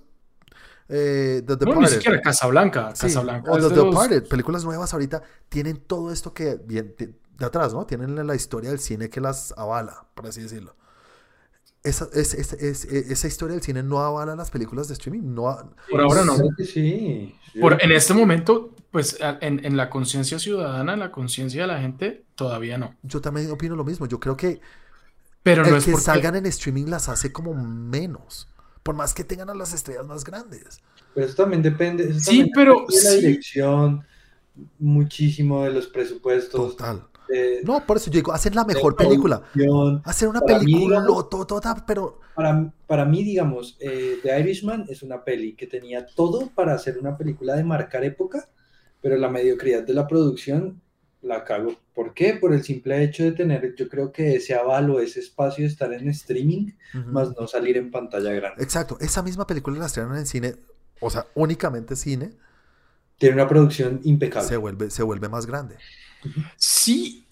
[0.89, 1.95] Eh, The No, ni Departed.
[1.97, 2.95] siquiera Casablanca.
[2.95, 6.93] Sí, Casablanca o The de los- Departed, películas nuevas ahorita, tienen todo esto que viene
[6.97, 7.85] de, de atrás, ¿no?
[7.85, 10.75] Tienen la, la historia del cine que las avala, por así decirlo.
[11.87, 15.33] Esa, es- es- es- e- esa historia del cine no avala las películas de streaming.
[15.33, 16.35] No, a- Por ahora no.
[16.57, 16.65] Sí.
[17.53, 17.59] Sí.
[17.59, 21.79] Por- en este momento, pues en, en la conciencia ciudadana, en la conciencia de la
[21.79, 22.95] gente, todavía no.
[23.03, 24.05] yo también opino lo mismo.
[24.05, 24.59] Yo creo que
[25.43, 26.05] Pero no el es que porque...
[26.05, 28.47] salgan en streaming las hace como menos.
[28.83, 30.79] Por más que tengan a las estrellas más grandes.
[31.13, 32.03] Pero eso también depende.
[32.09, 33.25] eso Sí, también pero depende de la sí.
[33.27, 34.05] dirección,
[34.79, 36.77] muchísimo de los presupuestos.
[36.77, 37.03] Total.
[37.27, 39.41] De- No, por eso yo digo, hacen la mejor película.
[40.03, 44.85] Hacer una Para mí, película digamos- toda, pero Para, para mí, digamos, eh, The Irishman
[44.89, 48.47] es una peli que tenía todo para hacer una película de marcar época,
[49.01, 50.81] pero la mediocridad de la producción
[51.23, 51.75] la cago.
[51.95, 52.35] ¿Por qué?
[52.35, 55.69] Por el simple hecho de tener, yo creo que ese aval o ese espacio de
[55.69, 57.09] estar en streaming, Ujú.
[57.11, 58.63] más no salir en pantalla grande.
[58.63, 60.55] Exacto, esa misma película la estrenan en cine,
[61.01, 62.31] o sea, únicamente cine,
[63.17, 64.47] Tiene una producción impecable.
[64.47, 65.75] se vuelve, se vuelve más grande.
[66.57, 67.25] Sí,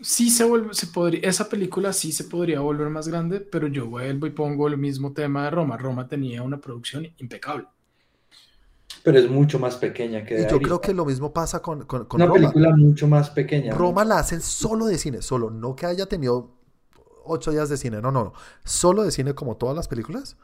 [0.00, 3.86] sí se vuelve, se podría, esa película sí se podría volver más grande, pero yo
[3.86, 5.76] vuelvo y pongo el mismo tema de Roma.
[5.76, 7.66] Roma tenía una producción impecable.
[9.02, 12.04] Pero es mucho más pequeña que Y yo creo que lo mismo pasa con, con,
[12.06, 12.40] con Una Roma.
[12.40, 13.72] película mucho más pequeña.
[13.72, 13.78] ¿no?
[13.78, 16.52] Roma la hacen solo de cine, solo, no que haya tenido
[17.24, 18.32] ocho días de cine, no, no, no,
[18.64, 20.36] solo de cine como todas las películas,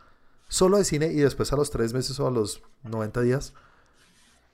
[0.49, 3.55] solo de cine y después a los tres meses o a los 90 días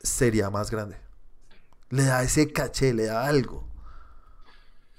[0.03, 0.97] sería más grande.
[1.95, 3.69] Le da ese caché, le da algo.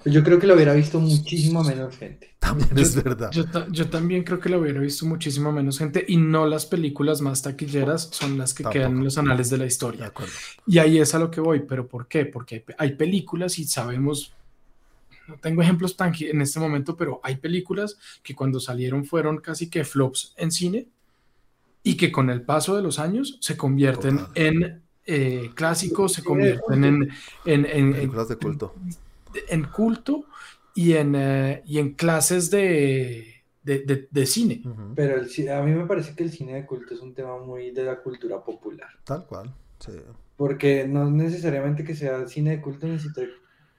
[0.05, 2.35] Yo creo que lo hubiera visto muchísima menos gente.
[2.37, 3.31] También Yo- es verdad.
[3.31, 7.21] Yo, yo también creo que lo hubiera visto muchísimo menos gente y no las películas
[7.21, 8.73] más taquilleras son las que Tampoco.
[8.79, 10.05] quedan en los anales de la De historia.
[10.05, 10.31] acuerdo.
[10.67, 12.25] Y ahí es a lo que voy, pero ¿por qué?
[12.27, 14.31] Porque hay, hay películas y sabemos,
[15.27, 19.71] no tengo ejemplos tan en este momento, pero hay películas que cuando salieron fueron casi
[19.71, 20.87] que flops en cine
[21.81, 24.31] y que con el paso de los años se convierten Total.
[24.35, 27.09] en eh, clásicos, se convierten en, en,
[27.45, 28.73] en- en- Películas de culto.
[29.49, 30.25] en culto
[30.73, 34.61] y en, eh, y en clases de, de, de- de cine.
[34.95, 37.71] Pero el a mí me parece que el cine de culto es un tema muy
[37.71, 38.89] de la cultura popular.
[39.03, 39.53] Tal cual.
[39.79, 39.91] sí.
[40.37, 43.21] Porque no necesariamente que sea cine de culto necesita,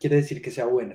[0.00, 0.94] quiere decir que sea bueno.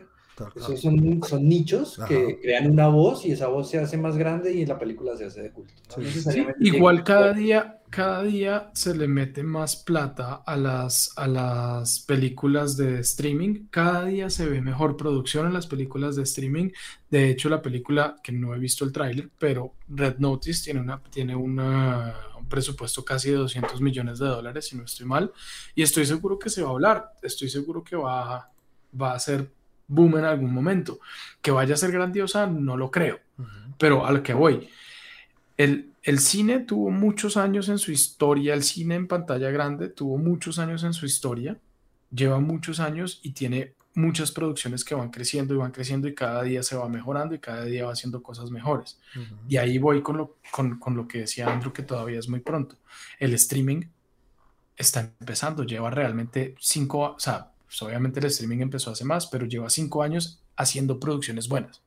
[0.55, 2.07] Esos son, son nichos Ajá.
[2.07, 5.25] que crean una voz y esa voz se hace más grande y la película se
[5.25, 5.73] hace de culto.
[5.89, 6.01] No Sí.
[6.01, 11.27] necesariamente Sí, igual cada día, cada día se le mete más plata a las, a
[11.27, 13.65] las películas de streaming.
[13.69, 16.69] Cada día se ve mejor producción en las películas de streaming.
[17.09, 21.01] De hecho, la película, que no he visto el tráiler, pero Red Notice tiene, una,
[21.11, 25.31] tiene una- un presupuesto casi de 200 millones de dólares, si no estoy mal.
[25.75, 27.11] Y estoy seguro que se va a hablar.
[27.21, 28.49] Estoy seguro que va,
[28.99, 29.51] va a ser
[29.91, 30.99] boom en algún momento.
[31.41, 33.49] Que vaya a ser grandiosa, no lo creo Ujú.
[33.77, 34.68] pero a lo que voy.
[35.57, 40.18] El, el cine tuvo muchos años en su historia, el cine en pantalla grande tuvo
[40.18, 41.57] muchos años en su historia,
[42.09, 46.43] lleva muchos años y tiene muchas producciones que van creciendo y van creciendo y cada
[46.43, 48.97] día se va mejorando y cada día va haciendo cosas mejores.
[49.49, 52.39] Y ahí voy con lo, con, con lo que decía Andrew, que todavía es muy
[52.39, 52.77] pronto.
[53.19, 53.84] El streaming
[54.77, 59.45] está empezando, lleva realmente cinco, o sea, pues obviamente el streaming empezó hace más, pero
[59.45, 61.81] lleva cinco años haciendo producciones buenas.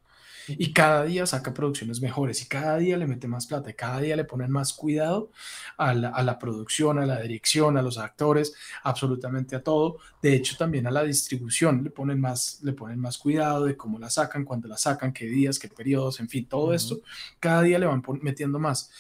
[0.48, 4.00] Y cada día saca producciones mejores y cada día le mete más plata y cada
[4.00, 5.30] día le ponen más cuidado
[5.76, 9.98] a la, a la producción, a la dirección, a los actores, absolutamente a todo.
[10.22, 13.98] De hecho, también a la distribución le ponen más, le ponen más cuidado de cómo
[13.98, 17.00] la sacan, cuándo la sacan, qué días, qué periodos, en fin, todo esto.
[17.40, 18.90] Cada día le van metiendo más.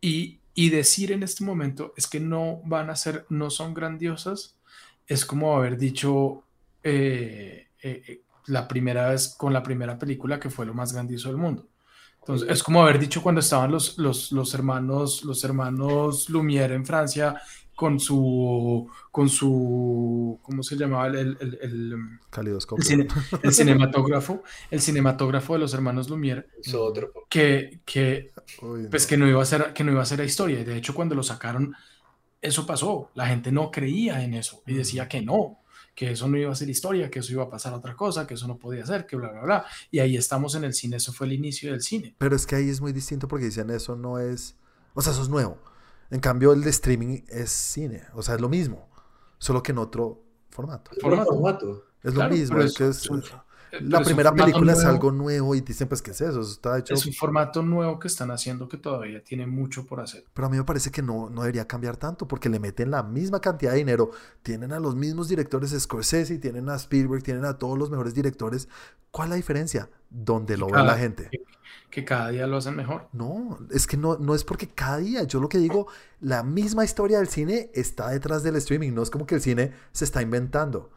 [0.00, 4.54] Y, y decir en este momento es que no van a ser, no son grandiosas,
[5.12, 6.44] es como haber dicho
[6.82, 11.28] eh, eh, eh, la primera vez con la primera película que fue lo más grandioso
[11.28, 11.68] del mundo.
[12.20, 16.86] Entonces, es como haber dicho cuando estaban los, los, los hermanos, los hermanos Lumière en
[16.86, 17.40] Francia
[17.74, 21.08] con su, con su, ¿cómo se llamaba?
[21.08, 21.96] El, el, el, el,
[22.30, 22.82] Calidoscopio.
[22.82, 23.08] el cine-
[23.42, 27.12] el cinematógrafo, el cinematógrafo de los hermanos Lumière, otro.
[27.28, 28.30] que, que
[28.60, 29.08] Uy, pues no.
[29.08, 30.94] que no iba a ser que no iba a ser la historia y de hecho
[30.94, 31.74] cuando lo sacaron
[32.42, 35.58] eso pasó la gente no creía en eso y decía que no
[35.94, 38.26] que eso no iba a ser historia que eso iba a pasar a otra cosa
[38.26, 40.96] que eso no podía ser que bla bla bla y ahí estamos en el cine
[40.96, 43.70] eso fue el inicio del cine Pero es que ahí es muy distinto porque dicen
[43.70, 44.56] eso no es.
[44.94, 45.58] O sea, eso es nuevo.
[46.10, 48.02] En cambio, el de streaming es cine.
[48.14, 48.90] O sea, es lo mismo.
[49.38, 50.90] Solo que en otro formato.
[50.94, 51.84] Es Formato.
[52.02, 52.60] Es Claro, lo mismo.
[52.60, 53.08] es que es-
[53.80, 56.40] la primera película es algo nuevo y dicen, pues, ¿qué es eso?
[56.40, 56.94] Eso está hecho.
[56.94, 60.50] es un formato nuevo que están haciendo que todavía tiene mucho por hacer Pero a
[60.50, 63.72] mí me parece que no, no debería cambiar tanto porque le meten la misma cantidad
[63.72, 64.10] de dinero.
[64.42, 68.68] Tienen a los mismos directores Scorsese, tienen a Spielberg, tienen a todos los mejores directores.
[69.10, 69.88] ¿Cuál es la diferencia?
[70.10, 71.30] Donde lo ve la gente.
[71.90, 75.22] que cada día lo hacen mejor No, es que no, no es porque cada día,
[75.24, 75.86] yo lo que digo,
[76.20, 79.72] la misma historia del cine está detrás del streaming, no es como que el cine
[79.92, 80.90] se está inventando.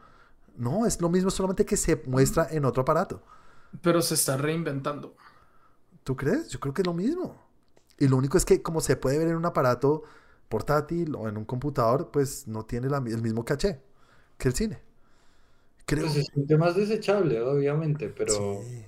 [0.57, 3.21] No, es lo mismo, solamente que se muestra en otro aparato.
[3.81, 5.15] pero se está reinventando
[6.03, 6.49] ¿Tú crees?
[6.49, 7.35] Yo creo que es lo mismo.
[7.97, 10.03] Y lo único es que como se puede ver en un aparato
[10.49, 13.81] portátil o en un computador, pues no tiene la- el mismo caché
[14.37, 14.81] que el cine.
[15.85, 16.03] Creo.
[16.03, 18.33] Pues se siente más desechable, obviamente, pero.
[18.33, 18.85] Sí.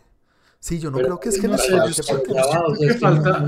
[0.59, 3.47] Sí, yo no pero creo que es que no sé, yo siento que es falta-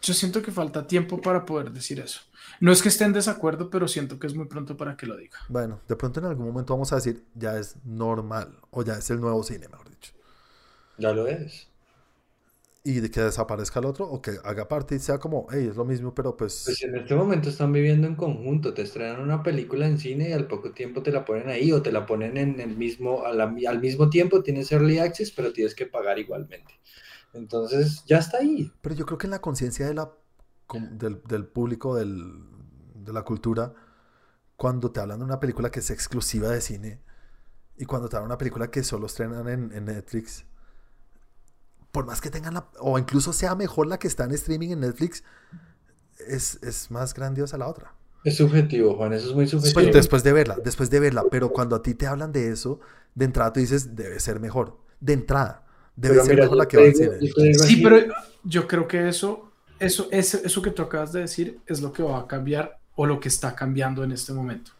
[0.00, 2.20] yo siento que falta tiempo para poder decir eso
[2.60, 5.16] no es que esté en desacuerdo pero siento que es muy pronto para que lo
[5.16, 8.94] diga Bueno, de pronto en algún momento vamos a decir, ya es normal, o ya
[8.94, 10.12] es el nuevo cine, mejor dicho.
[10.98, 11.68] Ya lo es.
[12.84, 15.76] Y de que desaparezca el otro, o que haga parte y sea como, hey, es
[15.76, 16.62] lo mismo, pero pues...
[16.66, 20.32] Pues en este momento están viviendo en conjunto, te estrenan una película en cine y
[20.32, 23.32] al poco tiempo te la ponen ahí o te la ponen en el mismo, a
[23.32, 26.74] la- al mismo tiempo tienes early access, pero tienes que pagar igualmente.
[27.32, 28.72] Entonces ya está ahí.
[28.82, 30.12] Pero yo creo que en la conciencia de la,
[30.92, 32.44] del, del público, del,
[32.94, 33.72] de la cultura,
[34.56, 37.00] cuando te hablan de una película que es exclusiva de cine
[37.76, 40.46] y cuando te hablan de una película que solo estrenan en, en Netflix,
[41.92, 44.80] por más que tengan la, o incluso sea mejor la que está en streaming en
[44.80, 45.24] Netflix,
[46.26, 47.94] es, es más grandiosa la otra.
[48.24, 49.74] Es subjetivo, Juan, eso es muy subjetivo.
[49.74, 52.80] Pues después de verla, después de verla, pero cuando a ti te hablan de eso,
[53.14, 54.78] de entrada tú dices, debe ser mejor.
[54.98, 55.64] De entrada,
[55.94, 58.12] debe Pero ser mira, mejor la que va te digo Sí, pero
[58.42, 62.02] yo creo que eso, eso, eso, eso que tú acabas de decir es lo que
[62.02, 64.72] va a cambiar o lo que está cambiando en este momento.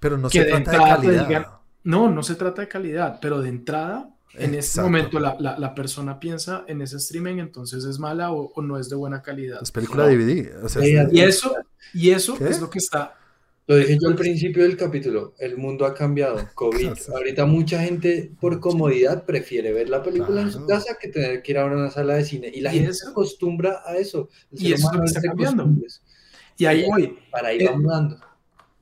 [0.00, 1.28] Pero no que se de trata de entrada calidad.
[1.28, 1.46] digan-
[1.84, 5.74] No, no se trata de calidad, pero de entrada, en este momento la, la- la
[5.74, 9.58] persona piensa en ese streaming, entonces es mala o, o no es de buena calidad.
[9.62, 10.10] Es película No.
[10.10, 10.64] DVD.
[10.64, 11.54] O sea, es- Y eso,
[11.92, 12.48] y eso ¿Qué?
[12.48, 13.14] es lo que está.
[13.68, 16.88] Lo dije yo al principio del capítulo, el mundo ha cambiado, COVID.
[17.14, 21.52] Ahorita mucha gente por comodidad prefiere ver la película en su casa que tener que
[21.52, 22.50] ir a una sala de cine.
[22.52, 24.28] Y la Y gente eso- se acostumbra a eso.
[24.50, 25.68] El y eso es lo que es está cambiando.
[26.58, 27.18] Y ahí voy.
[27.30, 27.70] Para ahí Eh.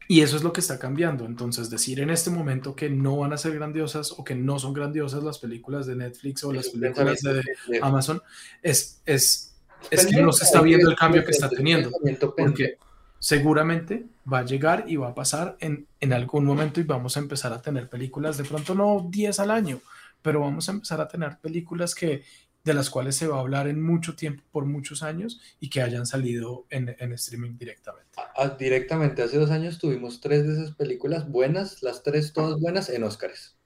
[0.09, 1.24] Y eso es lo que está cambiando.
[1.24, 4.73] Entonces, decir en este momento que no van a ser grandiosas o que no son
[4.73, 7.43] grandiosas las películas de Netflix o las películas de.
[7.81, 8.20] Amazon
[8.61, 9.55] es, es,
[9.89, 11.90] es que no se está es viendo el cambio que está teniendo.
[12.36, 12.77] Porque
[13.20, 17.20] seguramente va a llegar y va a pasar en, en algún momento y vamos a
[17.20, 19.80] empezar a tener películas, de pronto no 10 al año,
[20.22, 22.24] pero vamos a empezar a tener películas que
[22.64, 25.80] de las cuales se va a hablar en mucho tiempo, por muchos años, y que
[25.80, 28.18] hayan salido en, en streaming directamente.
[28.59, 33.05] Directamente, hace dos años tuvimos tres de esas películas buenas, las tres todas buenas en
[33.05, 33.56] Oscars.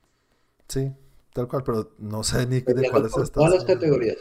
[0.68, 0.92] Sí,
[1.32, 3.34] tal cual, pero no sé ni de Peleando cuál es por esta.
[3.34, 4.18] todas las categorías.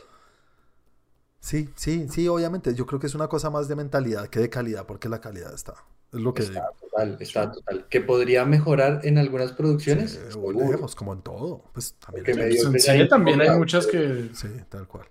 [1.43, 2.73] Sí, sí, sí, obviamente.
[2.73, 5.53] Yo creo que es una cosa más de mentalidad que de calidad, porque la calidad
[5.53, 5.73] está.
[6.13, 6.65] Es lo que Está digo.
[6.79, 7.85] total, está total.
[7.89, 10.11] Que podría mejorar en algunas producciones.
[10.31, 11.65] Sí, volvemos, como en todo.
[11.73, 14.29] Pues también hay- me Pues dio en que cine hay también hay muchas que...
[14.33, 15.05] Sí, tal cual.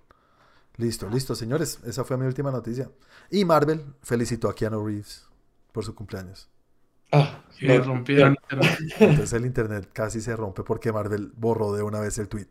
[0.77, 1.79] Listo, listo, señores.
[1.85, 2.89] Esa fue mi última noticia.
[3.29, 5.27] Y Marvel felicitó a Keanu Reeves
[5.71, 6.49] por su cumpleaños.
[7.11, 8.79] Ah, que no, rompieron internet.
[8.99, 12.47] Entonces el internet casi se rompe porque Marvel borró de una vez el tweet.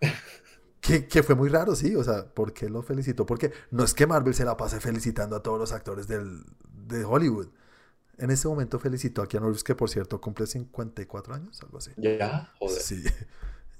[0.80, 1.94] Que, que fue muy raro, sí.
[1.94, 3.26] O sea, ¿por qué lo felicitó?
[3.26, 7.04] Porque no es que Marvel se la pase felicitando a todos los actores del, de
[7.04, 7.48] Hollywood.
[8.16, 11.90] En ese momento felicitó a Keanu Reeves, que por cierto cumple 54 años, algo así.
[11.96, 12.80] Ya, joder.
[12.80, 13.04] Sí.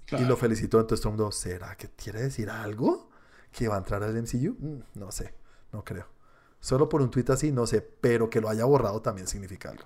[0.06, 0.24] Claro.
[0.24, 3.10] Y lo felicitó, entonces todo el mundo, ¿será que quiere decir algo?
[3.52, 4.56] ¿Que va a entrar al MCU?
[4.59, 5.35] Mm, no sé,
[5.72, 6.06] no creo.
[6.59, 9.85] Solo por un tweet así, no sé, pero que lo haya borrado también significa algo.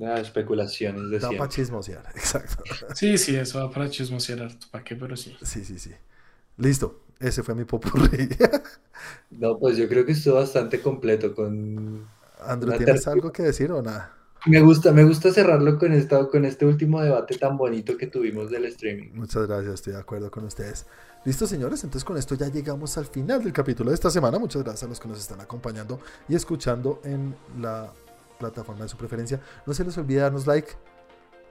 [0.00, 2.64] Ah, especulaciones de Da para chismosear, exacto.
[2.94, 4.66] Sí, sí, eso va para chismosear harto.
[4.70, 4.96] ¿Para qué?
[4.96, 5.36] Pero sí.
[5.42, 5.92] Sí, sí, sí.
[6.56, 8.28] Listo, ese fue mi popurrí.
[9.30, 12.06] No, pues yo creo que estuvo bastante completo con...
[12.40, 14.14] Andrew, ¿tienes algo que decir o nada?
[14.46, 18.50] Me gusta, me gusta cerrarlo con, esta, con este último debate tan bonito que tuvimos
[18.50, 19.10] del streaming.
[19.12, 20.86] Muchas gracias, estoy de acuerdo con ustedes.
[21.24, 21.82] Listo, señores.
[21.84, 24.38] Entonces, con esto ya llegamos al final del capítulo de esta semana.
[24.38, 27.90] Muchas gracias a los que nos están acompañando y escuchando en la
[28.48, 29.40] plataforma de su preferencia.
[29.66, 30.72] No se les olvide darnos like,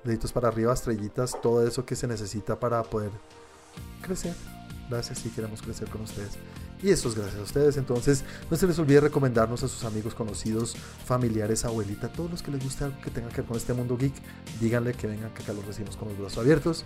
[0.03, 3.11] deditos para arriba, estrellitas, todo eso que se necesita para poder
[4.01, 4.35] crecer.
[4.89, 6.37] Gracias si queremos crecer con ustedes.
[6.83, 7.77] Y eso es gracias a ustedes.
[7.77, 10.75] Entonces, no se les olvide recomendarnos a sus amigos, conocidos,
[11.05, 13.97] familiares, abuelita, todos los que les guste algo que tenga que ver con este mundo
[13.97, 14.13] geek.
[14.59, 16.85] Díganle que vengan, que acá los recibimos con los brazos abiertos.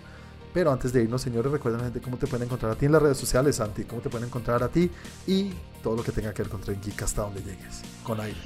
[0.52, 3.02] Pero antes de irnos, señores, recuerden gente cómo te pueden encontrar a ti en las
[3.02, 4.90] redes sociales, Santi, cómo te pueden encontrar a ti
[5.26, 5.52] y
[5.82, 8.38] todo lo que tenga que ver con Tren Geek hasta donde llegues, con aire.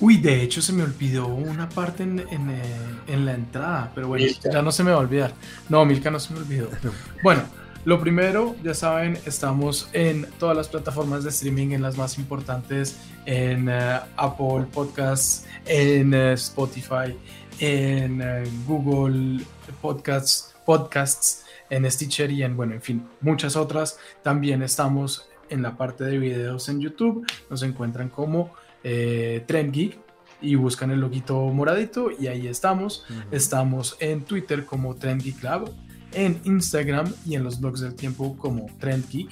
[0.00, 2.62] Uy, de hecho se me olvidó una parte en, en, eh,
[3.06, 4.50] en la entrada, pero bueno, Milka.
[4.50, 5.32] ya no se me va a olvidar.
[5.68, 6.68] No, Milka no se me olvidó.
[7.22, 7.42] Bueno,
[7.84, 12.96] lo primero, ya saben, estamos en todas las plataformas de streaming, en las más importantes,
[13.24, 17.16] en eh, Apple Podcasts, en eh, Spotify,
[17.58, 18.22] en
[18.66, 19.44] Google
[19.80, 23.98] Podcasts, Podcasts, en Stitcher y en, bueno, en fin, muchas otras.
[24.22, 28.52] También estamos en la parte de videos en YouTube, nos encuentran como
[28.82, 29.98] eh, Trend Geek
[30.40, 33.04] y buscan el loguito moradito y ahí estamos.
[33.30, 35.70] Estamos en Twitter como Trend Geek Lab,
[36.12, 39.30] en Instagram y en los blogs del tiempo como Trend Geek.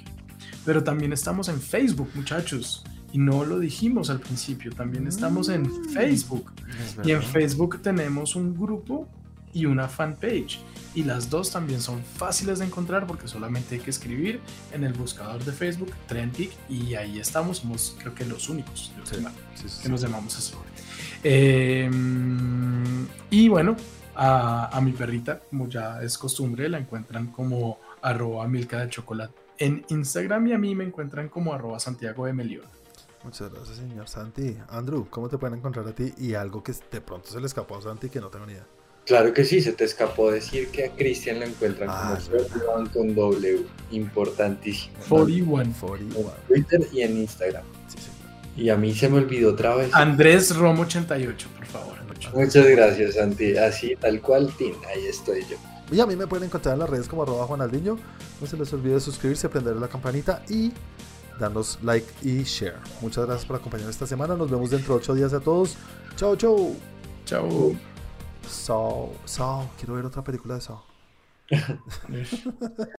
[0.65, 2.85] Pero también estamos en Facebook, muchachos.
[3.12, 5.85] Y no lo dijimos al principio, también estamos en Mm.
[5.90, 6.52] Facebook.
[6.81, 7.23] Es Y en.
[7.23, 9.06] Facebook tenemos un grupo
[9.52, 10.59] y una fanpage.
[10.94, 14.40] Y las dos también son fáciles de encontrar porque solamente hay que escribir
[14.72, 17.58] en el buscador de Facebook Trend Geek y ahí estamos.
[17.58, 19.88] Somos creo que los únicos de los Sí, que- sí, sí, que sí.
[19.88, 20.54] nos llamamos así.
[21.24, 21.90] Eh,
[23.30, 23.76] y bueno,
[24.14, 29.34] a, a mi perrita, como ya es costumbre, la encuentran como arroba milka de chocolate
[29.58, 32.66] en Instagram y a mí me encuentran como arroba Santiago de Melión.
[33.24, 34.56] Muchas gracias, señor Santi.
[34.68, 36.12] Andrew, ¿cómo te pueden encontrar a ti?
[36.18, 38.66] Y algo que de pronto se le escapó a Santi que no tengo ni idea.
[39.06, 42.18] Claro que sí, se te escapó decir que a Cristian lo encuentran Ah,
[42.64, 44.94] como con W, importantísimo.
[45.09, 45.74] 41.
[45.78, 46.31] 41.
[46.31, 47.64] En Twitter y en Instagram.
[47.89, 48.56] Sí, señor.
[48.56, 49.93] Y a mí se me olvidó otra vez.
[49.93, 51.94] Andrés Romo 88, por favor.
[52.32, 53.56] Muchas gracias, Santi.
[53.56, 55.56] Así, tal cual, Tin, ahí estoy yo.
[55.93, 57.98] Y a mí me pueden encontrar en las redes como arroba Juanaldiño.
[58.40, 60.72] No se les olvide suscribirse, prender la campanita y
[61.39, 62.76] darnos like y share.
[63.02, 64.35] Muchas gracias por acompañarnos esta semana.
[64.35, 65.76] Nos vemos dentro de ocho días a todos.
[66.16, 66.74] Chao, chao.
[67.26, 67.93] Chao.
[68.48, 69.66] Saw, Saw.
[69.78, 70.82] Quiero ver otra película de Saw.